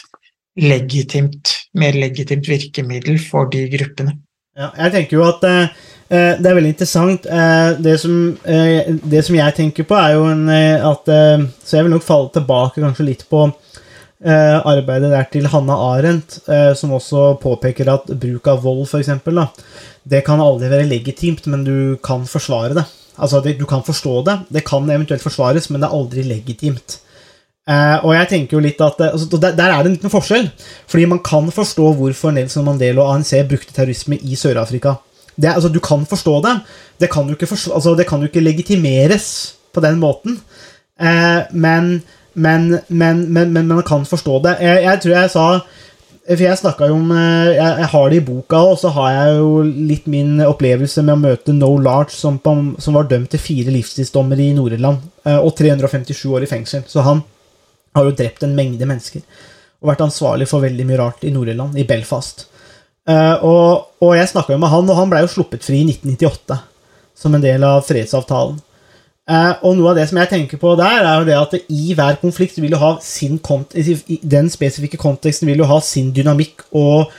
legitimt, 0.60 1.54
mer 1.80 1.96
legitimt 1.96 2.50
virkemiddel 2.52 3.22
for 3.24 3.48
de 3.54 3.64
gruppene. 3.72 4.18
Ja, 4.60 4.68
jeg 4.76 4.92
tenker 4.98 5.16
jo 5.16 5.24
at 5.30 5.46
eh, 5.48 5.70
Eh, 5.70 6.01
det 6.12 6.44
er 6.50 6.56
veldig 6.58 6.74
interessant. 6.74 7.26
Eh, 7.26 7.78
det 7.80 7.96
som, 8.02 8.16
eh, 8.44 8.90
det 9.00 9.24
som, 9.24 9.36
jeg 9.38 9.56
tenker 9.56 9.88
på, 9.88 9.96
er 9.96 10.18
jo 10.18 10.26
en, 10.28 10.50
at 10.50 11.08
Så 11.08 11.78
jeg 11.78 11.86
vil 11.86 11.94
nok 11.96 12.04
falle 12.04 12.32
tilbake 12.36 12.84
kanskje 12.84 13.08
litt 13.08 13.28
på 13.30 13.50
arbeidet 14.22 15.10
der 15.10 15.24
til 15.34 15.48
Hanna 15.50 15.74
Arendt, 15.74 16.36
som 16.78 16.92
også 16.94 17.40
påpeker 17.42 17.88
at 17.90 18.06
bruk 18.06 18.46
av 18.52 18.60
vold, 18.62 18.84
f.eks., 18.86 19.10
det 20.06 20.22
kan 20.28 20.40
aldri 20.40 20.70
være 20.70 20.86
legitimt, 20.86 21.48
men 21.50 21.64
du 21.66 21.98
kan 22.06 22.28
forsvare 22.30 22.76
det. 22.78 22.84
Altså, 23.18 23.42
du 23.42 23.66
kan 23.66 23.82
forstå 23.82 24.14
det, 24.28 24.36
det 24.54 24.64
kan 24.68 24.86
eventuelt 24.86 25.24
forsvares, 25.24 25.72
men 25.72 25.82
det 25.82 25.90
er 25.90 25.98
aldri 25.98 26.22
legitimt. 26.22 27.00
og 28.04 28.14
jeg 28.14 28.28
tenker 28.30 28.58
jo 28.58 28.62
litt 28.62 28.82
at 28.82 29.02
altså, 29.10 29.26
der, 29.40 29.56
der, 29.58 29.72
er 29.72 29.82
det 29.82 29.90
en 29.90 29.98
liten 29.98 30.14
forskjell. 30.14 30.52
Fordi 30.86 31.06
man 31.06 31.24
kan 31.26 31.50
forstå 31.50 31.94
hvorfor 31.98 32.32
Nelson 32.32 32.66
Mandela 32.66 33.02
og 33.02 33.16
ANC 33.16 33.34
brukte 33.50 33.74
terrorisme 33.74 34.22
i 34.22 34.38
Sør-Afrika 34.38 35.00
det, 35.42 35.54
altså, 35.56 35.70
du 35.70 35.80
kan 35.84 36.06
forstå 36.06 36.36
det. 36.46 36.56
Det 37.02 37.10
kan 37.12 37.28
jo 37.28 37.38
ikke, 37.38 37.50
altså, 37.74 37.96
ikke 37.98 38.44
legitimeres 38.44 39.56
på 39.74 39.82
den 39.84 40.00
måten. 40.00 40.40
Eh, 41.00 41.42
men, 41.52 42.02
men, 42.34 42.80
men, 42.88 43.30
men, 43.34 43.68
man 43.68 43.84
kan 43.84 44.06
forstå 44.06 44.40
det. 44.46 44.58
Jeg, 44.62 44.84
jeg 44.84 45.02
tror 45.02 45.16
jeg 45.16 45.32
sa 45.34 45.46
For 46.22 46.44
jeg 46.46 46.60
snakka 46.60 46.88
jo 46.92 47.00
om 47.00 47.12
eh, 47.16 47.56
jeg, 47.56 47.78
jeg 47.82 47.90
har 47.94 48.10
det 48.12 48.20
i 48.20 48.26
boka, 48.26 48.60
og 48.72 48.78
så 48.80 48.92
har 48.94 49.16
jeg 49.16 49.40
jo 49.40 49.64
litt 49.66 50.06
min 50.12 50.36
opplevelse 50.46 51.02
med 51.02 51.16
å 51.16 51.22
møte 51.24 51.56
No 51.58 51.72
Large, 51.82 52.14
som, 52.14 52.38
som 52.78 52.98
var 52.98 53.10
dømt 53.10 53.32
til 53.34 53.42
fire 53.42 53.74
livstidsdommer 53.74 54.40
i 54.40 54.52
Nord-Irland 54.58 55.02
eh, 55.26 55.40
og 55.40 55.56
357 55.58 56.28
år 56.30 56.46
i 56.46 56.52
fengsel. 56.52 56.86
Så 56.88 57.04
han 57.08 57.24
har 57.98 58.08
jo 58.08 58.14
drept 58.16 58.46
en 58.46 58.56
mengde 58.56 58.88
mennesker 58.88 59.26
og 59.82 59.90
vært 59.90 60.04
ansvarlig 60.06 60.46
for 60.48 60.62
veldig 60.62 60.86
mye 60.86 61.00
rart 61.00 61.24
i 61.26 61.34
Nord-Irland, 61.34 61.74
i 61.82 61.88
Belfast. 61.90 62.46
Eh, 63.10 63.44
og, 63.44 63.88
og 64.02 64.12
jeg 64.18 64.30
snakka 64.30 64.54
jo 64.54 64.62
med 64.62 64.72
han, 64.72 64.90
og 64.90 65.00
han 65.00 65.10
blei 65.10 65.24
jo 65.26 65.32
sluppet 65.32 65.66
fri 65.66 65.82
i 65.82 65.88
1998 65.90 66.60
som 67.22 67.34
en 67.36 67.44
del 67.44 67.66
av 67.66 67.84
fredsavtalen. 67.88 68.60
Eh, 69.32 69.52
og 69.66 69.78
noe 69.78 69.92
av 69.92 70.00
det 70.00 70.08
som 70.10 70.20
jeg 70.22 70.32
tenker 70.32 70.62
på 70.62 70.74
der, 70.80 71.02
er 71.02 71.22
jo 71.22 71.28
det 71.30 71.38
at 71.38 71.56
i 71.62 71.96
hver 71.98 72.20
konflikt 72.22 72.60
vil 72.62 72.74
du 72.74 72.80
ha 72.82 72.96
sin 73.06 73.40
i 73.78 74.20
den 74.22 74.50
spesifikke 74.52 75.00
konteksten 75.02 75.50
vil 75.50 75.62
du 75.62 75.68
ha 75.70 75.80
sin 75.86 76.12
dynamikk 76.14 76.66
og, 76.72 77.14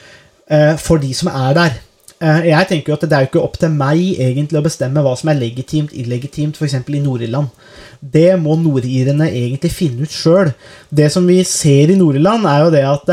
eh, 0.51 0.75
for 0.79 1.03
de 1.03 1.15
som 1.15 1.33
er 1.33 1.57
der. 1.59 1.81
Jeg 2.23 2.69
tenker 2.71 2.93
jo 2.93 2.95
at 2.95 3.03
det 3.03 3.17
er 3.17 3.25
jo 3.25 3.29
ikke 3.33 3.41
opp 3.43 3.57
til 3.59 3.73
meg 3.75 3.99
egentlig 3.99 4.61
å 4.61 4.63
bestemme 4.63 5.03
hva 5.03 5.17
som 5.19 5.33
er 5.33 5.41
legitimt, 5.41 5.91
illegitimt, 5.91 6.55
f.eks. 6.55 6.77
i 6.79 7.01
Nord-Irland. 7.03 7.49
Det 7.99 8.39
må 8.39 8.55
nordirene 8.61 9.27
egentlig 9.27 9.73
finne 9.75 10.07
ut 10.07 10.15
sjøl. 10.15 10.53
Det 10.87 11.09
som 11.11 11.27
vi 11.27 11.41
ser 11.43 11.91
i 11.91 11.97
Nord-Irland, 11.99 12.47
er 12.47 12.63
jo 12.63 12.71
det 12.77 12.85
at 12.87 13.11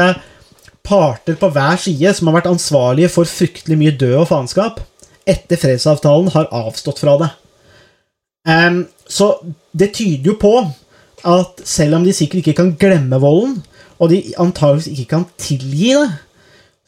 parter 0.90 1.38
på 1.38 1.52
hver 1.54 1.78
side 1.82 2.14
som 2.18 2.30
har 2.30 2.40
vært 2.40 2.50
ansvarlige 2.52 3.12
for 3.14 3.30
fryktelig 3.30 3.78
mye 3.80 3.96
død 4.00 4.16
og 4.24 4.30
faenskap, 4.32 4.82
etter 5.30 5.60
fredsavtalen 5.62 6.32
har 6.34 6.50
avstått 6.56 7.02
fra 7.04 7.16
det. 7.22 7.30
Um, 8.50 8.86
så 9.06 9.36
det 9.78 9.94
tyder 10.00 10.32
jo 10.32 10.38
på 10.42 10.54
at 11.28 11.62
selv 11.68 12.00
om 12.00 12.06
de 12.08 12.16
sikkert 12.16 12.42
ikke 12.42 12.58
kan 12.62 12.74
glemme 12.80 13.20
volden, 13.22 13.60
og 14.00 14.14
de 14.14 14.22
antageligvis 14.40 14.94
ikke 14.94 15.12
kan 15.18 15.26
tilgi 15.38 15.94
det, 15.98 16.10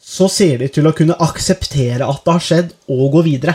så 0.02 0.26
ser 0.32 0.58
de 0.62 0.70
til 0.72 0.88
å 0.88 0.94
kunne 0.96 1.18
akseptere 1.22 2.06
at 2.08 2.24
det 2.24 2.34
har 2.34 2.42
skjedd, 2.42 2.72
og 2.90 3.12
gå 3.14 3.26
videre. 3.28 3.54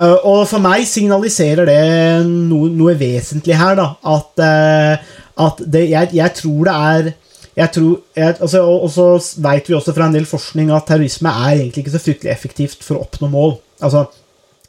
Uh, 0.00 0.16
og 0.16 0.46
for 0.50 0.62
meg 0.62 0.86
signaliserer 0.88 1.68
det 1.68 1.82
noe, 2.26 2.70
noe 2.72 2.94
vesentlig 2.98 3.58
her, 3.58 3.76
da. 3.78 3.90
At, 4.14 4.32
uh, 4.40 5.18
at 5.46 5.60
det, 5.74 5.84
jeg, 5.92 6.14
jeg 6.16 6.38
tror 6.38 6.70
det 6.70 6.78
er 6.78 7.12
jeg 7.56 7.68
tror, 7.74 7.98
jeg, 8.16 8.36
altså, 8.40 8.62
og, 8.64 8.86
og 8.86 8.90
så 8.94 9.06
veit 9.44 9.68
vi 9.68 9.76
også 9.76 9.92
fra 9.96 10.06
en 10.08 10.16
del 10.16 10.24
forskning 10.28 10.70
at 10.72 10.86
terrorisme 10.88 11.28
er 11.28 11.58
egentlig 11.58 11.84
ikke 11.84 11.94
så 11.94 12.00
fryktelig 12.00 12.32
effektivt 12.32 12.84
for 12.86 12.96
å 12.96 13.04
oppnå 13.04 13.28
mål. 13.32 13.54
Altså, 13.84 14.06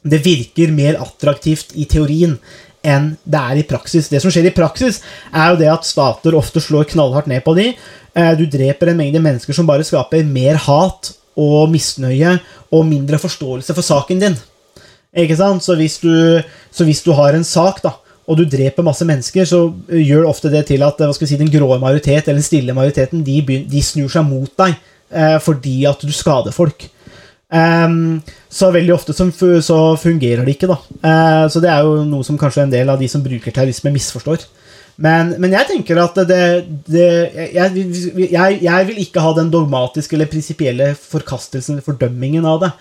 det 0.03 0.19
virker 0.25 0.73
mer 0.75 0.99
attraktivt 0.99 1.71
i 1.79 1.87
teorien 1.87 2.35
enn 2.83 3.13
det 3.23 3.39
er 3.39 3.61
i 3.61 3.65
praksis. 3.67 4.09
Det 4.11 4.19
som 4.19 4.33
skjer 4.33 4.49
i 4.49 4.55
praksis, 4.55 4.99
er 5.31 5.53
jo 5.53 5.59
det 5.61 5.69
at 5.71 5.87
stater 5.87 6.35
ofte 6.35 6.59
slår 6.59 6.89
knallhardt 6.91 7.29
ned 7.31 7.43
på 7.45 7.55
de. 7.55 7.69
Eh, 8.11 8.33
Du 8.35 8.43
dreper 8.51 8.91
en 8.91 8.99
mengde 8.99 9.21
mennesker 9.23 9.55
som 9.55 9.69
bare 9.69 9.87
skaper 9.87 10.27
mer 10.27 10.59
hat 10.65 11.13
og 11.39 11.71
misnøye 11.71 12.35
og 12.75 12.83
mindre 12.85 13.17
forståelse 13.21 13.73
for 13.73 13.85
saken 13.87 14.19
din. 14.19 14.35
Ikke 15.15 15.37
sant? 15.39 15.63
Så 15.63 15.77
hvis 15.79 15.95
du, 16.03 16.11
så 16.73 16.83
hvis 16.83 17.03
du 17.05 17.13
har 17.15 17.37
en 17.37 17.47
sak, 17.47 17.79
da, 17.85 17.95
og 18.23 18.39
du 18.39 18.45
dreper 18.47 18.85
masse 18.85 19.05
mennesker, 19.07 19.45
så 19.47 19.65
gjør 19.91 20.29
ofte 20.29 20.51
det 20.53 20.65
til 20.69 20.83
at 20.85 21.01
vi 21.03 21.27
si, 21.27 21.39
den 21.39 21.51
grå 21.51 21.75
majoritet, 21.81 22.27
eller 22.27 22.39
den 22.39 22.47
stille 22.47 22.75
majoriteten, 22.75 23.23
de, 23.25 23.41
de 23.69 23.83
snur 23.83 24.11
seg 24.11 24.23
mot 24.27 24.51
deg 24.63 24.77
eh, 25.11 25.37
fordi 25.43 25.81
at 25.89 26.05
du 26.05 26.13
skader 26.15 26.55
folk. 26.55 26.87
Um, 27.53 28.23
så 28.49 28.71
veldig 28.73 28.95
ofte 28.95 29.13
så, 29.13 29.77
fungerer 30.01 30.41
det 30.45 30.55
ikke, 30.55 30.71
da. 30.71 30.79
Uh, 31.03 31.45
så 31.51 31.61
det 31.61 31.69
er 31.69 31.85
jo 31.85 32.01
noe 32.07 32.25
som 32.25 32.39
kanskje 32.39 32.63
en 32.65 32.73
del 32.73 32.89
av 32.89 33.01
de 33.01 33.09
som 33.11 33.21
bruker 33.21 33.53
terrorisme, 33.53 33.91
misforstår. 33.93 34.47
Men, 35.03 35.35
men 35.41 35.53
jeg 35.55 35.69
tenker 35.69 35.99
at 36.01 36.17
det, 36.29 36.41
det 36.85 37.05
jeg, 37.53 37.85
jeg, 38.29 38.57
jeg 38.61 38.87
vil 38.89 38.99
ikke 39.01 39.21
ha 39.25 39.31
den 39.37 39.49
dogmatiske 39.53 40.13
eller 40.13 40.29
prinsipielle 40.29 40.91
forkastelsen 40.97 41.81
fordømmingen 41.85 42.45
av 42.45 42.59
det. 42.61 42.71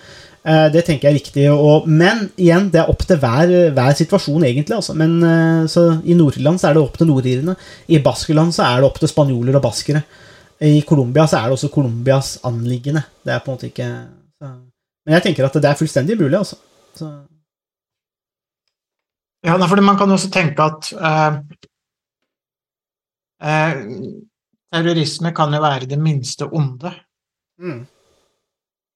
Eh, 0.45 0.67
Det 0.73 0.83
tenker 0.85 1.07
jeg 1.07 1.13
er 1.13 1.19
riktig. 1.19 1.45
Og, 1.51 1.87
men 1.87 2.27
igjen, 2.35 2.69
det 2.73 2.81
er 2.81 2.91
opp 2.91 3.05
til 3.07 3.19
hver, 3.21 3.53
hver 3.75 3.95
situasjon, 3.99 4.43
egentlig. 4.49 4.75
Altså. 4.75 4.95
Men 4.99 5.15
eh, 5.23 5.63
så 5.71 5.87
I 6.03 6.17
Nord-Irland 6.19 6.59
så 6.59 6.69
er 6.69 6.77
det 6.77 6.83
opp 6.83 6.97
til 6.99 7.09
nordirene. 7.09 7.55
I 7.87 8.01
Baskeland 8.03 8.55
så 8.55 8.67
er 8.67 8.81
det 8.81 8.89
opp 8.89 8.99
til 9.01 9.11
spanjoler 9.11 9.59
og 9.59 9.65
baskere. 9.65 10.03
I 10.63 10.81
Colombia 10.87 11.25
så 11.27 11.39
er 11.39 11.49
det 11.49 11.57
også 11.57 11.71
Colombias 11.73 12.37
anliggende. 12.47 13.03
Det 13.25 13.33
er 13.33 13.43
på 13.43 13.51
en 13.51 13.57
måte 13.57 13.69
ikke 13.71 13.89
så. 14.39 14.51
Men 15.03 15.17
jeg 15.17 15.23
tenker 15.25 15.47
at 15.47 15.55
det 15.59 15.67
er 15.67 15.79
fullstendig 15.79 16.15
mulig, 16.19 16.37
altså. 16.39 16.59
Så, 16.95 17.11
Ja, 19.43 19.57
fordi 19.67 19.83
man 19.83 19.97
kan 19.99 20.11
også 20.11 20.29
tenke 20.31 20.63
at 20.63 20.87
eh, 20.95 21.33
eh, 23.43 23.81
terrorisme 24.71 25.33
kan 25.35 25.51
jo 25.51 25.59
være 25.59 25.89
det 25.91 25.99
minste 25.99 26.47
onde 26.47 26.93
mm, 27.59 27.81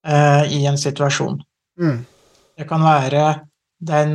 eh, 0.08 0.44
i 0.54 0.66
en 0.66 0.78
situasjon. 0.78 1.42
mm, 1.80 2.06
Det 2.58 2.68
kan 2.70 2.82
være 2.82 3.26
den 3.80 4.14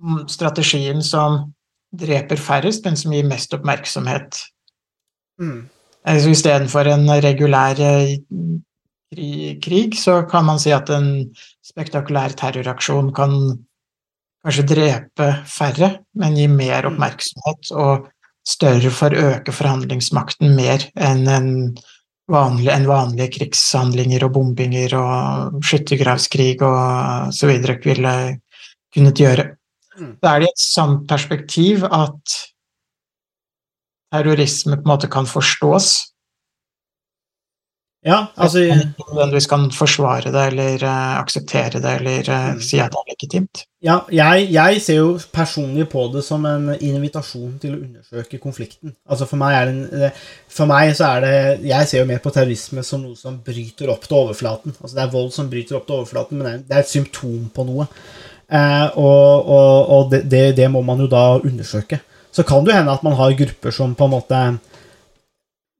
mm, 0.00 0.28
strategien 0.28 1.02
som 1.02 1.52
dreper 1.92 2.36
færrest, 2.36 2.84
men 2.84 2.96
som 2.96 3.12
gir 3.12 3.26
mest 3.28 3.54
oppmerksomhet. 3.54 4.40
mm, 5.40 5.68
Altså, 6.04 6.30
Istedenfor 6.30 6.88
en 6.88 7.08
regulær 7.08 7.80
eh, 7.80 8.18
krig, 9.62 9.94
så 9.96 10.22
kan 10.28 10.44
man 10.44 10.58
si 10.58 10.72
at 10.74 10.90
en 10.90 11.30
spektakulær 11.64 12.34
terroraksjon 12.36 13.12
kan 13.14 13.30
kanskje 14.44 14.66
drepe 14.68 15.30
færre, 15.48 15.90
men 16.14 16.36
gi 16.36 16.48
mer 16.50 16.90
oppmerksomhet 16.90 17.72
og 17.72 18.10
større 18.44 18.90
for 18.92 19.14
å 19.16 19.30
øke 19.32 19.54
forhandlingsmakten 19.56 20.52
mer 20.56 20.84
enn 21.00 21.24
en 21.32 21.48
vanlig, 22.30 22.70
enn 22.72 22.88
vanlige 22.88 23.34
krigshandlinger 23.38 24.24
og 24.26 24.32
bombinger 24.36 24.96
og 24.98 25.60
skyttergravskrig 25.64 26.56
og 26.64 27.34
så 27.36 27.50
videre 27.50 27.76
ville 27.84 28.14
kunnet 28.94 29.20
gjøre. 29.20 29.46
Mm. 29.98 30.16
Da 30.22 30.34
er 30.34 30.42
det 30.42 30.48
i 30.48 30.54
et 30.54 30.64
sant 30.64 31.04
perspektiv 31.10 31.84
at 31.86 32.36
terrorisme 34.14 34.78
på 34.78 34.86
en 34.86 34.92
måte 34.94 35.10
kan 35.10 35.26
forstås, 35.28 36.13
ja, 38.04 38.18
altså 38.36 38.60
du 38.60 38.64
ikke 38.68 39.06
nødvendigvis 39.08 39.46
kan 39.48 39.62
forsvare 39.72 40.32
det 40.32 40.42
eller 40.50 40.82
uh, 40.84 41.20
akseptere 41.22 41.80
det 41.80 41.92
eller 42.00 42.28
eh, 42.28 42.48
Mm. 42.54 42.60
si 42.60 42.78
at 42.78 42.92
det 42.92 42.98
er 43.00 43.12
legitimt. 43.14 43.62
Ja, 43.84 43.98
jeg, 44.12 44.48
jeg 44.52 44.80
ser 44.84 44.98
jo 44.98 45.18
personlig 45.32 45.86
på 45.92 46.02
det 46.12 46.22
som 46.24 46.44
en 46.48 46.70
invitasjon 46.78 47.58
til 47.60 47.74
å 47.74 47.80
undersøke 47.80 48.38
konflikten. 48.40 48.94
Altså 49.08 49.26
For 49.28 49.40
meg 49.40 49.56
er 49.56 49.72
en, 49.72 50.10
For 50.48 50.68
meg 50.68 50.92
så 50.96 51.04
er 51.16 51.24
det 51.24 51.66
Jeg 51.68 51.88
ser 51.88 52.00
jo 52.00 52.06
mer 52.08 52.20
på 52.24 52.32
terrorisme 52.32 52.84
som 52.84 53.02
noe 53.04 53.16
som 53.16 53.40
bryter 53.44 53.92
opp 53.92 54.04
til 54.08 54.16
overflaten. 54.20 54.76
Altså 54.80 54.96
Det 54.96 55.02
er 55.04 55.12
vold 55.12 55.32
som 55.32 55.50
bryter 55.52 55.76
opp 55.76 55.86
til 55.88 55.98
overflaten, 55.98 56.38
men 56.40 56.64
det 56.68 56.76
er, 56.76 56.84
et 56.84 56.88
symptom 56.92 57.50
på 57.54 57.66
noe. 57.68 57.88
Eh, 58.48 58.86
og 59.00 59.48
og, 59.48 59.88
og 59.96 60.10
det, 60.12 60.22
det, 60.30 60.44
det 60.56 60.70
må 60.70 60.80
man 60.84 61.00
jo 61.00 61.08
da 61.08 61.38
undersøke. 61.40 62.00
Så 62.32 62.42
kan 62.42 62.64
det 62.64 62.72
jo 62.72 62.78
hende 62.80 62.92
at 62.92 63.04
man 63.06 63.16
har 63.16 63.36
grupper 63.38 63.70
som 63.72 63.94
på 63.94 64.08
en 64.08 64.10
måte 64.16 64.40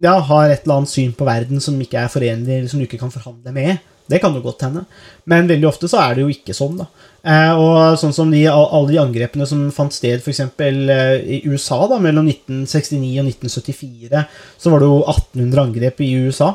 ja, 0.05 0.19
har 0.29 0.53
et 0.53 0.65
eller 0.65 0.83
annet 0.83 0.93
syn 0.93 1.15
på 1.17 1.27
verden 1.29 1.63
som 1.65 1.81
ikke 1.81 2.05
er 2.05 2.13
forenlig, 2.13 2.59
eller 2.59 2.71
som 2.71 2.81
du 2.81 2.87
ikke 2.87 3.01
kan 3.01 3.13
forhandle 3.15 3.55
med. 3.57 3.83
Det 4.11 4.21
kan 4.21 4.35
jo 4.37 4.43
godt 4.45 4.67
hende. 4.67 4.85
Men 5.31 5.49
veldig 5.49 5.69
ofte 5.71 5.89
så 5.89 6.03
er 6.03 6.17
det 6.17 6.25
jo 6.27 6.33
ikke 6.33 6.57
sånn, 6.57 6.77
da. 6.83 6.89
Eh, 7.25 7.57
og 7.57 7.97
sånn 7.97 8.13
som 8.13 8.33
de, 8.33 8.43
alle 8.53 8.91
de 8.91 9.01
angrepene 9.01 9.47
som 9.49 9.63
fant 9.73 9.95
sted 9.97 10.21
f.eks. 10.21 10.43
Eh, 10.61 11.15
i 11.25 11.41
USA 11.49 11.81
da, 11.89 11.97
mellom 12.05 12.29
1969 12.29 13.15
og 13.23 13.31
1974, 13.33 14.25
så 14.61 14.73
var 14.73 14.85
det 14.85 14.91
jo 14.91 14.99
1800 15.09 15.63
angrep 15.65 16.05
i 16.05 16.11
USA. 16.27 16.51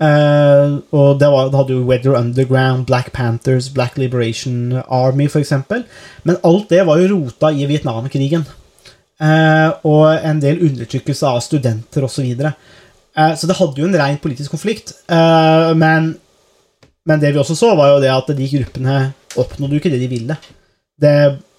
Eh, 0.00 0.76
og 0.96 1.20
det, 1.20 1.28
var, 1.32 1.50
det 1.52 1.60
hadde 1.60 1.76
jo 1.76 1.84
Weather 1.88 2.16
Underground, 2.16 2.86
Black 2.88 3.12
Panthers, 3.12 3.68
Black 3.76 4.00
Liberation 4.00 4.78
Army 4.88 5.28
f.eks. 5.28 5.52
Men 6.24 6.40
alt 6.40 6.72
det 6.72 6.86
var 6.88 7.02
jo 7.02 7.12
rota 7.12 7.52
i 7.52 7.68
Vietnamkrigen. 7.68 8.48
Eh, 9.20 9.68
og 9.88 10.08
en 10.16 10.40
del 10.40 10.64
undertrykkelse 10.64 11.28
av 11.28 11.44
studenter 11.44 12.04
osv. 12.08 12.16
Så, 12.16 12.24
videre. 12.24 12.56
eh, 12.56 12.85
så 13.16 13.48
det 13.48 13.56
hadde 13.56 13.80
jo 13.80 13.88
en 13.88 13.98
ren 13.98 14.18
politisk 14.20 14.52
konflikt. 14.52 14.92
Eh, 15.08 15.70
men, 15.78 16.12
men 17.08 17.22
det 17.22 17.32
vi 17.32 17.40
også 17.40 17.56
så, 17.58 17.72
var 17.78 17.94
jo 17.94 18.00
det 18.04 18.12
at 18.12 18.32
de 18.36 18.48
gruppene 18.52 18.96
oppnådde 19.40 19.76
jo 19.76 19.82
ikke 19.82 19.92
det 19.94 20.02
de 20.04 20.10
ville. 20.10 20.38
Det, 21.00 21.14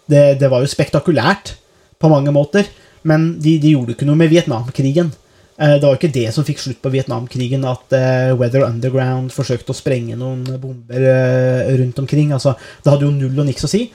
det, 0.09 0.25
det 0.41 0.51
var 0.51 0.63
jo 0.63 0.69
spektakulært 0.69 1.55
på 1.97 2.11
mange 2.11 2.33
måter, 2.33 2.67
men 3.07 3.33
de, 3.41 3.57
de 3.61 3.73
gjorde 3.73 3.95
ikke 3.95 4.07
noe 4.09 4.19
med 4.19 4.31
Vietnamkrigen. 4.33 5.09
Eh, 5.57 5.75
det 5.79 5.85
var 5.87 5.97
ikke 5.97 6.13
det 6.13 6.27
som 6.35 6.45
fikk 6.45 6.61
slutt 6.61 6.81
på 6.83 6.91
Vietnamkrigen, 6.93 7.65
at 7.65 7.95
eh, 7.97 8.35
Weather 8.37 8.67
Underground 8.67 9.33
forsøkte 9.33 9.73
å 9.73 9.77
sprenge 9.77 10.17
noen 10.19 10.43
bomber 10.61 11.09
eh, 11.09 11.73
rundt 11.79 11.97
omkring. 12.03 12.33
Altså, 12.35 12.53
det 12.83 12.93
hadde 12.93 13.07
jo 13.07 13.15
null 13.15 13.41
og 13.41 13.49
niks 13.49 13.65
å 13.65 13.71
si. 13.71 13.87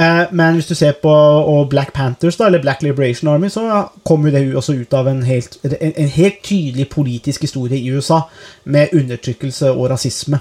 Eh, 0.00 0.20
men 0.32 0.56
hvis 0.56 0.66
du 0.70 0.74
ser 0.74 0.94
på 1.02 1.12
Black 1.70 1.92
Panthers, 1.92 2.36
da, 2.36 2.46
eller 2.46 2.62
Black 2.62 2.82
Liberation 2.82 3.28
Army, 3.28 3.50
så 3.52 3.88
kom 4.04 4.24
jo 4.24 4.32
det 4.32 4.46
også 4.56 4.78
ut 4.78 4.94
av 4.96 5.10
en 5.10 5.22
helt, 5.26 5.58
en, 5.66 5.92
en 5.92 6.14
helt 6.14 6.40
tydelig 6.46 6.88
politisk 6.88 7.44
historie 7.44 7.76
i 7.76 7.90
USA, 7.92 8.22
med 8.64 8.94
undertrykkelse 8.96 9.72
og 9.74 9.90
rasisme. 9.90 10.40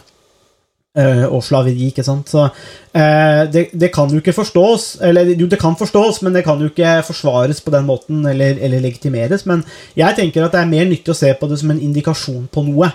eh, 0.97 1.25
og 1.25 1.43
slaveri, 1.43 1.89
ikke 1.91 2.03
sant. 2.03 2.29
Så 2.29 2.47
eh, 2.93 3.43
det, 3.51 3.67
det 3.73 3.91
kan 3.93 4.09
jo 4.09 4.17
ikke 4.17 4.33
forstås 4.33 4.97
Eller 5.01 5.35
jo, 5.35 5.47
det 5.47 5.59
kan 5.59 5.75
forstås, 5.77 6.21
men 6.21 6.33
det 6.33 6.43
kan 6.43 6.59
jo 6.59 6.71
ikke 6.71 7.03
forsvares 7.05 7.61
på 7.61 7.71
den 7.71 7.85
måten, 7.85 8.25
eller, 8.25 8.57
eller 8.61 8.79
legitimeres. 8.79 9.45
Men 9.45 9.63
jeg 9.95 10.15
tenker 10.15 10.45
at 10.45 10.55
det 10.55 10.63
er 10.63 10.71
mer 10.71 10.87
nyttig 10.89 11.11
å 11.13 11.19
se 11.19 11.33
på 11.33 11.47
det 11.47 11.59
som 11.59 11.71
en 11.71 11.81
indikasjon 11.81 12.47
på 12.51 12.63
noe, 12.71 12.91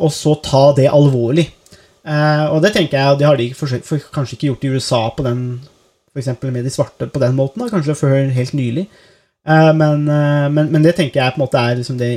og 0.00 0.12
så 0.12 0.32
ta 0.42 0.72
det 0.74 0.88
alvorlig. 0.90 1.44
Eh, 2.06 2.44
og 2.54 2.62
det 2.62 2.70
tenker 2.76 3.00
jeg, 3.00 3.18
det 3.18 3.26
har 3.26 3.38
de 3.38 3.48
kanskje 4.14 4.36
ikke 4.36 4.52
gjort 4.52 4.64
i 4.64 4.70
USA 4.76 5.02
på 5.10 5.26
den 5.26 5.42
eksempel 6.16 6.48
med 6.48 6.64
de 6.64 6.70
svarte 6.72 7.10
på 7.12 7.20
den 7.20 7.34
måten, 7.36 7.60
da, 7.60 7.68
kanskje 7.68 7.98
før 7.98 8.30
helt 8.32 8.54
nylig. 8.56 8.86
Eh, 9.46 9.72
men, 9.76 10.06
eh, 10.08 10.46
men, 10.52 10.70
men, 10.70 10.84
det 10.86 10.94
tenker 10.96 11.20
jeg 11.20 11.34
på 11.34 11.40
en 11.40 11.44
måte 11.44 11.60
er 11.60 11.80
liksom 11.80 11.98
det, 12.00 12.10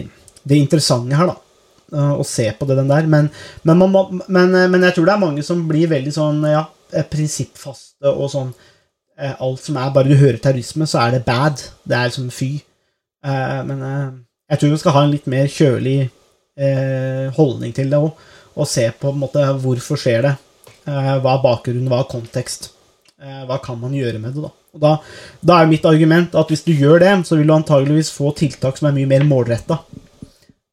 det 0.48 0.60
interessante 0.62 1.18
her, 1.18 1.34
da 1.34 1.46
å 1.90 2.22
se 2.22 2.44
på 2.54 2.68
det 2.70 2.76
den 2.78 2.92
der. 2.92 3.08
Men, 3.10 3.32
man, 3.66 4.20
men, 4.30 4.84
jeg 4.86 4.94
tror 4.94 5.08
det 5.08 5.14
er 5.16 5.22
mange 5.24 5.42
som 5.42 5.64
blir 5.66 5.90
veldig 5.90 6.12
sånn 6.14 6.44
ja, 6.46 6.60
prinsippfaste 7.10 8.12
og 8.12 8.28
sånn 8.30 8.52
Alt 9.18 9.64
som 9.66 9.80
er 9.82 9.90
Bare 9.96 10.06
du 10.06 10.14
hører 10.14 10.38
terrorisme, 10.38 10.86
så 10.86 11.00
er 11.02 11.16
det 11.16 11.24
bad. 11.26 11.58
Det 11.82 11.98
er 11.98 12.12
liksom 12.12 12.30
fy. 12.30 12.52
Men 13.26 13.82
jeg 13.82 14.62
tror 14.62 14.70
vi 14.70 14.78
skal 14.84 14.96
ha 14.96 15.02
en 15.08 15.16
litt 15.16 15.26
mer 15.34 15.50
kjølig 15.50 15.98
holdning 17.36 17.74
til 17.74 17.90
det 17.90 18.04
òg. 18.06 18.22
Og 18.60 18.68
se 18.68 18.84
på, 18.91 19.10
på 19.14 19.16
måte 19.16 19.45
hvorfor 19.64 19.99
skjer 19.99 20.26
det. 20.28 20.36
Hva 20.89 21.36
er 21.36 21.43
bakgrunnen, 21.43 21.88
hva 21.91 22.01
er 22.03 22.12
kontekst? 22.12 22.72
Hva 23.20 23.60
kan 23.64 23.78
man 23.80 23.93
gjøre 23.95 24.20
med 24.20 24.36
det, 24.36 24.43
da? 24.47 24.51
Og 24.76 24.82
da, 24.84 24.91
da, 25.41 25.60
er 25.60 25.70
mitt 25.70 25.86
argument 25.89 26.36
at 26.38 26.51
hvis 26.51 26.66
du 26.66 26.74
gjør 26.78 27.01
det, 27.01 27.14
så 27.26 27.39
vil 27.39 27.49
du 27.49 27.55
antageligvis 27.55 28.12
få 28.14 28.34
tiltak 28.38 28.78
som 28.78 28.89
er 28.89 28.97
mye 28.99 29.10
mer 29.10 29.26
målretta, 29.28 29.80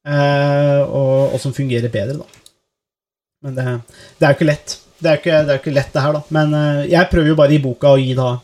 eh, 0.07 0.83
og, 0.85 1.33
og, 1.33 1.39
som 1.41 1.55
fungerer 1.57 1.93
bedre, 1.93 2.19
da. 2.21 2.43
Men 3.47 3.57
det, 3.57 3.65
det 4.19 4.27
er 4.27 4.35
jo 4.35 4.39
ikke 4.39 4.51
lett. 4.51 4.77
Det 4.97 5.11
er 5.11 5.17
jo 5.17 5.23
ikke, 5.23 5.59
ikke, 5.61 5.77
lett, 5.79 5.93
det 5.95 6.05
her, 6.05 6.19
da. 6.19 6.37
Men 6.37 6.57
eh, 6.59 6.83
jeg 6.93 7.11
prøver 7.13 7.33
jo 7.33 7.39
bare 7.41 7.57
i 7.57 7.63
boka 7.63 7.95
å 7.95 8.01
gi 8.01 8.13
da 8.19 8.35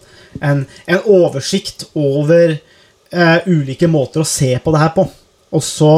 en, 0.41 0.65
en 0.89 1.09
oversikt 1.13 1.91
over 1.93 2.55
uh, 2.57 3.39
ulike 3.45 3.85
måter 3.93 4.23
å 4.23 4.29
se 4.29 4.55
på 4.57 4.73
det 4.73 4.81
her 4.81 4.95
på. 4.97 5.05
Og 5.53 5.61
så 5.61 5.91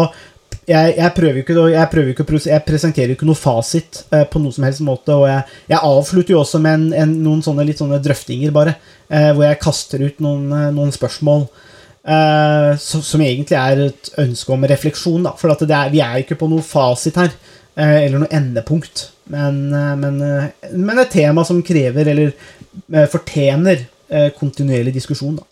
jeg, 0.69 0.95
jeg, 0.97 1.11
prøver 1.17 1.41
ikke, 1.43 1.57
jeg, 1.73 1.89
prøver 1.93 2.11
ikke, 2.13 2.41
jeg 2.49 2.65
presenterer 2.67 3.13
ikke 3.15 3.29
noe 3.29 3.39
fasit 3.39 4.03
eh, 4.15 4.25
på 4.31 4.41
noen 4.41 4.55
som 4.57 4.67
helst 4.67 4.83
måte. 4.85 5.15
Og 5.17 5.27
jeg, 5.29 5.45
jeg 5.71 5.81
avslutter 5.91 6.35
jo 6.35 6.41
også 6.41 6.61
med 6.65 6.79
en, 6.79 6.87
en, 7.03 7.15
noen 7.25 7.43
sånne 7.45 7.67
litt 7.69 7.83
sånne 7.83 8.01
drøftinger, 8.05 8.53
bare. 8.55 8.77
Eh, 9.09 9.31
hvor 9.35 9.47
jeg 9.47 9.61
kaster 9.63 10.05
ut 10.05 10.23
noen, 10.25 10.47
eh, 10.57 10.71
noen 10.75 10.93
spørsmål 10.95 11.45
eh, 11.45 12.71
så, 12.81 13.01
som 13.05 13.25
egentlig 13.25 13.59
er 13.61 13.83
et 13.91 14.13
ønske 14.25 14.55
om 14.55 14.69
refleksjon. 14.71 15.27
Da. 15.27 15.35
For 15.41 15.53
er, 15.53 15.93
vi 15.93 16.03
er 16.05 16.23
ikke 16.23 16.39
på 16.41 16.49
noe 16.53 16.65
fasit 16.65 17.21
her. 17.21 17.35
Eh, 17.75 17.99
eller 18.07 18.23
noe 18.23 18.33
endepunkt. 18.35 19.09
Men, 19.33 19.67
eh, 19.75 19.91
men, 20.01 20.23
men, 20.23 21.03
et 21.03 21.13
tema 21.13 21.45
som 21.47 21.63
krever, 21.65 22.13
eller 22.15 23.07
fortjener, 23.11 23.85
kontinuerlig 24.37 24.93
diskusjon. 24.97 25.37
Da. 25.39 25.45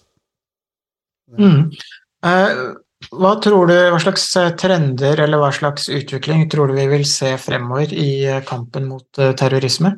Mm. 1.38 2.80
Hva 3.10 3.34
tror 3.42 3.66
du, 3.70 3.74
hva 3.90 3.98
slags 4.02 4.24
eh, 4.38 4.52
trender 4.58 5.20
eller 5.24 5.40
hva 5.40 5.50
slags 5.54 5.88
utvikling 5.92 6.46
tror 6.52 6.70
du 6.70 6.76
vi 6.76 6.86
vil 6.90 7.04
se 7.08 7.34
fremover 7.40 7.92
i 7.96 8.24
eh, 8.28 8.42
kampen 8.46 8.86
mot 8.90 9.18
eh, 9.18 9.32
terrorisme? 9.38 9.94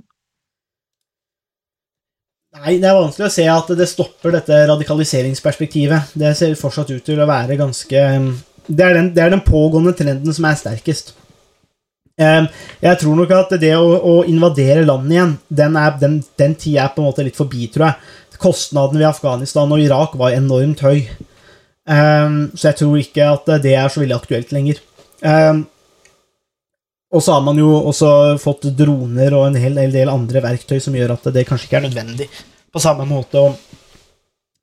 Nei, 2.55 2.79
Det 2.79 2.89
er 2.89 2.97
vanskelig 2.97 3.27
å 3.27 3.35
se 3.35 3.45
at 3.51 3.73
det 3.77 3.91
stopper 3.91 4.37
dette 4.37 4.61
radikaliseringsperspektivet. 4.71 6.15
Det 6.15 6.33
ser 6.39 6.55
fortsatt 6.59 6.95
ut 6.95 7.05
til 7.05 7.21
å 7.21 7.29
være 7.29 7.59
ganske 7.59 8.07
Det 8.65 8.85
er 8.87 8.95
den, 8.95 9.11
det 9.13 9.25
er 9.25 9.35
den 9.35 9.45
pågående 9.45 9.93
trenden 9.99 10.33
som 10.33 10.47
er 10.49 10.57
sterkest. 10.57 11.13
Jeg 12.15 12.99
tror 13.01 13.17
nok 13.19 13.33
at 13.35 13.57
det 13.59 13.73
å, 13.75 13.89
å 13.99 14.13
invadere 14.31 14.87
landet 14.87 15.17
igjen, 15.17 15.33
den, 15.51 15.77
er, 15.77 15.97
den, 15.99 16.21
den 16.39 16.55
tida 16.55 16.85
er 16.85 16.93
på 16.95 17.03
en 17.03 17.09
måte 17.09 17.25
litt 17.27 17.37
forbi, 17.37 17.67
tror 17.75 17.89
jeg. 17.89 18.39
Kostnadene 18.39 19.03
ved 19.03 19.09
Afghanistan 19.11 19.75
og 19.75 19.83
Irak 19.83 20.15
var 20.21 20.37
enormt 20.39 20.85
høy. 20.87 21.03
Um, 21.85 22.49
så 22.57 22.71
jeg 22.71 22.79
tror 22.81 22.97
ikke 22.97 23.25
at 23.29 23.49
det 23.65 23.75
er 23.77 23.91
så 23.93 24.01
veldig 24.01 24.17
aktuelt 24.17 24.53
lenger. 24.57 24.81
Um, 25.21 25.65
og 27.15 27.23
så 27.23 27.37
har 27.37 27.45
man 27.47 27.61
jo 27.61 27.69
også 27.77 28.09
fått 28.43 28.67
droner 28.75 29.37
og 29.37 29.51
en 29.51 29.59
hel, 29.61 29.77
hel, 29.79 29.93
del 29.95 30.11
andre 30.11 30.43
verktøy 30.43 30.81
som 30.83 30.97
gjør 30.97 31.15
at 31.15 31.29
det 31.35 31.45
kanskje 31.47 31.69
ikke 31.69 31.79
er 31.83 31.87
nødvendig 31.87 32.29
på 32.75 32.83
samme 32.83 33.07
måte. 33.07 33.45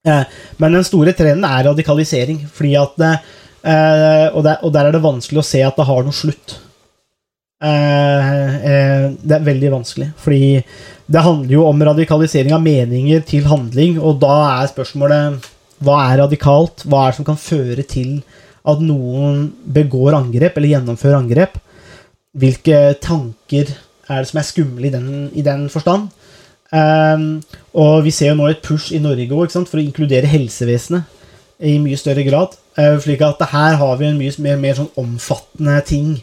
Uh, 0.07 0.25
men 0.57 0.79
den 0.79 0.87
store 0.87 1.13
trenden 1.17 1.45
er 1.47 1.69
radikalisering, 1.69 2.41
fordi 2.49 2.73
at 2.79 2.97
uh, 3.05 3.15
og, 4.33 4.41
der, 4.43 4.57
og, 4.57 4.73
der, 4.73 4.89
er 4.89 4.97
det 4.97 5.05
vanskelig 5.05 5.43
å 5.43 5.47
se 5.47 5.61
at 5.63 5.77
det 5.77 5.87
har 5.87 6.03
noe 6.07 6.17
slutt. 6.17 6.57
Uh, 7.61 9.13
det 9.21 9.37
er 9.37 9.45
veldig 9.45 9.75
vanskelig, 9.77 10.09
fordi 10.17 10.57
det 11.11 11.21
handler 11.21 11.53
jo 11.53 11.69
om 11.69 11.83
radikalisering 11.85 12.55
av 12.55 12.63
meninger 12.65 13.21
til 13.29 13.45
handling, 13.45 13.99
og 14.01 14.17
da 14.23 14.33
er 14.57 14.71
spørsmålet 14.71 15.51
hva 15.81 15.97
er 16.07 16.21
radikalt? 16.21 16.85
Hva 16.85 17.05
er 17.05 17.11
det 17.11 17.19
som 17.19 17.27
kan 17.27 17.39
føre 17.41 17.85
til 17.89 18.21
at 18.69 18.81
noen 18.85 19.47
begår 19.65 20.17
angrep 20.17 20.57
eller 20.57 20.75
gjennomfører 20.75 21.17
angrep? 21.17 21.57
Hvilke 22.37 22.81
tanker 23.03 23.71
er 24.11 24.21
det 24.21 24.29
som 24.29 24.41
er 24.41 24.47
skumle 24.47 24.87
i 24.87 24.93
den, 24.93 25.07
i 25.33 25.43
den 25.45 25.67
forstand? 25.73 26.09
Um, 26.71 27.41
og 27.75 28.05
vi 28.05 28.13
ser 28.15 28.31
jo 28.31 28.37
nå 28.39 28.47
et 28.47 28.61
push 28.63 28.93
i 28.95 29.01
Norge 29.03 29.27
også, 29.27 29.65
for 29.67 29.81
å 29.81 29.83
inkludere 29.83 30.29
helsevesenet 30.31 31.19
i 31.67 31.75
mye 31.81 31.99
større 31.99 32.23
grad. 32.27 32.55
Uh, 32.77 32.95
slik 33.01 33.23
at 33.25 33.41
her 33.51 33.75
har 33.81 33.97
vi 33.99 34.07
en 34.07 34.19
mye 34.21 34.35
mer, 34.43 34.61
mer 34.61 34.77
sånn 34.77 34.93
omfattende 35.01 35.81
ting 35.87 36.13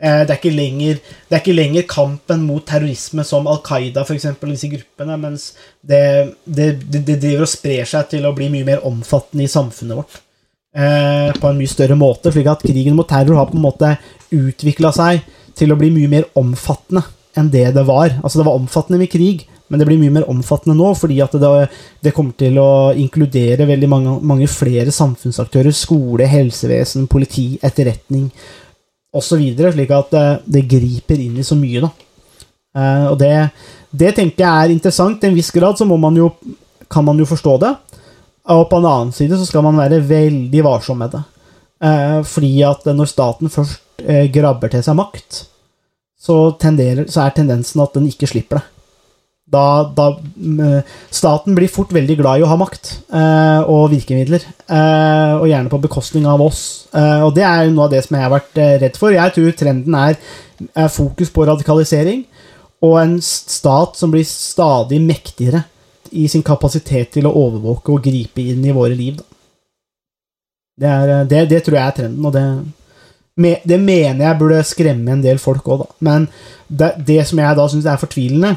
det 0.00 0.32
er, 0.32 0.38
ikke 0.38 0.54
lenger, 0.54 1.00
det 1.28 1.36
er 1.36 1.42
ikke 1.42 1.56
lenger 1.58 1.84
kampen 1.90 2.44
mot 2.48 2.64
terrorisme 2.64 3.24
som 3.26 3.48
Al 3.50 3.58
Qaida 3.66 4.06
eksempel, 4.14 4.54
disse 4.54 4.70
gruppene, 4.72 5.18
mens 5.20 5.50
det, 5.84 6.00
det, 6.44 6.70
det, 6.88 7.18
driver 7.20 7.44
og 7.44 7.52
sprer 7.52 7.88
seg 7.88 8.08
til 8.14 8.24
å 8.24 8.32
bli 8.36 8.48
mye 8.52 8.64
mer 8.64 8.86
omfattende 8.88 9.44
i 9.44 9.52
samfunnet 9.52 10.00
vårt. 10.00 10.22
Eh, 10.70 11.28
på 11.36 11.50
en 11.50 11.58
mye 11.58 11.68
større 11.68 11.98
måte, 12.00 12.32
slik 12.32 12.48
at 12.48 12.64
krigen 12.64 12.96
mot 12.96 13.08
terror 13.10 13.42
har 13.42 13.50
på 13.50 13.58
en 13.58 13.66
måte 13.66 13.92
utvikla 14.32 14.92
seg 14.96 15.24
til 15.58 15.74
å 15.74 15.76
bli 15.76 15.90
mye 15.92 16.08
mer 16.08 16.28
omfattende 16.38 17.02
enn 17.36 17.50
det 17.52 17.66
det 17.76 17.84
var. 17.86 18.14
Altså 18.22 18.40
Det 18.40 18.46
var 18.48 18.56
omfattende 18.56 19.02
med 19.02 19.10
krig, 19.12 19.44
men 19.68 19.78
det 19.78 19.86
blir 19.86 20.00
mye 20.00 20.14
mer 20.16 20.30
omfattende 20.30 20.78
nå 20.78 20.94
fordi 20.98 21.20
at 21.22 21.36
det, 21.42 21.52
det 22.02 22.14
kommer 22.16 22.34
til 22.38 22.56
å 22.62 22.70
inkludere 22.96 23.68
veldig 23.68 23.90
mange, 23.90 24.16
mange 24.32 24.48
flere 24.50 24.94
samfunnsaktører. 24.94 25.76
Skole, 25.76 26.26
helsevesen, 26.30 27.04
politi, 27.10 27.52
etterretning 27.62 28.30
osv., 29.16 29.42
slik 29.74 29.92
at 29.94 30.16
eh, 30.16 30.32
det, 30.44 30.66
griper 30.70 31.20
inn 31.20 31.38
i 31.40 31.46
så 31.46 31.58
mye. 31.58 31.82
da. 31.84 31.90
Uh, 32.70 33.06
og 33.10 33.16
det, 33.18 33.32
det, 33.90 34.12
tenker 34.14 34.44
jeg 34.44 34.64
er 34.64 34.74
interessant. 34.74 35.18
Til 35.20 35.32
en 35.32 35.38
viss 35.38 35.50
grad 35.50 35.78
så 35.78 35.86
man 35.90 36.16
jo, 36.16 36.30
kan 36.90 37.04
man 37.04 37.18
jo 37.18 37.26
forstå 37.26 37.56
det. 37.64 37.74
Og 38.54 38.64
på 38.70 38.78
en 38.78 38.88
annen 38.88 39.14
side 39.14 39.38
så 39.38 39.46
skal 39.46 39.64
man 39.66 39.78
være 39.78 40.02
veldig 40.06 40.64
varsom 40.64 41.02
med 41.02 41.16
det. 41.16 41.22
Uh, 41.82 42.20
fordi 42.26 42.52
at 42.66 42.86
når 42.86 43.10
staten 43.10 43.50
først 43.50 43.86
grabber 44.32 44.70
til 44.72 44.80
seg 44.80 44.96
makt, 44.96 45.42
så, 46.16 46.36
tenderer, 46.56 47.04
så 47.12 47.26
er 47.26 47.34
tendensen 47.36 47.82
at 47.84 47.92
den 47.92 48.06
ikke 48.08 48.28
slipper 48.30 48.56
det 48.56 48.79
da, 49.50 49.92
da, 49.96 50.06
eh, 50.64 50.82
Staten 51.10 51.56
blir 51.58 51.70
fort 51.70 51.90
veldig 51.94 52.16
glad 52.20 52.40
i 52.40 52.44
å 52.46 52.50
ha 52.50 52.58
makt 52.58 52.92
eh, 53.10 53.70
og 53.70 53.90
virkemidler, 53.92 54.44
eh, 54.70 55.32
og 55.40 55.48
gjerne 55.50 55.72
på 55.72 55.80
bekostning 55.82 56.28
av 56.30 56.42
oss. 56.44 56.62
Eh, 56.94 57.24
og 57.26 57.34
det 57.34 57.44
er 57.46 57.72
noe 57.72 57.88
av 57.88 57.94
det 57.94 58.04
som 58.06 58.16
jeg 58.16 58.26
har 58.26 58.34
vært 58.36 58.60
eh, 58.62 58.76
redd 58.84 59.00
for. 59.00 59.14
Jeg 59.14 59.34
tror 59.34 59.56
trenden 59.58 59.96
er, 59.98 60.20
er, 60.70 60.92
fokus 60.92 61.32
på 61.34 61.48
radikalisering 61.50 62.24
og 62.86 62.96
en 63.02 63.18
stat 63.24 63.98
som 63.98 64.14
blir 64.14 64.24
stadig 64.28 65.02
mektigere 65.02 65.64
i 66.16 66.28
sin 66.30 66.46
kapasitet 66.46 67.12
til 67.18 67.26
å 67.28 67.34
overvåke 67.42 67.92
og 67.92 68.06
gripe 68.06 68.46
inn 68.54 68.62
i 68.64 68.74
våre 68.74 68.94
liv. 68.94 69.18
Det, 70.78 70.88
er, 70.88 71.16
eh, 71.18 71.26
det, 71.26 71.44
det, 71.50 71.64
tror 71.66 71.80
jeg 71.80 71.86
er 71.88 71.98
trenden, 71.98 72.30
og 72.30 72.38
det, 72.38 73.58
det 73.66 73.82
mener 73.82 74.28
jeg 74.28 74.38
burde 74.38 74.64
skremme 74.68 75.18
en 75.18 75.26
del 75.26 75.42
folk 75.42 75.66
òg, 75.66 75.88
da. 75.88 75.92
Men 76.06 76.30
det 77.02 77.24
som 77.26 77.42
jeg 77.42 77.58
da 77.58 77.66
syns 77.66 77.90
er 77.90 77.98
fortvilende, 77.98 78.56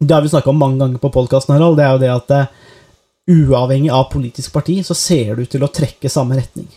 det 0.00 0.14
har 0.14 0.22
vi 0.24 0.32
snakka 0.32 0.50
om 0.50 0.58
mange 0.58 0.80
ganger 0.80 0.98
på 0.98 1.12
podkasten, 1.12 1.54
Harald. 1.54 1.76
Det 1.76 1.84
er 1.84 1.92
jo 1.92 2.00
det 2.00 2.12
at 2.14 2.30
uh, 2.32 2.68
uavhengig 3.30 3.90
av 3.92 4.08
politisk 4.12 4.52
parti, 4.54 4.80
så 4.84 4.96
ser 4.96 5.34
du 5.36 5.44
til 5.44 5.64
å 5.64 5.70
trekke 5.70 6.10
samme 6.10 6.38
retning. 6.38 6.68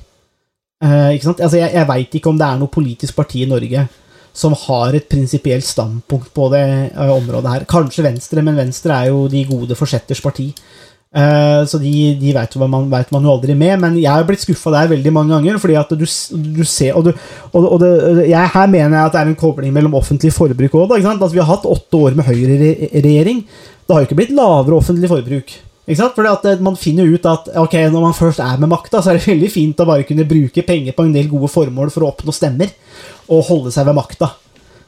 Uh, 0.84 1.14
ikke 1.16 1.30
sant? 1.30 1.44
Altså, 1.44 1.62
jeg 1.62 1.72
jeg 1.72 1.90
veit 1.90 2.18
ikke 2.20 2.34
om 2.34 2.40
det 2.40 2.50
er 2.50 2.60
noe 2.60 2.74
politisk 2.74 3.16
parti 3.16 3.46
i 3.46 3.50
Norge 3.50 3.88
som 4.34 4.56
har 4.58 4.96
et 4.98 5.06
prinsipielt 5.08 5.66
standpunkt 5.66 6.34
på 6.36 6.50
det 6.52 6.66
uh, 6.98 7.14
området 7.16 7.54
her. 7.54 7.68
Kanskje 7.70 8.06
Venstre, 8.10 8.44
men 8.44 8.60
Venstre 8.60 8.98
er 8.98 9.14
jo 9.14 9.28
de 9.32 9.46
gode 9.48 9.78
forsetters 9.80 10.22
parti. 10.24 10.50
Uh, 11.14 11.62
så 11.70 11.78
de, 11.78 11.92
de 12.18 12.32
vet, 12.34 12.56
man, 12.58 12.88
man, 12.90 13.26
jo 13.26 13.34
aldri 13.36 13.54
med. 13.58 13.76
Men 13.82 13.98
jeg 14.02 14.10
har 14.10 14.26
blitt 14.28 14.42
skuffa 14.42 14.74
der 14.74 14.94
veldig 14.96 15.14
mange 15.14 15.36
ganger. 15.36 15.60
fordi 15.62 15.76
at 15.78 15.92
du, 15.94 16.06
du 16.06 16.64
ser 16.66 16.98
Og, 16.98 17.06
du, 17.06 17.12
og, 17.52 17.68
og 17.76 17.84
det, 17.84 17.92
jeg, 18.32 18.54
her 18.56 18.72
mener 18.72 18.98
jeg 18.98 19.06
at 19.06 19.14
det 19.14 19.22
er 19.22 19.34
en 19.34 19.42
kobling 19.44 19.76
mellom 19.76 20.00
offentlig 20.00 20.34
forbruk 20.34 20.80
òg. 20.80 20.96
Altså, 20.98 21.34
vi 21.36 21.44
har 21.44 21.52
hatt 21.52 21.70
åtte 21.70 22.00
år 22.00 22.18
med 22.18 22.26
høyreregjering. 22.30 23.46
Det 23.84 23.94
har 23.94 24.02
jo 24.02 24.10
ikke 24.10 24.20
blitt 24.24 24.34
lavere 24.34 24.80
offentlig 24.80 25.12
forbruk. 25.12 25.54
Ikke 25.84 26.00
sant? 26.00 26.16
Fordi 26.16 26.32
at 26.32 26.46
eh, 26.48 26.62
Man 26.64 26.80
finner 26.80 27.10
ut 27.10 27.26
at 27.28 27.50
ok, 27.60 27.76
når 27.92 28.06
man 28.08 28.16
først 28.16 28.40
er 28.44 28.62
med 28.62 28.72
makta, 28.72 29.02
så 29.02 29.12
er 29.12 29.20
det 29.20 29.28
veldig 29.34 29.52
fint 29.52 29.84
å 29.84 29.90
bare 29.90 30.08
kunne 30.08 30.28
bruke 30.28 30.66
penger 30.66 30.96
på 30.96 31.06
en 31.06 31.14
del 31.16 31.30
gode 31.32 31.52
formål 31.52 31.92
for 31.94 32.06
å 32.06 32.14
oppnå 32.14 32.34
stemmer 32.36 32.72
og 33.32 33.46
holde 33.50 33.74
seg 33.74 33.86
ved 33.88 33.98
makta. 33.98 34.32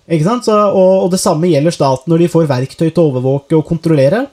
Ikke 0.06 0.26
sant? 0.26 0.48
Så, 0.48 0.56
og, 0.56 1.06
og 1.06 1.12
det 1.14 1.22
samme 1.22 1.50
gjelder 1.50 1.74
staten 1.74 2.12
når 2.12 2.26
de 2.26 2.32
får 2.32 2.50
verktøy 2.50 2.88
til 2.88 3.02
å 3.02 3.08
overvåke 3.12 3.58
og 3.58 3.66
kontrollere. 3.68 4.26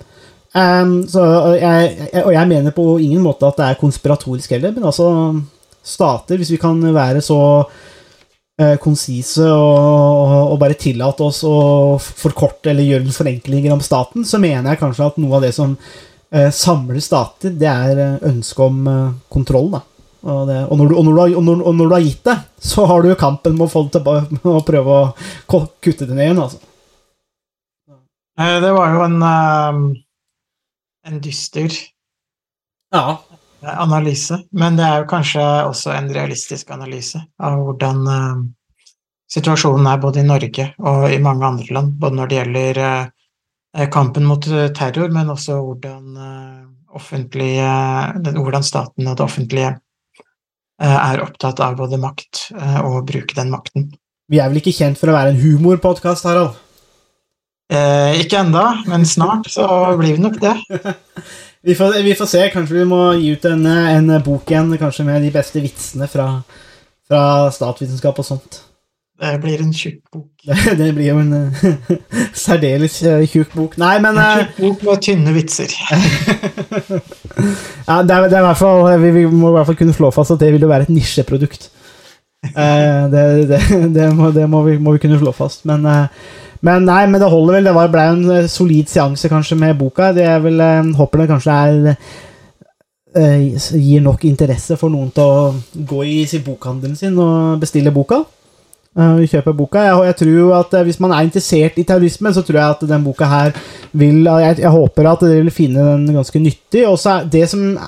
Ehm, 0.58 0.98
så 1.08 1.22
jeg, 1.56 2.10
og 2.26 2.32
jeg 2.34 2.48
mener 2.50 2.74
på 2.76 2.84
ingen 3.00 3.24
måte 3.24 3.48
at 3.48 3.58
det 3.60 3.68
er 3.70 3.80
konspiratorisk 3.80 4.52
heller, 4.52 4.74
men 4.76 4.84
altså 4.90 5.08
stater, 5.82 6.36
hvis 6.38 6.52
vi 6.52 6.60
kan 6.62 6.78
være 6.94 7.22
så 7.24 7.40
uh, 8.62 8.76
konsise 8.82 9.48
og, 9.48 10.52
og 10.52 10.58
bare 10.60 10.78
tillate 10.78 11.24
oss 11.26 11.42
å 11.48 11.98
forkorte 11.98 12.70
eller 12.70 12.86
gjøre 12.86 13.06
noen 13.06 13.16
forenklinger 13.16 13.74
om 13.74 13.82
staten, 13.82 14.26
så 14.28 14.40
mener 14.42 14.72
jeg 14.72 14.82
kanskje 14.82 15.08
at 15.08 15.18
noe 15.22 15.38
av 15.38 15.46
det 15.46 15.54
som 15.56 15.72
uh, 15.74 16.50
samler 16.54 17.00
stater, 17.02 17.56
det 17.58 17.70
er 17.70 18.04
eh, 18.04 18.28
ønsket 18.30 18.62
om 18.66 18.84
uh, 18.86 19.16
kontroll. 19.32 19.72
da. 19.72 19.82
Og, 20.22 20.44
det, 20.46 20.60
og, 20.68 20.76
når 20.78 20.92
du, 20.92 20.94
og, 20.94 21.06
når 21.08 21.18
har, 21.18 21.34
og, 21.40 21.46
når, 21.48 21.64
og 21.66 21.80
du 21.80 21.96
har 21.96 22.04
gitt 22.04 22.28
det, 22.28 22.36
så 22.62 22.86
har 22.92 23.02
du 23.02 23.16
kampen 23.18 23.56
med 23.56 23.66
å 23.66 23.72
få 23.72 23.86
det 23.88 23.96
tilbake, 23.96 24.38
å 24.46 24.62
prøve 24.68 25.00
å 25.00 25.64
kutte 25.82 26.06
det 26.06 26.14
ned 26.14 26.28
igjen. 26.28 26.44
altså. 26.44 26.62
Det 28.62 28.70
var 28.72 28.94
jo 28.94 29.02
en, 29.04 29.18
en 31.06 31.20
dyster 31.20 31.70
Ja. 32.92 33.18
analyse, 33.62 34.36
men 34.52 34.76
det 34.76 34.84
er 34.84 34.98
jo 35.02 35.08
kanskje 35.10 35.42
også 35.68 35.92
en 35.96 36.08
realistisk 36.12 36.70
analyse 36.74 37.20
av 37.40 37.60
hvordan 37.62 38.00
eh, 38.10 38.40
situasjonen 39.32 39.86
er 39.86 40.00
både 40.02 40.20
i 40.20 40.26
Norge 40.26 40.66
og 40.78 41.06
i 41.14 41.18
mange 41.22 41.46
andre 41.46 41.74
land, 41.78 41.92
både 42.02 42.18
når 42.18 42.28
det 42.32 42.38
gjelder 42.40 42.80
eh, 42.82 43.86
kampen 43.94 44.26
mot 44.28 44.46
eh, 44.50 44.68
terror, 44.76 45.08
men 45.14 45.30
også 45.32 45.56
hvordan, 45.62 46.16
eh, 46.18 48.12
den- 48.26 48.36
hvordan 48.42 48.62
staten 48.66 49.06
og 49.08 49.16
det 49.16 49.24
offentlige 49.24 49.70
eh, 50.82 50.98
er 51.12 51.22
opptatt 51.22 51.60
av 51.60 51.76
både 51.78 51.98
makt 52.02 52.50
eh, 52.58 52.80
og 52.82 52.98
å 53.00 53.06
bruke 53.06 53.34
den 53.38 53.50
makten. 53.54 53.92
Vi 54.28 54.38
er 54.42 54.48
vel 54.50 54.58
ikke 54.60 54.74
kjent 54.74 54.98
for 54.98 55.08
å 55.12 55.16
være 55.16 55.32
en 55.36 55.40
humorpodkast, 55.40 56.24
Harald? 56.24 56.58
Eh, 57.72 58.20
ikke 58.20 58.42
enda, 58.42 58.66
men 58.90 59.06
snart 59.08 59.48
så 59.52 59.64
blir 59.96 60.18
det 60.18 60.24
nok 60.26 60.40
det. 60.42 60.56
Vi 61.62 61.76
får, 61.78 62.02
vi 62.02 62.14
får 62.18 62.26
se. 62.26 62.40
Kanskje 62.50 62.80
vi 62.80 62.84
må 62.90 63.12
gi 63.14 63.28
ut 63.36 63.44
en, 63.46 63.60
en 63.70 64.08
bok 64.26 64.50
igjen, 64.50 64.72
kanskje 64.80 65.04
med 65.06 65.22
de 65.22 65.28
beste 65.30 65.60
vitsene 65.62 66.08
fra, 66.10 66.24
fra 67.06 67.20
statsvitenskap 67.54 68.18
og 68.18 68.26
sånt. 68.26 68.58
Det 69.22 69.36
blir 69.44 69.62
en 69.62 69.70
tjukk 69.70 70.00
bok. 70.10 70.26
Det, 70.48 70.74
det 70.80 70.88
blir 70.96 71.12
jo 71.12 71.20
en 71.20 71.54
særdeles 72.44 72.96
eh, 73.06 73.22
tjukk 73.30 73.54
bok. 73.54 73.78
Nei, 73.78 73.92
men 74.02 74.18
En 74.18 74.42
eh, 74.42 74.50
tjukk 74.56 74.82
bok 74.82 74.82
med 74.88 75.04
tynne 75.06 75.36
vitser. 75.36 75.70
ja, 77.86 78.02
det, 78.02 78.16
er, 78.16 78.26
det 78.34 78.42
er 78.42 78.58
fall, 78.58 78.82
vi, 79.04 79.14
vi 79.20 79.24
må 79.30 79.52
i 79.52 79.56
hvert 79.60 79.70
fall 79.70 79.78
kunne 79.84 79.94
slå 79.94 80.10
fast 80.10 80.34
at 80.34 80.42
det 80.42 80.50
vil 80.56 80.66
jo 80.66 80.72
være 80.74 80.90
et 80.90 80.94
nisjeprodukt. 80.98 81.70
Eh, 82.50 83.02
det, 83.14 83.24
det, 83.54 83.62
det, 83.94 84.10
må, 84.18 84.34
det 84.34 84.50
må, 84.50 84.66
vi, 84.66 84.80
må 84.82 84.98
vi 84.98 85.06
kunne 85.06 85.22
slå 85.22 85.30
fast. 85.44 85.62
Men, 85.70 85.86
men 86.62 86.84
nei, 86.86 87.06
men 87.10 87.20
det 87.20 87.30
holder 87.30 87.58
vel. 87.58 87.64
Det 87.64 87.74
var- 87.74 87.88
ble 87.92 88.02
en 88.08 88.30
eh, 88.30 88.46
solid 88.46 88.88
seanse 88.88 89.28
kanskje 89.28 89.58
med 89.58 89.78
boka. 89.78 90.12
Det 90.14 90.24
er 90.24 90.38
vel, 90.40 90.60
eh, 90.60 90.92
håper 90.98 91.18
det 91.18 91.28
kanskje 91.28 91.56
er 91.62 91.96
eh, 93.14 93.58
gir 93.78 94.00
nok 94.00 94.24
interesse 94.24 94.76
for 94.78 94.88
noen 94.92 95.10
til 95.12 95.22
å 95.24 95.54
gå 95.76 96.04
i 96.06 96.38
bokhandelen 96.44 96.96
sin 96.96 97.18
og 97.18 97.60
bestille 97.60 97.92
boka. 97.92 98.24
Eh, 98.96 99.24
kjøpe 99.26 99.56
boka. 99.56 99.82
Jeg, 99.86 100.04
jeg 100.06 100.16
tror 100.16 100.54
at 100.60 100.84
Hvis 100.84 101.00
man 101.00 101.12
er 101.12 101.24
interessert 101.24 101.78
i 101.78 101.84
terrorisme, 101.84 102.32
så 102.32 102.42
tror 102.44 102.58
jeg 102.60 102.70
at 102.70 102.88
den 102.88 103.04
boka 103.04 103.24
her 103.24 103.52
vil 103.92 104.24
Jeg, 104.24 104.58
jeg 104.58 104.70
håper 104.70 105.10
at 105.12 105.20
dere 105.20 105.42
vil 105.42 105.50
finne 105.50 105.84
den 105.96 106.14
ganske 106.14 106.38
nyttig. 106.38 106.86
Også 106.86 107.22
det 107.30 107.48
som 107.48 107.78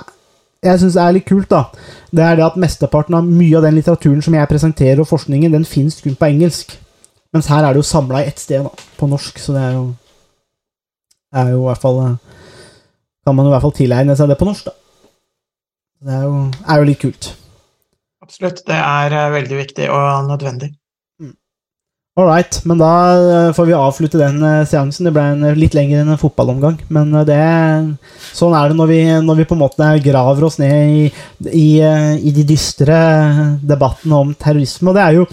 jeg 0.64 0.80
syns 0.80 0.96
er 0.96 1.12
litt 1.12 1.26
kult, 1.28 1.50
da, 1.50 1.64
det 2.10 2.24
er 2.24 2.36
det 2.36 2.44
at 2.46 2.56
mesteparten 2.56 3.14
av 3.18 3.26
mye 3.28 3.58
av 3.58 3.66
den 3.66 3.76
litteraturen 3.76 4.22
som 4.24 4.32
jeg 4.32 4.48
presenterer, 4.48 5.02
og 5.02 5.10
forskningen, 5.10 5.52
den 5.52 5.66
fins 5.68 6.00
kun 6.00 6.16
på 6.16 6.30
engelsk. 6.30 6.78
Mens 7.34 7.50
her 7.50 7.66
er 7.66 7.74
det 7.74 7.82
jo 7.82 7.88
samla 7.88 8.22
i 8.22 8.30
ett 8.30 8.38
sted, 8.38 8.62
da, 8.62 8.88
på 8.98 9.10
norsk, 9.10 9.40
så 9.42 9.56
det 9.56 9.62
er 9.66 9.76
jo 9.76 9.84
er 11.34 11.50
jo 11.54 11.64
i 11.64 11.66
hvert 11.70 11.82
fall 11.82 12.00
eh, 12.04 12.14
Kan 13.24 13.36
man 13.36 13.46
jo 13.46 13.52
i 13.52 13.54
hvert 13.56 13.64
fall 13.64 13.78
tilegne 13.78 14.16
seg 14.18 14.30
det 14.30 14.38
på 14.40 14.46
norsk, 14.48 14.68
da. 14.68 14.76
Det 16.04 16.12
er 16.12 16.24
jo, 16.28 16.40
er 16.68 16.80
jo 16.80 16.86
litt 16.90 17.00
kult. 17.00 17.28
Absolutt. 18.20 18.58
Det 18.68 18.76
er 18.76 19.14
eh, 19.16 19.30
veldig 19.32 19.60
viktig 19.62 19.86
og 19.88 20.26
nødvendig. 20.28 20.74
All 22.14 22.28
right, 22.28 22.60
men 22.68 22.78
da 22.78 22.90
eh, 23.16 23.52
får 23.56 23.66
vi 23.66 23.74
avslutte 23.74 24.20
den 24.20 24.44
seansen. 24.68 25.08
Det 25.08 25.14
ble 25.16 25.24
en 25.32 25.46
litt 25.56 25.72
lengre 25.74 26.02
enn 26.02 26.12
en 26.12 26.20
fotballomgang. 26.20 26.76
Men 26.92 27.16
det, 27.26 27.40
sånn 28.36 28.54
er 28.54 28.68
det 28.70 28.78
når 28.78 28.92
vi, 28.92 29.00
når 29.24 29.40
vi 29.40 29.48
på 29.48 29.56
en 29.56 29.64
måte 29.64 29.88
graver 30.04 30.46
oss 30.50 30.60
ned 30.60 30.92
i, 30.92 31.08
i, 31.48 31.68
i 31.80 32.34
de 32.36 32.44
dystre 32.52 33.00
debattene 33.64 34.20
om 34.20 34.36
terrorisme. 34.36 34.92
Og 34.92 35.00
det 35.00 35.06
er 35.08 35.18
jo, 35.22 35.26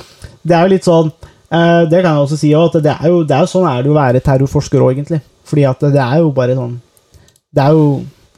det 0.48 0.56
er 0.56 0.64
jo 0.64 0.74
litt 0.78 0.88
sånn 0.88 1.12
eh, 1.52 1.84
Det 1.92 2.02
kan 2.02 2.16
jeg 2.16 2.24
også 2.26 2.40
si 2.40 2.54
at 2.58 2.80
det 2.84 2.96
er 2.96 3.12
jo, 3.12 3.22
det 3.28 3.36
er 3.36 3.46
jo 3.46 3.52
sånn 3.52 3.70
er 3.70 3.84
det 3.84 3.92
å 3.92 4.00
være 4.00 4.24
terrorforsker 4.24 4.82
òg, 4.82 4.96
egentlig. 4.96 5.22
Fordi 5.48 5.68
at 5.68 5.86
det 5.92 6.02
er 6.02 6.18
jo 6.24 6.32
bare 6.36 6.58
sånn 6.58 6.80
Det 7.52 7.64
er 7.64 7.78
jo 7.78 7.86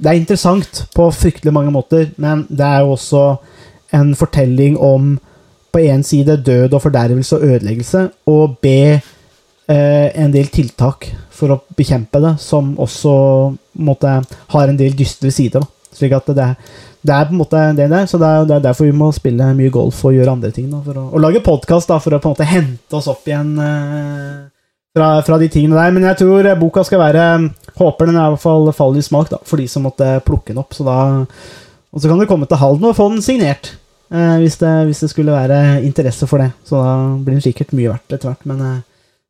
det 0.04 0.10
er 0.10 0.20
interessant 0.20 0.86
på 0.96 1.06
fryktelig 1.14 1.54
mange 1.54 1.72
måter, 1.72 2.10
men 2.20 2.48
det 2.50 2.66
er 2.66 2.82
jo 2.82 2.96
også 2.96 3.22
en 3.94 4.16
fortelling 4.18 4.76
om 4.82 5.14
på 5.74 5.82
én 5.86 6.02
side 6.06 6.40
død 6.46 6.74
og 6.74 6.82
fordervelse 6.82 7.38
og 7.38 7.46
ødeleggelse, 7.46 8.02
og 8.30 8.58
B 8.62 8.74
eh, 8.94 10.10
en 10.24 10.34
del 10.34 10.50
tiltak 10.54 11.08
for 11.34 11.54
å 11.54 11.62
bekjempe 11.78 12.22
det, 12.22 12.36
som 12.42 12.74
også 12.82 13.14
måtte, 13.86 14.18
har 14.54 14.70
en 14.70 14.80
del 14.80 14.98
dystre 14.98 15.32
sider. 15.34 15.64
Da. 15.64 15.83
Slik 15.94 16.16
at 16.18 16.32
det, 16.36 16.48
det 17.04 17.16
er 17.16 17.28
på 17.30 17.36
en 17.36 17.42
måte 17.42 17.62
det 17.78 17.90
der, 17.92 18.08
så 18.10 18.20
det 18.22 18.30
er, 18.30 18.48
det 18.50 18.56
er 18.58 18.66
derfor 18.68 18.88
vi 18.88 18.96
må 18.96 19.12
spille 19.16 19.52
mye 19.58 19.74
golf 19.74 20.02
og 20.08 20.16
gjøre 20.16 20.36
andre 20.38 20.52
ting. 20.56 20.70
Da, 20.72 20.82
å, 20.82 21.06
og 21.12 21.22
lage 21.22 21.44
podkast 21.46 21.94
for 21.94 22.16
å 22.16 22.22
på 22.22 22.32
en 22.32 22.36
måte 22.36 22.50
hente 22.50 23.00
oss 23.00 23.10
opp 23.12 23.28
igjen 23.30 23.54
eh, 23.62 24.40
fra, 24.96 25.10
fra 25.26 25.40
de 25.42 25.50
tingene 25.52 25.78
der. 25.78 25.94
Men 25.96 26.08
jeg 26.12 26.22
tror 26.24 26.50
eh, 26.50 26.60
boka 26.60 26.86
skal 26.88 27.04
være 27.04 27.28
Håper 27.74 28.06
den 28.06 28.20
i 28.20 28.22
hvert 28.22 28.42
fall 28.44 28.68
faller 28.78 29.02
i 29.02 29.06
smak 29.06 29.32
da, 29.32 29.40
for 29.50 29.58
de 29.58 29.64
som 29.66 29.82
måtte 29.88 30.06
plukke 30.28 30.52
den 30.52 30.62
opp. 30.62 30.76
Så 30.78 30.86
da, 30.86 30.98
og 31.90 32.02
så 32.02 32.10
kan 32.10 32.20
du 32.22 32.28
komme 32.30 32.46
til 32.50 32.60
Halden 32.62 32.86
og 32.86 32.98
få 32.98 33.08
den 33.10 33.24
signert. 33.26 33.72
Eh, 34.14 34.36
hvis, 34.44 34.60
det, 34.62 34.72
hvis 34.86 35.02
det 35.02 35.10
skulle 35.10 35.34
være 35.34 35.82
interesse 35.82 36.28
for 36.30 36.44
det. 36.44 36.52
Så 36.70 36.78
da 36.78 36.94
blir 37.18 37.40
den 37.40 37.46
sikkert 37.46 37.74
mye 37.74 37.96
verdt 37.96 38.14
etter 38.14 38.30
hvert. 38.30 38.46
Men 38.50 38.62
eh, 38.62 38.82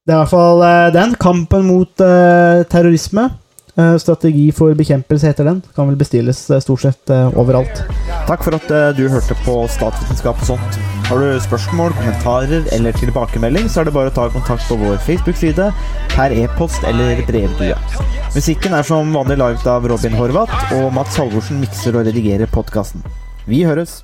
det 0.03 0.11
er 0.11 0.17
i 0.17 0.21
hvert 0.25 0.33
fall 0.33 0.63
eh, 0.67 0.91
den. 0.95 1.15
Kampen 1.21 1.69
mot 1.69 2.03
eh, 2.03 2.65
terrorisme. 2.67 3.29
Eh, 3.75 3.95
strategi 3.97 4.51
for 4.53 4.75
bekjempelse 4.77 5.31
heter 5.31 5.47
den. 5.49 5.61
Kan 5.75 5.89
vel 5.89 5.97
bestilles 5.97 6.45
eh, 6.51 6.61
stort 6.61 6.83
sett 6.83 7.09
eh, 7.09 7.39
overalt. 7.39 7.81
Takk 8.27 8.45
for 8.45 8.55
at 8.55 8.69
du 8.97 9.07
hørte 9.09 9.35
på 9.43 9.55
Statsvitenskap 9.73 10.43
og 10.43 10.51
sånt. 10.53 10.77
Har 11.09 11.19
du 11.19 11.41
spørsmål, 11.43 11.95
kommentarer 11.97 12.69
eller 12.75 12.95
tilbakemelding, 13.01 13.67
så 13.69 13.81
er 13.81 13.89
det 13.89 13.95
bare 13.97 14.13
å 14.13 14.15
ta 14.15 14.29
kontakt 14.31 14.69
på 14.69 14.77
vår 14.79 15.01
Facebook-side, 15.03 15.67
per 16.13 16.37
e-post 16.37 16.85
eller 16.87 17.25
brevdue. 17.27 17.75
Musikken 18.37 18.77
er 18.77 18.87
som 18.87 19.11
vanlig 19.13 19.41
laget 19.41 19.67
av 19.67 19.89
Robin 19.89 20.15
Horvath, 20.15 20.55
og 20.79 20.93
Mats 20.95 21.19
Halvorsen 21.19 21.59
mikser 21.65 21.99
og 21.99 22.07
redigerer 22.07 22.49
podkasten. 22.53 23.03
Vi 23.49 23.65
høres! 23.67 24.03